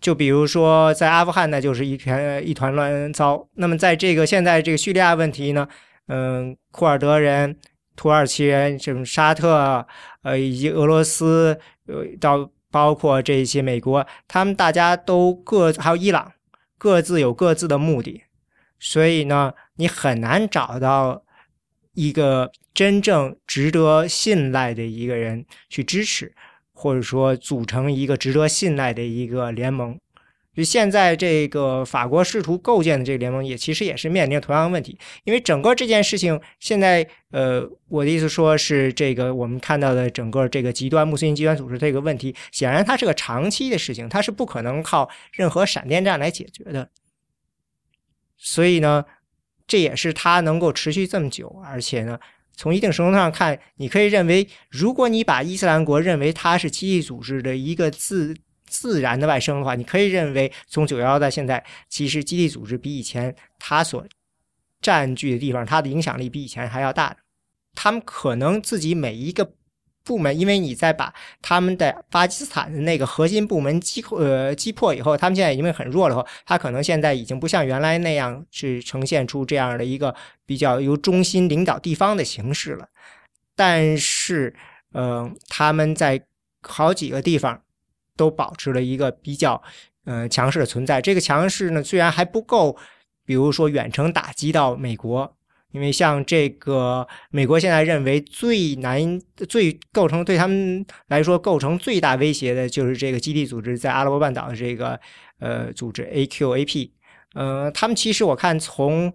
[0.00, 3.48] 就比如说在阿富汗呢，就是一团一团乱糟。
[3.54, 5.68] 那么在这个现在这个叙利亚问题呢，
[6.06, 7.56] 嗯，库尔德人、
[7.96, 9.86] 土耳其人、什么沙特，
[10.22, 16.32] 呃，以及俄罗斯，呃，到包括这些美国，他们大家都各还有伊朗。
[16.78, 18.22] 各自有各自的目的，
[18.78, 21.24] 所以呢，你很难找到
[21.94, 26.32] 一个真正值得信赖的一个人去支持，
[26.72, 29.98] 或者说组成一个值得信赖的一个联盟。
[30.58, 34.98] 就现在这个法国试图构建的这个联盟，也其实也是面临同样的问题。
[35.22, 46.90] 因为整个这件事情，现在呃，我的意思说是这个我们看到的整个这个极端穆斯林极端组织这个问题，显然它是个长期的事情，它是不可能靠任何闪电战来解决的。
[48.36, 49.04] 所以呢，
[49.68, 52.18] 这也是它能够持续这么久，而且呢，
[52.56, 58.34] 从一定程度上看，你可以认为，如果你把伊斯兰国认为它是基地组织的一个自。
[58.68, 64.06] 自然的外生的话，你可以认为从九幺幺到现在，其实基地组织比以前它所
[64.80, 67.16] 占据的地方，它的影响力比以前还要大。
[67.74, 69.52] 他们可能自己每一个
[70.04, 71.12] 部门，因为你在把
[71.42, 80.14] 他们的巴基斯坦的那个核心部门击呃击破以后，他们现在因为很弱了后，他可能现在已经不像原来那样是呈现出这样的一个
[80.46, 82.88] 比较由中心领导地方的形式了。
[83.54, 84.54] 但是，
[84.92, 86.20] 嗯，他们在
[86.62, 87.62] 好几个地方。
[88.18, 89.62] 都保持了一个比较，
[90.04, 91.00] 呃，强势的存在。
[91.00, 92.76] 这个强势呢，虽然还不够，
[93.24, 95.34] 比如说远程打击到美国，
[95.72, 104.98] 因为像这个美国现在认为最难、最构成对他们来说构成最大威胁的就是这个基地组织在阿拉伯半岛的这个
[105.38, 106.90] 呃组织 AQAP。
[107.34, 109.12] 呃，他们其实我看从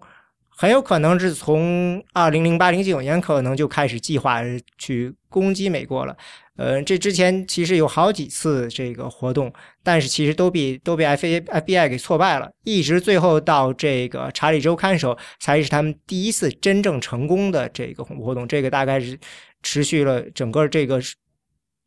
[0.48, 4.40] 很有可能是从二零零八零九年可能就开始计划
[4.78, 6.16] 去攻击美国了。
[6.56, 9.52] 呃，这之前其实有好几次这个活动，
[9.82, 18.46] 但是其实都被都被 F A F B I 给挫败了，一直最后到这个查理州看守才是他们第一次真正成功的这个恐怖活动。
[18.46, 19.18] 这个大概是
[19.64, 21.00] 持续了整个这个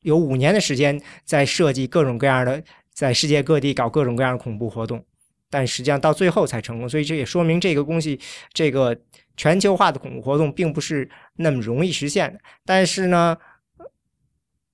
[0.01, 2.61] 有五年的时间，在设计各种各样的
[2.93, 5.01] 在世界各地搞各种各样的恐怖活动，
[5.49, 6.89] 但实际上到最后才成功。
[6.89, 8.19] 所以这也说明这个东西，
[8.51, 8.93] 这个
[9.37, 12.39] 全球化的恐怖活动并不是那么容易实现的。
[12.65, 13.37] 但是呢。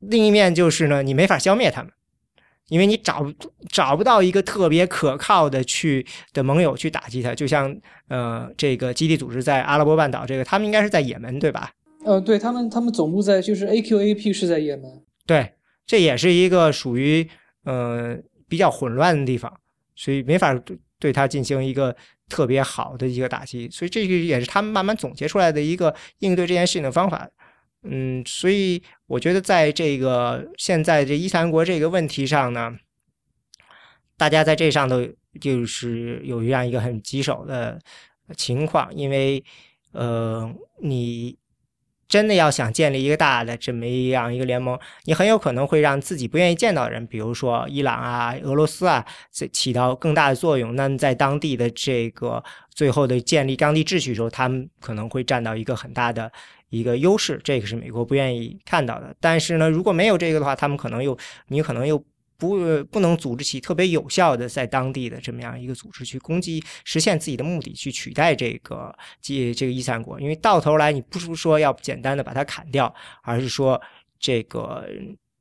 [0.10, 1.92] 另一面就是呢，你没法消灭他们，
[2.70, 3.26] 因为你找
[3.70, 7.76] 找不到一个特别可靠的去的盟友去打击他，就像
[8.08, 11.72] 呃这个基地组织在阿拉伯半岛，这个他们应该是在也门对吧？
[12.06, 15.54] 呃，对他们，他们总部在就是 AQAP 是在也门，对，
[15.86, 17.28] 这也是一个属于
[17.64, 18.18] 呃
[18.50, 19.52] 比较混乱的地方，
[19.96, 21.96] 所以没法对对他进行一个
[22.28, 27.30] 特别好的一个打击，所以这个也是他们慢慢总结出来的一个应对这件事情的方法。
[27.84, 32.78] 嗯，所以我觉得在这个现在这伊斯兰国这个问题上呢，
[34.16, 35.06] 大家在这上头
[35.42, 37.80] 就是有这样一个很棘手的
[38.38, 39.44] 情况，因为
[39.92, 40.50] 呃，
[40.82, 41.38] 你
[42.08, 49.06] 真的要想建立一个大的这么一样一个联盟，你很有可能会让自己不愿意见到的人，比如说伊朗啊、俄罗斯啊，
[49.52, 50.76] 起到更大的作用。
[50.76, 52.42] 那在当地的这个
[52.74, 56.32] 最后的建立当地秩序的时候，他们可能会占到一个很大的。
[56.74, 59.16] 一个优势，这个是美国不愿意看到的。
[59.20, 61.16] 但是呢，如果没有这个的话，他们可能又
[61.50, 62.04] 你可能又
[62.36, 70.20] 不不能组织起特别有效的在当地的这么样一个组织去攻击，实现自己的目的，去取代这个这这个伊斯兰国。
[70.20, 72.91] 因为到头来，你不是说要简单的把它砍掉，
[73.22, 73.80] 而是说
[74.20, 74.84] 这个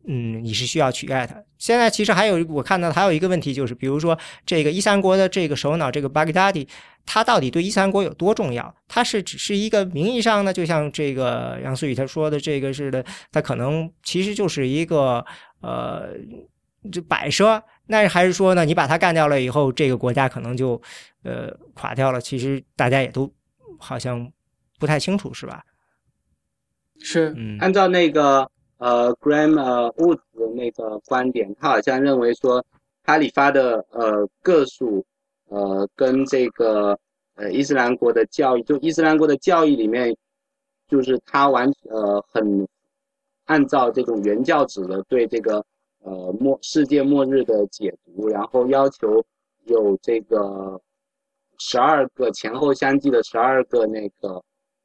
[0.06, 1.42] 嗯，你是需要取代它。
[1.58, 6.68] 现在其实还有我看到还有一个问题，就是比如说这个伊斯兰国的这个首脑这个巴格达迪。
[7.04, 8.72] 他到底对伊斯兰国有多重要？
[8.86, 15.24] 他是只是一个名义上呢，就像这个杨思雨他说的这个似的，他可能其实就是一个
[15.62, 16.10] 呃，
[16.92, 17.60] 就摆设。
[17.86, 20.80] 那还是说呢，你把他干掉了以后，这个国家可能就
[21.24, 22.20] 呃垮掉了？
[22.20, 23.28] 其实大家也都
[23.80, 24.30] 好像
[24.78, 25.64] 不太清楚，是吧？
[27.00, 28.48] 是，嗯，按照那个
[28.82, 29.54] 呃 Graham
[29.94, 32.64] Woods 的那个观点，他好像认为说，
[33.04, 35.04] 哈里发的呃个数。
[35.54, 36.98] 呃，跟这个
[37.34, 40.16] 呃伊斯兰国的教育，就伊斯兰国的教义里面，
[40.88, 42.66] 就是他完呃很
[43.44, 45.62] 按照这种原教旨的对这个
[45.98, 49.22] 呃末世界末日的解读，然后要求
[49.66, 50.80] 有这个
[51.58, 54.42] 十二个前后相继的十二个那个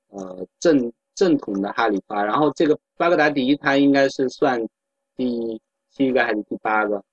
[0.10, 4.62] 呃正正统的哈里发，然后这个巴格达迪他应该是算
[5.16, 5.60] 第
[5.92, 7.04] 七个还是第八个？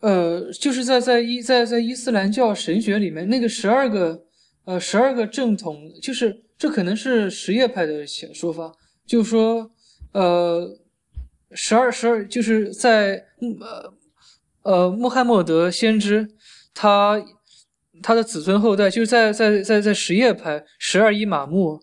[0.00, 4.24] 呃，就是在在伊在在伊斯兰教神学里面，那个十二个
[4.64, 8.72] 呃十二个正统，就是这可能是什叶派的说法，
[9.06, 9.70] 就是说
[10.12, 10.66] 呃
[11.52, 13.22] 十二十二就是在
[13.60, 13.92] 呃
[14.62, 16.26] 呃穆罕默德先知
[16.72, 17.22] 他
[18.02, 21.80] 他的子孙后代，就是在在在在什叶派十二伊玛目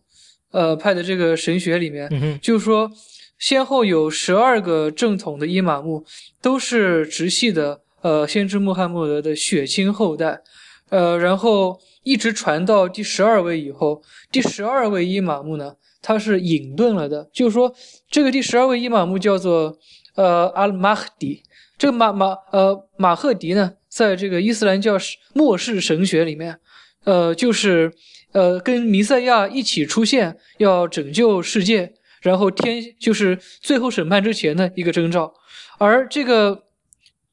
[0.52, 2.92] 呃派的这个神学里面，就是说
[3.38, 6.06] 先后有十二个正统的伊玛目
[6.42, 7.82] 都是直系的。
[8.02, 10.40] 呃，先知穆罕默德的血亲后代，
[10.88, 14.02] 呃，然后一直传到第十二位以后，
[14.32, 17.30] 第十二位伊玛目呢，他是隐遁了的。
[17.34, 17.76] 就是说，
[18.10, 19.78] 这个第十二位伊玛目叫做
[20.16, 21.44] 呃阿尔马赫迪。
[21.78, 24.98] 这个马马呃马赫迪呢，在这个伊斯兰教
[25.34, 26.58] 末世神学里面，
[27.04, 27.92] 呃，就是
[28.32, 35.34] 呃跟弥赛亚一起出现，要拯救世界，然后天就是最后审判之前的一个征兆。
[35.78, 36.64] 而这个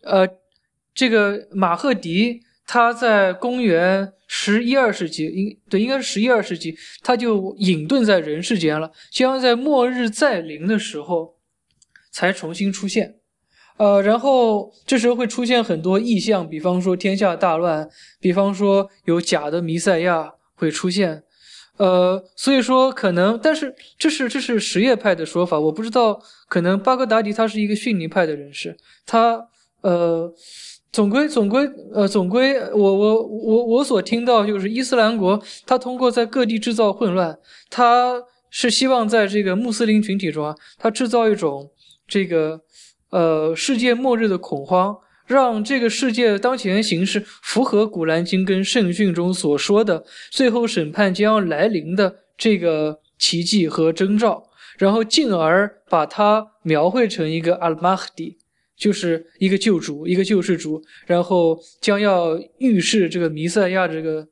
[0.02, 0.28] 呃。
[0.98, 11.36] 这个马赫迪，他在公元十一二世纪，应对应该是十一二世纪，他就隐遁在人世间了，将在末日再临的时候
[12.10, 13.16] 才重新出现。
[13.76, 17.86] 呃，然后这时候会出现很多异象，比方说天下大乱，
[18.18, 21.22] 比方说有假的弥赛亚会出现。
[21.76, 28.76] 呃，所以说可能，但是这是这是什叶派的说法，我不知道，可能巴格达迪他是一个逊尼派的人士，
[29.06, 29.48] 他
[29.82, 30.34] 呃。
[30.92, 37.38] 总归总归，呃，总归，我我我我所听到就是伊斯兰国，他通过在各地制造混乱，
[37.68, 41.70] 他是希望在这个穆斯林群体中啊，他制造一种
[42.08, 42.62] 这个
[43.10, 44.96] 呃世界末日的恐慌，
[45.26, 54.48] 让这个世界当前形势符合古兰经跟圣训中所说的最后审判将要来临的这个奇迹和征兆，
[54.78, 58.38] 然后进而把它描绘成一个阿尔马赫迪。
[58.76, 64.28] 就是一个救主，一个救世主，然后将要预示这个弥赛亚这个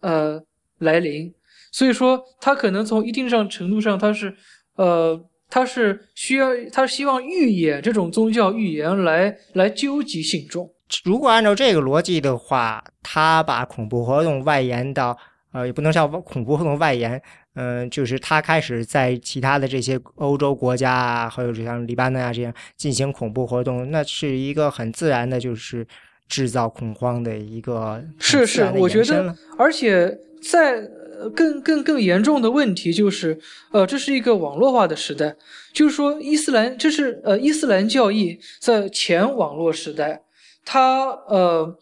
[0.00, 0.38] 呃
[0.80, 1.32] 来临，
[1.72, 4.36] 所以说他可能从一定上程度上，他是
[4.76, 5.18] 呃
[5.50, 10.70] 他是需要他希望预演这种宗教预言来来纠集信众。
[11.04, 15.16] 如果按照这个逻辑的话，他把恐怖活动外延到
[15.52, 17.20] 呃也不能叫恐怖活动外延。
[17.54, 25.84] 嗯，就是他开始在其他的这些欧洲国家啊，还有就像黎巴嫩啊这样进行恐怖活动，那是一个很自然的，就是
[26.28, 30.80] 制造恐慌的一个是是，我觉得，而且在
[31.30, 33.38] 更更更严重的问题就是，
[33.72, 35.36] 呃，这是一个网络化的时代，
[35.72, 40.22] 就是说伊斯兰这是呃伊斯兰教义在前网络时代，
[40.64, 41.76] 它呃，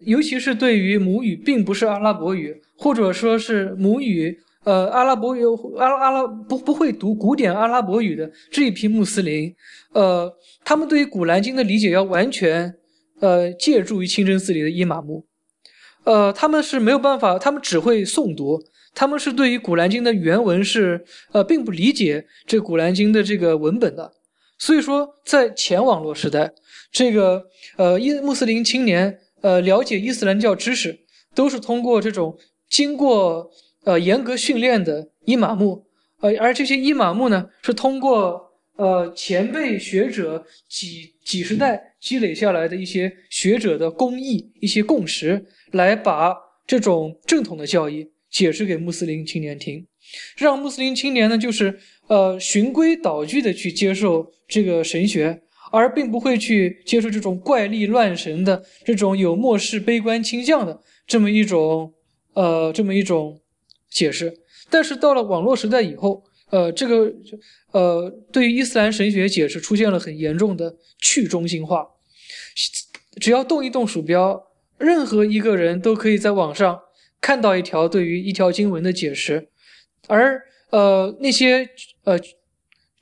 [0.00, 5.42] 尤其是对于母语并不是阿拉伯语，或者说是母语呃阿拉伯语
[5.76, 9.54] 阿拉阿拉不不会读古典阿拉伯语的这一批穆斯林，
[9.94, 10.30] 呃，
[10.64, 12.74] 他们对于《古兰经》的理解要完全
[13.20, 15.24] 呃借助于清真寺里的伊玛目，
[16.08, 18.64] 呃，他们是没有办法，他们只会诵读。
[18.94, 24.10] 他们是对于《古兰经》的原文是呃并不理解这《古兰经》的这个文本的，
[24.58, 26.50] 所以说在前网络时代，
[26.90, 27.44] 这个
[27.76, 30.98] 呃伊穆斯林青年呃了解伊斯兰教知识，
[31.34, 32.38] 都是通过这种
[32.70, 33.50] 经过
[33.84, 35.84] 呃严格训练的伊玛目，
[36.20, 46.34] 呃而这些伊玛目呢是通过呃前辈学者几几十代积累下来的一些学者的工艺、一些共识，来把
[46.66, 48.10] 这种正统的教义。
[48.30, 49.86] 解释给穆斯林青年听，
[50.36, 55.40] 让穆斯林青年呢，就是呃循规蹈矩的去接受这个神学，
[55.72, 61.94] 而并不会去接受这种怪力乱神的这种有末世悲观倾向的这么一种
[62.34, 63.40] 呃这么一种
[63.90, 64.30] 解释。
[64.68, 67.12] 但是到了网络时代以后，呃，这个
[67.72, 71.86] 呃对于伊斯兰神学解释出现了很严重的去中心化，
[73.20, 74.46] 只要动一动鼠标，
[74.78, 76.80] 任何一个人都可以在网上。
[77.20, 79.48] 看到一条对于一条经文的解释，
[80.06, 81.68] 而呃那些
[82.04, 82.16] 呃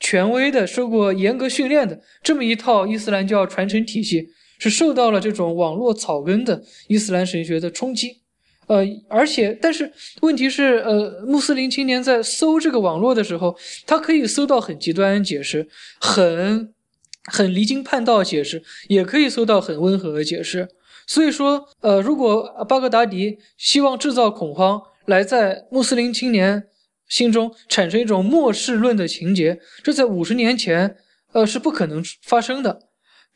[0.00, 8.22] 权威的、受过严格训练的这么一套伊斯兰教传承体系，是受到了这种网络草根的伊斯兰神学的冲击。
[8.66, 13.56] 呃，而且但是问题是，呃，穆斯林青年在搜这个网络的时候，
[13.86, 15.68] 他可以搜到很极端解释，
[16.00, 16.72] 很
[17.24, 20.68] 很离经叛道解释，也可以搜到很温和的解释。
[21.06, 26.64] 所以说，呃，如果巴格达迪希望制造恐慌，来在穆斯林青年
[27.08, 30.96] 心中产生一种末世论的情节，这在五十年前，
[31.32, 32.80] 呃，是不可能发生的。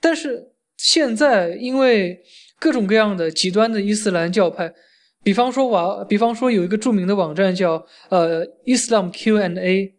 [0.00, 2.20] 但是现在，因为
[2.58, 4.74] 各种各样的极端的伊斯兰教派，
[5.22, 9.94] 比方说瓦，比方说有一个著名的网站叫呃 Islam Q&A，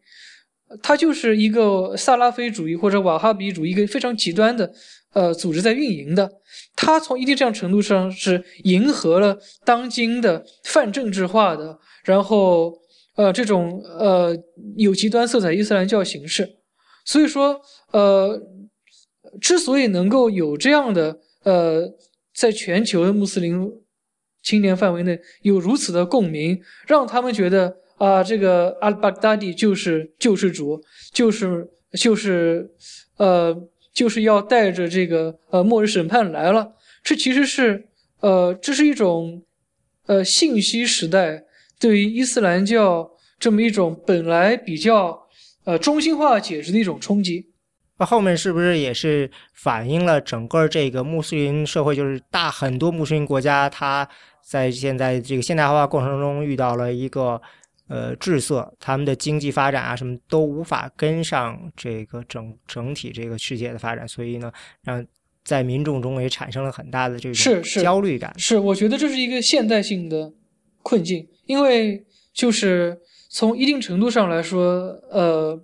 [0.81, 4.71] 它就是一个萨拉菲主义或者瓦哈比主义一个非常极端的。
[5.13, 6.31] 呃，组织在运营的，
[6.73, 12.73] 它从一定这样程度上是迎合了当今的泛政治化的，然后
[13.17, 14.33] 呃这种呃
[14.77, 16.49] 有极端色彩伊斯兰教形式，
[17.03, 17.59] 所以说
[17.91, 18.41] 呃
[19.41, 21.83] 之所以能够有这样的呃
[22.33, 23.69] 在全球的穆斯林
[24.43, 32.71] 青年范围内有如此的共鸣，让他们觉得啊这个阿巴达迪就是救世主，就是就是
[33.17, 33.69] 呃。
[33.93, 37.89] 就是要带着这个呃末日审判来了，这其实是
[38.21, 39.43] 呃这是一种
[40.05, 41.43] 呃信息时代
[41.77, 45.27] 对于伊斯兰教这么一种本来比较
[45.65, 47.49] 呃中心化解释的一种冲击。
[47.97, 54.07] 那后面是不是也是反映了整个这个穆斯林社会，就是大很多穆斯林国家，它
[54.51, 57.41] 在现在这个现代化过程中遇到了一个。
[57.87, 64.49] 呃，滞涩，他们的经济发展啊，什么都无法跟上这个整整体这个世界的发展，所以呢，
[64.81, 65.05] 让
[65.43, 68.33] 在民众中也产生了很大的这种焦虑感。
[68.39, 70.31] 是，我觉得这是一个现代性的
[70.81, 72.97] 困境，因为就是
[73.29, 75.61] 从一定程度上来说，呃，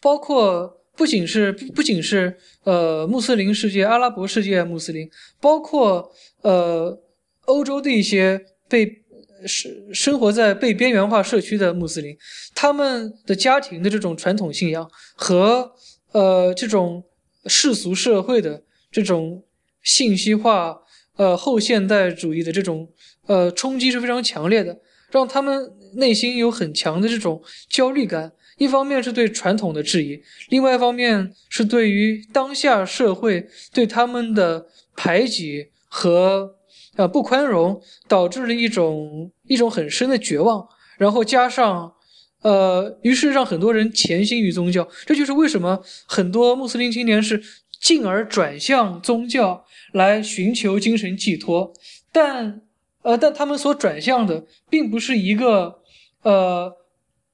[0.00, 5.10] 包括不仅是不仅是呃穆斯林世界、阿拉伯世界穆斯林，
[5.40, 6.12] 包括
[6.42, 7.01] 呃
[7.46, 8.98] 欧洲的一些被。
[9.44, 12.16] 是生活在被边缘化社区的穆斯林，
[12.54, 15.72] 他们的家庭的这种传统信仰和
[16.12, 17.02] 呃这种
[17.46, 18.62] 世俗社会的
[18.92, 19.42] 这种
[19.82, 20.78] 信息化
[21.16, 22.88] 呃后现代主义的这种
[23.26, 24.78] 呃冲击是非常强烈的，
[25.10, 28.30] 让他们内心有很强的这种焦虑感。
[28.58, 36.58] 一方面是对传统的质疑，另外一方面是对于当下社会对他们的排挤和。
[36.96, 41.90] 呃，不宽容导致了一种一种很深的绝望，然后加上，
[42.42, 44.86] 呃，于是让很多人潜心于宗教。
[45.06, 47.42] 这就是为什么很多穆斯林青年是
[47.80, 51.72] 进而转向宗教来寻求精神寄托，
[52.12, 52.60] 但，
[53.00, 55.80] 呃，但他们所转向的并不是一个，
[56.24, 56.76] 呃，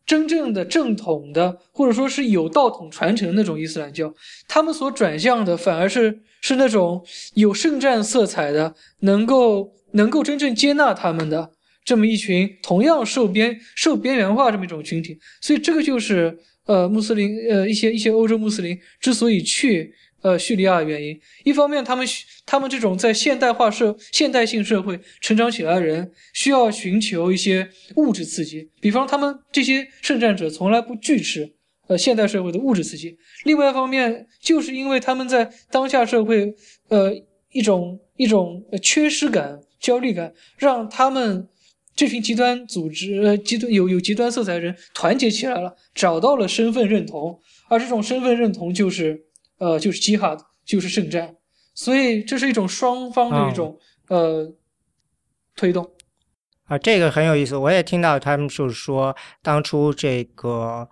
[0.07, 4.15] 真正的正统的，或者说是有道统传承那种伊斯兰教，
[4.47, 6.21] 他们所转向的反而是。
[6.41, 7.05] 是那种
[7.35, 11.51] 有圣战色彩的，能够能够真正接纳他们的
[11.85, 21.19] 这么一群同样受边受边缘化这么一种群体，所以这个就是呃穆斯林呃一些一些欧洲穆斯林之所以去呃叙利亚的原因。
[21.45, 22.07] 一方面，他们
[22.45, 31.55] 他们这种在现代化社现代性社会成长起来的人，需要寻求一些物质刺激，比方他们这些圣战者从来不拒吃。
[31.89, 33.19] 呃，现代社会的物质刺激。
[33.45, 36.55] 另外一方面，就是因为他们在当下社会，
[36.89, 37.13] 呃，
[37.51, 41.49] 一种一种缺失感、焦虑感，让他们
[41.97, 49.25] 这群极端组织、呃极端有有极端色彩的人团结起来了，找到了身份认同，而这种身份认同就是
[49.59, 51.35] 呃就是 jihad，就是圣战，
[51.75, 53.79] 所以这是一种双方的一种、
[54.09, 54.55] 呃
[55.57, 55.91] 推动。
[56.67, 57.57] 啊，这个很有意思。
[57.57, 60.89] 我也听到他们就是说，当初这个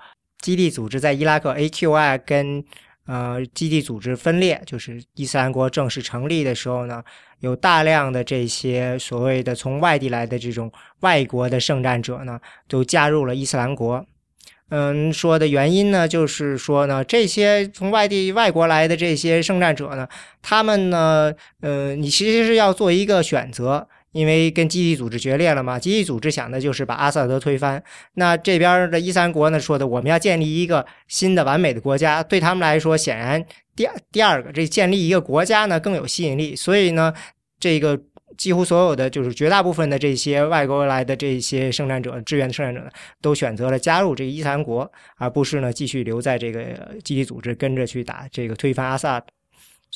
[0.47, 2.65] 基地组织在伊拉克 AQI 跟
[3.07, 7.03] 呃基地组织分裂，就是伊斯兰国正式成立的时候呢，
[7.41, 10.71] 有大量的这些所谓的从外地来的这种
[11.01, 14.07] 外国的圣战者呢，都加入了伊斯兰国。
[14.69, 20.07] 嗯，说的原因呢，就是说呢，这些从外地外国来的这些圣战者呢，
[20.41, 23.89] 他们呢，呃，你其实是要做一个选择。
[24.17, 27.83] 因为跟基地组织决裂了嘛，基地组织想的就是把阿萨德推翻。
[28.15, 32.23] 那这边的伊斯兰国呢说的，我们要建立一个新的完美的国家。
[32.23, 33.45] 对他们来说，显然
[33.77, 36.57] 第第二个这建立一个国家呢更有吸引力。
[36.57, 37.13] 所以呢，
[37.61, 38.01] 这个
[38.39, 42.91] 几乎所有的就是绝大部分的这些外国来的这些圣战者、志愿的圣战者呢，
[43.21, 46.63] 都选择了加入这个伊斯兰国，而不是呢继续留在这个
[47.05, 49.27] 基地组织跟着去打这个推翻阿萨德。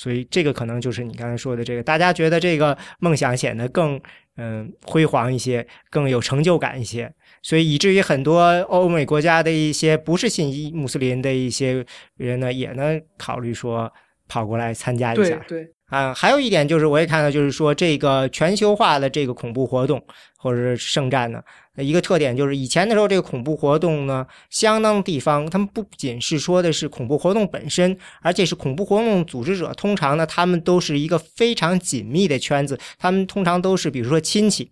[0.00, 4.00] 所以这个可能就是你刚才说的这个，大家觉得这个梦想显得更
[4.38, 7.12] 嗯辉煌一些，更有成就感一些，
[7.42, 8.40] 所以以至于很多
[8.70, 11.84] 欧美国家的一些不是信伊穆斯林的一些
[12.16, 13.92] 人呢，也能考虑说
[14.26, 15.36] 跑过来参加一下。
[15.46, 15.72] 对对。
[15.90, 20.00] 啊，还有一点就是，我也看到，就是说这个全球化的这个恐怖活动
[20.38, 21.42] 或者是圣战呢，
[21.82, 34.70] 一个特点就是以前的时候，这个恐怖活动呢，相当地方，他们不仅是说的是恐怖活动本身，而且是恐怖活动组织者，通常呢，他们都是一个非常紧密的圈子，他们通常都是比如说亲戚，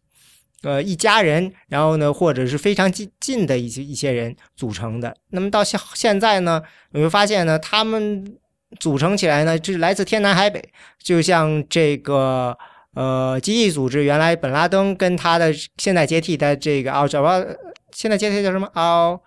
[0.62, 5.16] 呃，一家人，然后呢，或者是非常近近的一些一些人组成的。
[5.30, 6.62] 那么到现现在呢，
[6.92, 8.38] 你会发现呢，他们。
[8.80, 10.62] 组成起来呢，这是来自天南海北，
[11.02, 12.54] 就像这个
[12.94, 17.44] 呃，基地组织原来本拉登跟他的现在接替的这个奥扎瓦，
[17.92, 19.22] 现在接替叫什么奥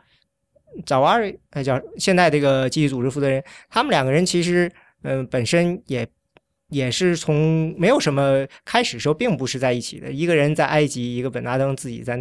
[0.85, 4.71] 扎瓦瑞，那叫现在这个基地组织负责人，他们两个人其实
[5.03, 6.07] 嗯本身也。
[6.71, 10.09] 也是从没有什么开始时候，并不是在一起的。
[10.09, 12.17] 一个人在埃及，一个本拉登自己在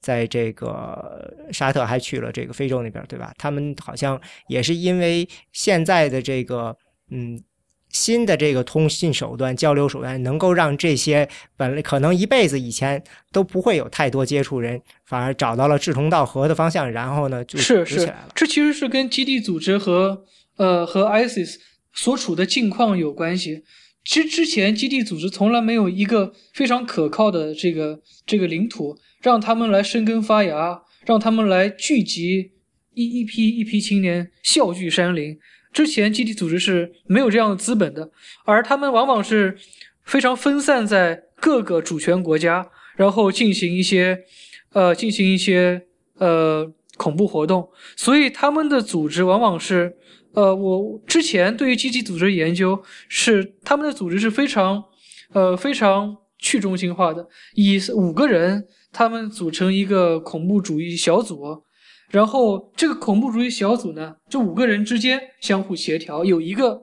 [0.00, 3.30] 在这个沙特，还去了这个非洲那边，对吧？
[3.36, 4.18] 他们好像
[4.48, 6.74] 也是因为现在的这个
[7.10, 7.38] 嗯
[7.90, 13.02] 新的这个通信手段、交流手段，能够让这些本来可能一辈子以前
[13.32, 20.24] 都不会有太多接触人，反而找到了志同道合的方向，然后呢就是是，这其实是跟基地组织和
[20.56, 21.56] 呃和 ISIS
[21.92, 23.64] 所处的境况有关系。
[24.04, 32.52] 其实之前基地组织从来没有一个非常可靠的这个这个领土，让他们来生根发芽，让他们来聚集
[32.94, 35.38] 一一批一批青年笑聚山林。
[35.72, 38.10] 之前基地组织是没有这样的资本的，
[38.44, 39.56] 而他们往往是
[40.04, 44.24] 非常分散在各个主权国家，然后进行一些
[44.72, 45.86] 呃进行一些
[46.18, 49.96] 呃恐怖活动，所以他们的组织往往是。
[50.32, 54.80] 呃，我之前对于基地组织研究是他们的组织是非常，
[55.32, 57.26] 呃，非常去中心化的，
[57.56, 61.64] 以五个人他们组成一个恐怖主义小组，
[62.10, 66.82] 然后这个恐怖主义小组呢，这五个人之间相互协调，有一个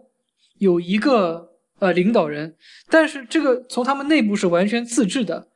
[0.58, 1.50] 有一个
[1.80, 2.56] 呃领导人，
[2.90, 5.50] 但是这个从他们内部是完全自治的，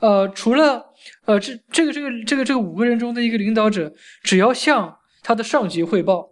[0.00, 0.86] 呃，除了
[1.24, 3.92] 呃这这个这个这个这个五个人中的一个领导者，
[4.22, 6.30] 只要向他的上级汇报。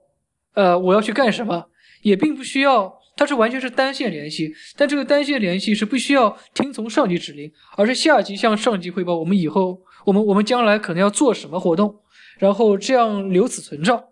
[0.54, 1.66] 呃，我要去干什么，
[2.02, 11.92] 也并不需要，它是完全是单线联系，但这个单线联系是不需要听从上级指令，而是下级向上级汇报，我们以后，我们我们将来可能要做什么活动，
[12.38, 14.10] 然后这样留此存照。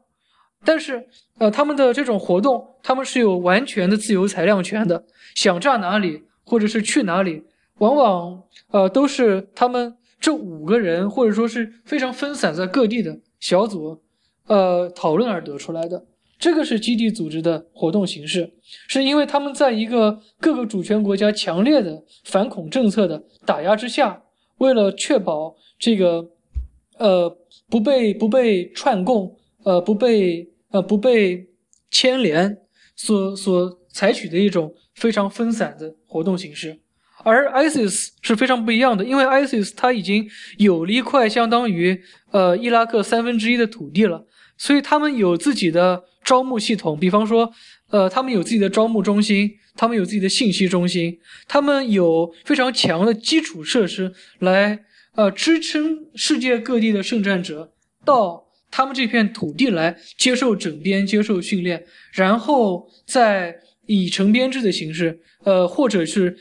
[0.65, 1.07] 但是，
[1.39, 5.05] 呃，他们的这种活动，他们是有完全的自由裁量权的，
[5.35, 7.43] 想炸哪里或者是去哪里，
[7.78, 14.01] 往往呃都是他们这五个人或者说是非常分散在各地的小组，
[14.47, 16.05] 呃讨论而得出来的。
[16.39, 18.53] 这个是基地组织的活动形式，
[18.89, 24.23] 是因为他们在一个各个主权国家强烈的反恐政策的打压之下，
[24.59, 26.31] 为了确保这个，
[26.99, 27.36] 呃，
[27.73, 29.35] 不被不被串供，
[29.65, 31.47] 呃，不被呃不被
[31.90, 32.59] 牵连，
[32.94, 36.78] 所所采取的一种非常分散的活动形式。
[37.24, 40.28] 而 ISIS 是非常不一样的，因为 ISIS 它已经
[40.59, 41.99] 有了一块相当于
[42.31, 44.27] 呃伊拉克三分之一的土地了，
[44.59, 46.05] 所以他们有自己的。
[46.24, 47.53] 招募系统，比方说，
[47.90, 51.19] 呃，他们有自己的招募中心，他们有自己的信息中心，
[51.49, 57.72] 他们有非常强的基础设施来，呃，支撑世界各地的圣战者
[58.05, 66.39] 到他们这片土地来接受整编、接受训练，然后再以成编制的形式，呃，或者是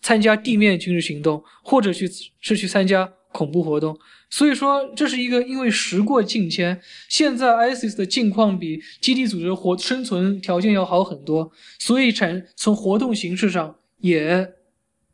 [0.00, 2.08] 参加地面军事行动，或者去
[2.40, 3.98] 是去参加恐怖活动。
[4.30, 6.80] 所以说，这是一个因为时过境迁，
[7.10, 14.50] 现在 ISIS 的境况比基地组织活生存条件要好很多，所以产从活动形式上也，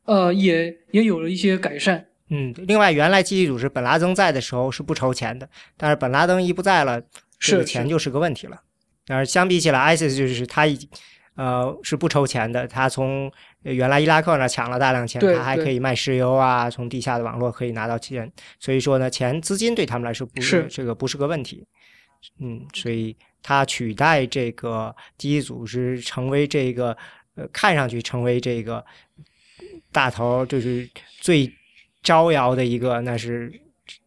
[0.05, 2.07] 呃，也也有了一些改善。
[2.33, 7.03] 嗯，另外，原来基地组织本拉登在的时候是不筹钱的，但是本拉登一不在了，
[7.41, 8.63] 这个钱就是个问题了。
[9.05, 10.79] 但是相比起来，ISIS 就是他已
[11.35, 13.29] 呃是不筹钱的，他从
[13.63, 18.31] 原来伊拉克那抢了大量钱，他还可以卖石油啊，从地下的网络可以拿到钱，
[18.61, 21.67] 所以说呢，钱资金对他们来说不是这个不是个问题。
[22.39, 26.97] 嗯，所以他取代这个基地组织成为这个
[27.35, 28.85] 呃看上去成为这个
[29.91, 30.89] 大头，就是
[31.21, 31.53] 最。
[32.03, 33.53] 招摇的一个，那是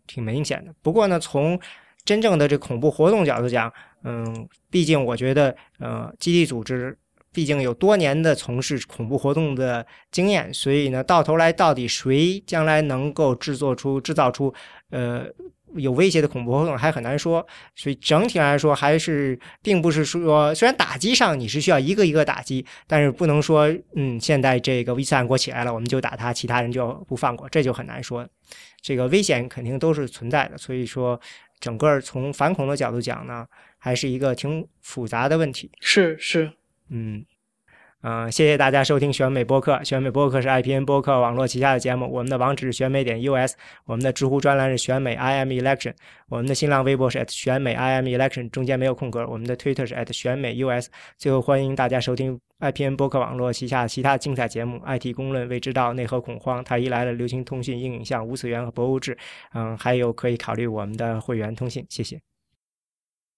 [0.07, 0.73] 挺明显的。
[0.81, 1.59] 不过呢，从
[2.05, 3.71] 真正的这恐怖活动角度讲，
[4.03, 6.97] 嗯，毕竟我觉得，呃，基地组织
[7.31, 14.53] 毕竟有多年的从事恐怖活动的经验，所以呢，到头来到底谁将来能够制作出、制造出，
[14.89, 15.25] 呃。
[15.75, 17.45] 有威胁的恐怖活动还很难说，
[17.75, 28.27] 所以整体来说还是并不是说，虽然打击上你是需要一个一个打击，但是不能说，嗯，现在这个伊斯兰国起来了，我们就打他，其他人就不放过，这就很难说。
[28.81, 31.19] 这个危险肯定都是存在的，所以说
[31.59, 33.45] 整个从反恐的角度讲呢，
[33.77, 35.71] 还是一个挺复杂的问题。
[35.79, 36.51] 是是，
[36.89, 37.25] 嗯。
[38.05, 39.81] 嗯，谢谢大家收听选美播客。
[39.81, 42.05] 选美播客是 IPN 播客网络旗下的节目。
[42.11, 43.55] 我们的网址是选美点 US，
[43.85, 45.93] 我们的知乎专栏是选美 IM Election，
[46.27, 49.25] 我们的新浪微博是 at 选美 IM Election，中间没有空格。
[49.25, 50.89] 我们的 Twitter 是 at 选美 US。
[51.17, 59.17] 最后，欢迎大家收听 IPN 播客网络旗下其他精彩节目：IT 公论、未知道、内核恐慌、太医来了、流行通讯、硬影像、无次元和博物志。
[59.53, 61.85] 嗯，还有可以考虑我们的会员通信。
[61.87, 62.32] 谢谢。